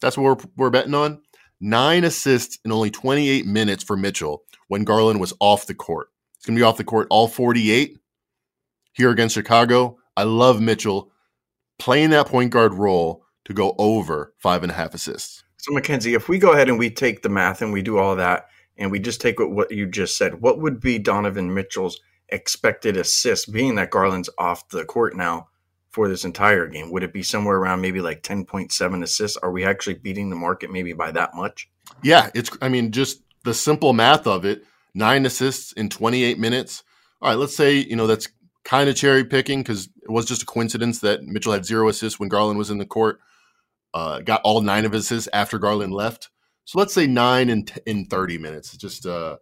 That's 0.00 0.16
what 0.16 0.24
we're, 0.24 0.50
we're 0.56 0.70
betting 0.70 0.94
on. 0.94 1.22
Nine 1.60 2.04
assists 2.04 2.58
in 2.64 2.72
only 2.72 2.90
28 2.90 3.46
minutes 3.46 3.82
for 3.82 3.96
Mitchell 3.96 4.42
when 4.68 4.84
Garland 4.84 5.20
was 5.20 5.34
off 5.40 5.66
the 5.66 5.74
court. 5.74 6.08
He's 6.36 6.46
going 6.46 6.56
to 6.56 6.60
be 6.60 6.64
off 6.64 6.76
the 6.76 6.84
court 6.84 7.08
all 7.10 7.26
48 7.26 7.98
here 8.92 9.10
against 9.10 9.34
Chicago. 9.34 9.98
I 10.16 10.22
love 10.22 10.60
Mitchell 10.60 11.10
playing 11.78 12.10
that 12.10 12.28
point 12.28 12.50
guard 12.50 12.74
role 12.74 13.24
to 13.44 13.52
go 13.52 13.74
over 13.78 14.34
five 14.38 14.62
and 14.62 14.70
a 14.70 14.74
half 14.74 14.94
assists. 14.94 15.42
So, 15.56 15.72
Mackenzie, 15.72 16.14
if 16.14 16.28
we 16.28 16.38
go 16.38 16.52
ahead 16.52 16.68
and 16.68 16.78
we 16.78 16.90
take 16.90 17.22
the 17.22 17.28
math 17.28 17.62
and 17.62 17.72
we 17.72 17.82
do 17.82 17.98
all 17.98 18.14
that, 18.16 18.46
and 18.76 18.92
we 18.92 19.00
just 19.00 19.20
take 19.20 19.40
what, 19.40 19.50
what 19.50 19.70
you 19.72 19.86
just 19.86 20.16
said, 20.16 20.40
what 20.40 20.60
would 20.60 20.80
be 20.80 20.98
Donovan 20.98 21.52
Mitchell's 21.52 22.00
expected 22.28 22.96
assist, 22.96 23.52
being 23.52 23.74
that 23.74 23.90
Garland's 23.90 24.30
off 24.38 24.68
the 24.68 24.84
court 24.84 25.16
now 25.16 25.48
for 25.98 26.08
this 26.08 26.24
entire 26.24 26.68
game? 26.68 26.92
Would 26.92 27.02
it 27.02 27.12
be 27.12 27.24
somewhere 27.24 27.56
around 27.56 27.80
maybe 27.80 28.00
like 28.00 28.22
10.7 28.22 29.02
assists? 29.02 29.36
Are 29.38 29.50
we 29.50 29.64
actually 29.64 29.94
beating 29.94 30.30
the 30.30 30.36
market 30.36 30.70
maybe 30.70 30.92
by 30.92 31.10
that 31.10 31.34
much? 31.34 31.68
Yeah, 32.04 32.30
it's, 32.36 32.56
I 32.62 32.68
mean, 32.68 32.92
just 32.92 33.20
the 33.42 33.52
simple 33.52 33.92
math 33.92 34.24
of 34.28 34.44
it 34.44 34.62
nine 34.94 35.26
assists 35.26 35.72
in 35.72 35.88
28 35.88 36.38
minutes. 36.38 36.84
All 37.20 37.30
right, 37.30 37.36
let's 37.36 37.56
say, 37.56 37.78
you 37.78 37.96
know, 37.96 38.06
that's 38.06 38.28
kind 38.64 38.88
of 38.88 38.94
cherry 38.94 39.24
picking 39.24 39.58
because 39.58 39.86
it 39.86 40.08
was 40.08 40.24
just 40.24 40.44
a 40.44 40.46
coincidence 40.46 41.00
that 41.00 41.24
Mitchell 41.24 41.52
had 41.52 41.64
zero 41.64 41.88
assists 41.88 42.20
when 42.20 42.28
Garland 42.28 42.60
was 42.60 42.70
in 42.70 42.78
the 42.78 42.86
court. 42.86 43.18
Uh, 43.92 44.20
got 44.20 44.40
all 44.44 44.60
nine 44.60 44.84
of 44.84 44.92
his 44.92 45.02
assists 45.02 45.28
after 45.32 45.58
Garland 45.58 45.92
left. 45.92 46.28
So 46.64 46.78
let's 46.78 46.94
say 46.94 47.08
nine 47.08 47.50
in, 47.50 47.64
t- 47.64 47.80
in 47.86 48.04
30 48.04 48.38
minutes, 48.38 48.76
just 48.76 49.04
uh, 49.04 49.38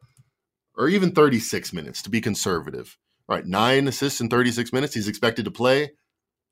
or 0.75 0.89
even 0.89 1.13
36 1.13 1.75
minutes 1.75 2.01
to 2.01 2.09
be 2.09 2.23
conservative. 2.23 2.97
All 3.29 3.37
right, 3.37 3.45
nine 3.45 3.89
assists 3.89 4.23
in 4.23 4.31
36 4.31 4.73
minutes. 4.73 4.95
He's 4.95 5.09
expected 5.09 5.45
to 5.45 5.51
play 5.51 5.91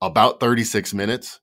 about 0.07 0.41
36 0.41 0.95
minutes. 0.95 1.41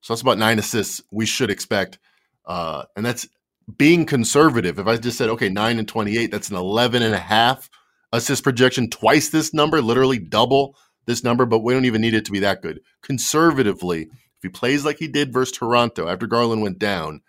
So 0.00 0.12
that's 0.12 0.22
about 0.22 0.38
nine 0.38 0.58
assists 0.58 1.02
we 1.10 1.26
should 1.26 1.50
expect. 1.50 1.98
Uh, 2.46 2.84
and 2.96 3.04
that's 3.04 3.28
being 3.76 4.06
conservative. 4.06 4.78
If 4.78 4.86
I 4.86 4.96
just 4.96 5.18
said, 5.18 5.28
okay, 5.30 5.48
nine 5.48 5.78
and 5.78 5.88
28, 5.88 6.30
that's 6.30 6.50
an 6.50 6.56
11 6.56 7.02
and 7.02 7.14
a 7.14 7.18
half 7.18 7.68
assist 8.12 8.42
projection, 8.42 8.88
twice 8.88 9.28
this 9.28 9.52
number, 9.52 9.82
literally 9.82 10.18
double 10.18 10.76
this 11.06 11.22
number, 11.24 11.44
but 11.46 11.60
we 11.60 11.74
don't 11.74 11.84
even 11.84 12.00
need 12.00 12.14
it 12.14 12.24
to 12.26 12.32
be 12.32 12.38
that 12.40 12.62
good. 12.62 12.80
Conservatively, 13.02 14.02
if 14.02 14.42
he 14.42 14.48
plays 14.48 14.84
like 14.84 14.98
he 14.98 15.08
did 15.08 15.32
versus 15.32 15.56
Toronto 15.56 16.08
after 16.08 16.26
Garland 16.26 16.62
went 16.62 16.78
down, 16.78 17.20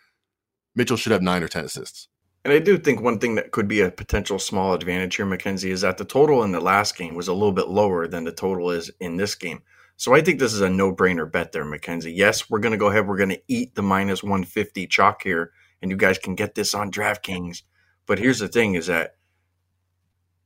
Mitchell 0.76 0.97
should 0.97 1.12
have 1.12 1.22
nine 1.22 1.43
or 1.43 1.47
10 1.47 1.66
assists. 1.66 2.08
And 2.45 2.54
I 2.54 2.60
do 2.60 2.78
think 2.78 3.02
one 3.02 3.20
thing 3.20 3.36
that 3.36 3.52
could 3.52 3.68
be 3.68 3.82
a 3.82 3.91
potential 3.91 4.39
small 4.39 4.74
advantage 4.74 5.18
here, 5.18 5.26
Mackenzie, 5.26 5.72
is 5.72 5.82
that 5.82 5.97
the 5.97 6.06
total 6.06 6.43
in 6.43 6.52
the 6.52 6.62
last 6.62 6.97
game 6.97 7.16
was 7.16 7.28
a 7.28 7.34
little 7.34 7.52
bit 7.52 7.68
lower 7.68 8.08
than 8.08 8.24
the 8.24 8.32
total 8.32 8.72
is 8.72 8.89
in 9.00 9.18
this 9.18 9.36
game. 9.36 9.62
So 10.00 10.16
I 10.16 10.22
think 10.22 10.39
this 10.39 10.54
is 10.54 10.62
a 10.62 10.70
no 10.70 10.95
brainer 10.95 11.30
bet 11.30 11.52
there, 11.52 11.66
Mackenzie. 11.66 12.14
Yes, 12.14 12.50
we're 12.50 12.60
going 12.60 12.72
to 12.72 12.78
go 12.78 12.88
ahead. 12.88 13.06
We're 13.06 13.18
going 13.18 13.32
to 13.32 13.41
eat 13.50 13.76
the 13.76 13.82
minus 13.82 14.24
150 14.24 14.88
chalk 14.88 15.22
here, 15.22 15.52
and 15.82 15.91
you 15.91 15.97
guys 15.97 16.18
can 16.18 16.36
get 16.36 16.56
this 16.56 16.74
on 16.74 16.89
DraftKings. 16.89 17.64
But 18.06 18.18
here's 18.18 18.39
the 18.39 18.47
thing 18.47 18.76
is 18.76 18.88
that 18.88 19.18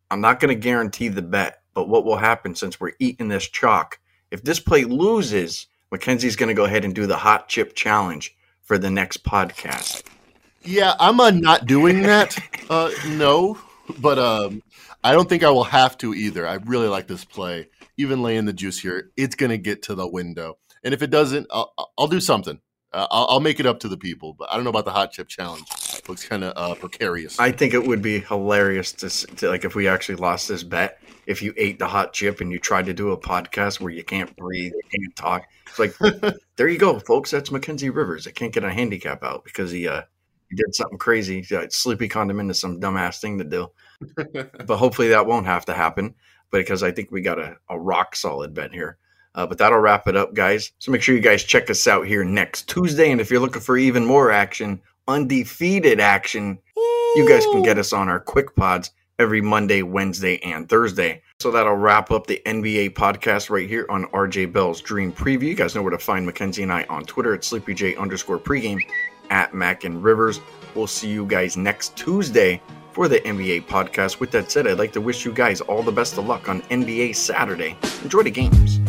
I'm 0.10 0.22
not 0.22 0.40
going 0.40 0.50
to 0.50 0.60
guarantee 0.60 1.08
the 1.08 1.22
bet, 1.22 1.62
but 1.76 1.88
what 1.88 2.04
will 2.04 2.18
happen 2.18 2.56
since 2.56 2.80
we're 2.80 2.94
eating 2.98 3.28
this 3.28 3.48
chalk? 3.48 4.00
If 4.32 4.44
this 4.44 4.60
play 4.60 4.86
loses, 4.86 5.68
Mackenzie's 5.92 6.36
going 6.36 6.50
to 6.50 6.56
go 6.56 6.66
ahead 6.66 6.84
and 6.84 6.96
do 6.96 7.06
the 7.06 7.18
hot 7.18 7.48
chip 7.48 7.76
challenge 7.76 8.36
for 8.64 8.80
the 8.80 8.90
next 8.90 9.24
podcast. 9.24 10.02
Yeah, 10.64 10.96
I'm 11.00 11.20
uh, 11.20 11.30
not 11.30 11.68
doing 11.68 12.02
that. 12.02 12.40
Uh, 12.72 12.90
no, 13.10 13.60
but 14.00 14.18
um, 14.18 14.64
I 15.04 15.12
don't 15.12 15.30
think 15.30 15.44
I 15.44 15.52
will 15.52 15.66
have 15.66 15.96
to 16.00 16.16
either. 16.16 16.48
I 16.48 16.56
really 16.56 16.88
like 16.88 17.06
this 17.06 17.24
play. 17.24 17.68
Even 17.98 18.22
laying 18.22 18.46
the 18.46 18.54
juice 18.54 18.80
here, 18.80 19.12
it's 19.16 19.36
going 19.36 19.52
to 19.52 19.58
get 19.58 19.84
to 19.84 19.96
the 19.96 20.08
window. 20.08 20.58
And 20.84 20.94
if 20.94 21.02
it 21.02 21.10
doesn't, 21.10 21.48
I'll, 21.52 21.74
I'll 21.98 22.08
do 22.08 22.20
something. 22.20 22.60
Uh, 22.94 23.08
I'll, 23.10 23.26
I'll, 23.30 23.40
make 23.40 23.60
it 23.60 23.66
up 23.66 23.80
to 23.80 23.88
the 23.88 23.98
people. 23.98 24.34
But 24.34 24.50
I 24.52 24.56
don't 24.56 24.64
know 24.64 24.70
about 24.70 24.86
the 24.86 24.92
hot 24.92 25.12
chip 25.12 25.28
challenge. 25.28 25.66
It 25.98 26.08
looks 26.08 26.28
kind 26.28 26.44
of 26.44 26.54
uh, 26.56 26.76
precarious. 26.76 27.40
I 27.40 27.52
think 27.52 27.74
it 27.74 27.86
would 27.86 28.04
be 28.04 28.20
hilarious 28.20 28.92
to, 28.94 29.10
to 29.38 29.50
like 29.50 29.66
if 29.66 29.74
we 29.74 29.88
actually 29.88 30.16
lost 30.16 30.48
this 30.48 30.64
bet. 30.64 31.00
If 31.26 31.42
you 31.42 31.54
ate 31.58 31.80
the 31.80 31.88
hot 31.88 32.14
chip 32.14 32.42
and 32.42 32.52
you 32.52 32.60
tried 32.60 32.86
to 32.88 32.94
do 32.94 33.12
a 33.12 33.18
podcast 33.18 33.80
where 33.80 33.92
you 33.92 34.04
can't 34.04 34.36
breathe, 34.36 34.74
you 34.74 35.00
can't 35.00 35.16
talk, 35.16 35.48
it's 35.68 35.80
like 35.80 35.96
there 36.58 36.68
you 36.68 36.78
go, 36.78 37.00
folks. 37.00 37.32
That's 37.32 37.50
Mackenzie 37.50 37.90
Rivers. 37.90 38.28
I 38.28 38.32
can't 38.32 38.54
get 38.54 38.64
a 38.64 38.72
handicap 38.72 39.24
out 39.24 39.44
because 39.44 39.72
he 39.72 39.88
uh, 39.88 40.02
he 40.50 40.56
did 40.58 40.76
something 40.76 41.00
crazy. 41.00 41.44
Sleepy 41.70 42.10
conned 42.10 42.30
him 42.30 42.40
into 42.40 42.54
some 42.54 42.80
dumbass 42.80 43.20
thing 43.20 43.40
to 43.40 43.44
do. 43.44 43.72
but 44.66 44.78
hopefully 44.78 45.10
that 45.10 45.26
won't 45.26 45.48
have 45.48 45.66
to 45.66 45.74
happen 45.74 46.14
because 46.60 46.84
I 46.84 46.92
think 46.92 47.12
we 47.12 47.22
got 47.22 47.40
a, 47.40 47.58
a 47.70 47.80
rock 47.80 48.16
solid 48.16 48.54
bet 48.54 48.72
here. 48.72 48.98
Uh, 49.36 49.48
but 49.48 49.58
that'll 49.58 49.80
wrap 49.80 50.08
it 50.08 50.16
up, 50.16 50.34
guys. 50.34 50.72
So 50.80 50.92
make 50.92 51.02
sure 51.02 51.16
you 51.16 51.22
guys 51.22 51.44
check 51.44 51.70
us 51.70 51.88
out 51.88 52.06
here 52.06 52.24
next 52.24 52.70
Tuesday. 52.70 53.12
And 53.12 53.20
if 53.20 53.32
you're 53.32 53.40
looking 53.40 53.62
for 53.62 53.78
even 53.78 54.06
more 54.06 54.32
action, 54.32 54.80
undefeated 55.08 56.00
action, 56.00 56.60
you 57.16 57.26
guys 57.28 57.44
can 57.46 57.64
get 57.64 57.80
us 57.80 57.94
on 57.94 58.10
our 58.10 58.20
quick 58.20 58.56
pods 58.56 58.92
every 59.18 59.42
Monday, 59.42 59.82
Wednesday, 59.82 60.40
and 60.44 60.70
Thursday. 60.70 61.22
So 61.40 61.50
that'll 61.52 61.76
wrap 61.76 62.12
up 62.12 62.28
the 62.28 62.42
NBA 62.46 62.92
podcast 62.92 63.50
right 63.50 63.68
here 63.68 63.86
on 63.90 64.06
RJ 64.08 64.54
Bell's 64.54 64.82
Dream 64.82 65.12
Preview. 65.12 65.44
You 65.44 65.56
guys 65.56 65.74
know 65.74 65.82
where 65.82 65.92
to 65.92 65.98
find 65.98 66.26
Mackenzie 66.26 66.64
and 66.64 66.72
I 66.72 66.84
on 66.84 67.04
Twitter 67.06 67.34
at 67.34 67.42
SleepyJ 67.42 67.98
underscore 67.98 68.40
pregame 68.40 68.80
at 69.30 69.54
Mac 69.54 69.84
and 69.84 70.04
Rivers. 70.04 70.40
We'll 70.76 70.88
see 70.88 71.10
you 71.10 71.26
guys 71.26 71.58
next 71.58 71.96
Tuesday 71.96 72.62
for 72.94 73.08
the 73.08 73.20
NBA 73.22 73.66
podcast. 73.66 74.20
With 74.20 74.32
that 74.32 74.52
said, 74.52 74.68
I'd 74.68 74.78
like 74.78 74.94
to 74.94 75.02
wish 75.02 75.26
you 75.26 75.34
guys 75.34 75.62
all 75.62 75.84
the 75.84 75.92
best 75.92 76.18
of 76.18 76.28
luck 76.28 76.48
on 76.48 76.62
NBA 76.64 77.16
Saturday. 77.16 77.76
Enjoy 78.04 78.24
the 78.24 78.32
games. 78.32 78.80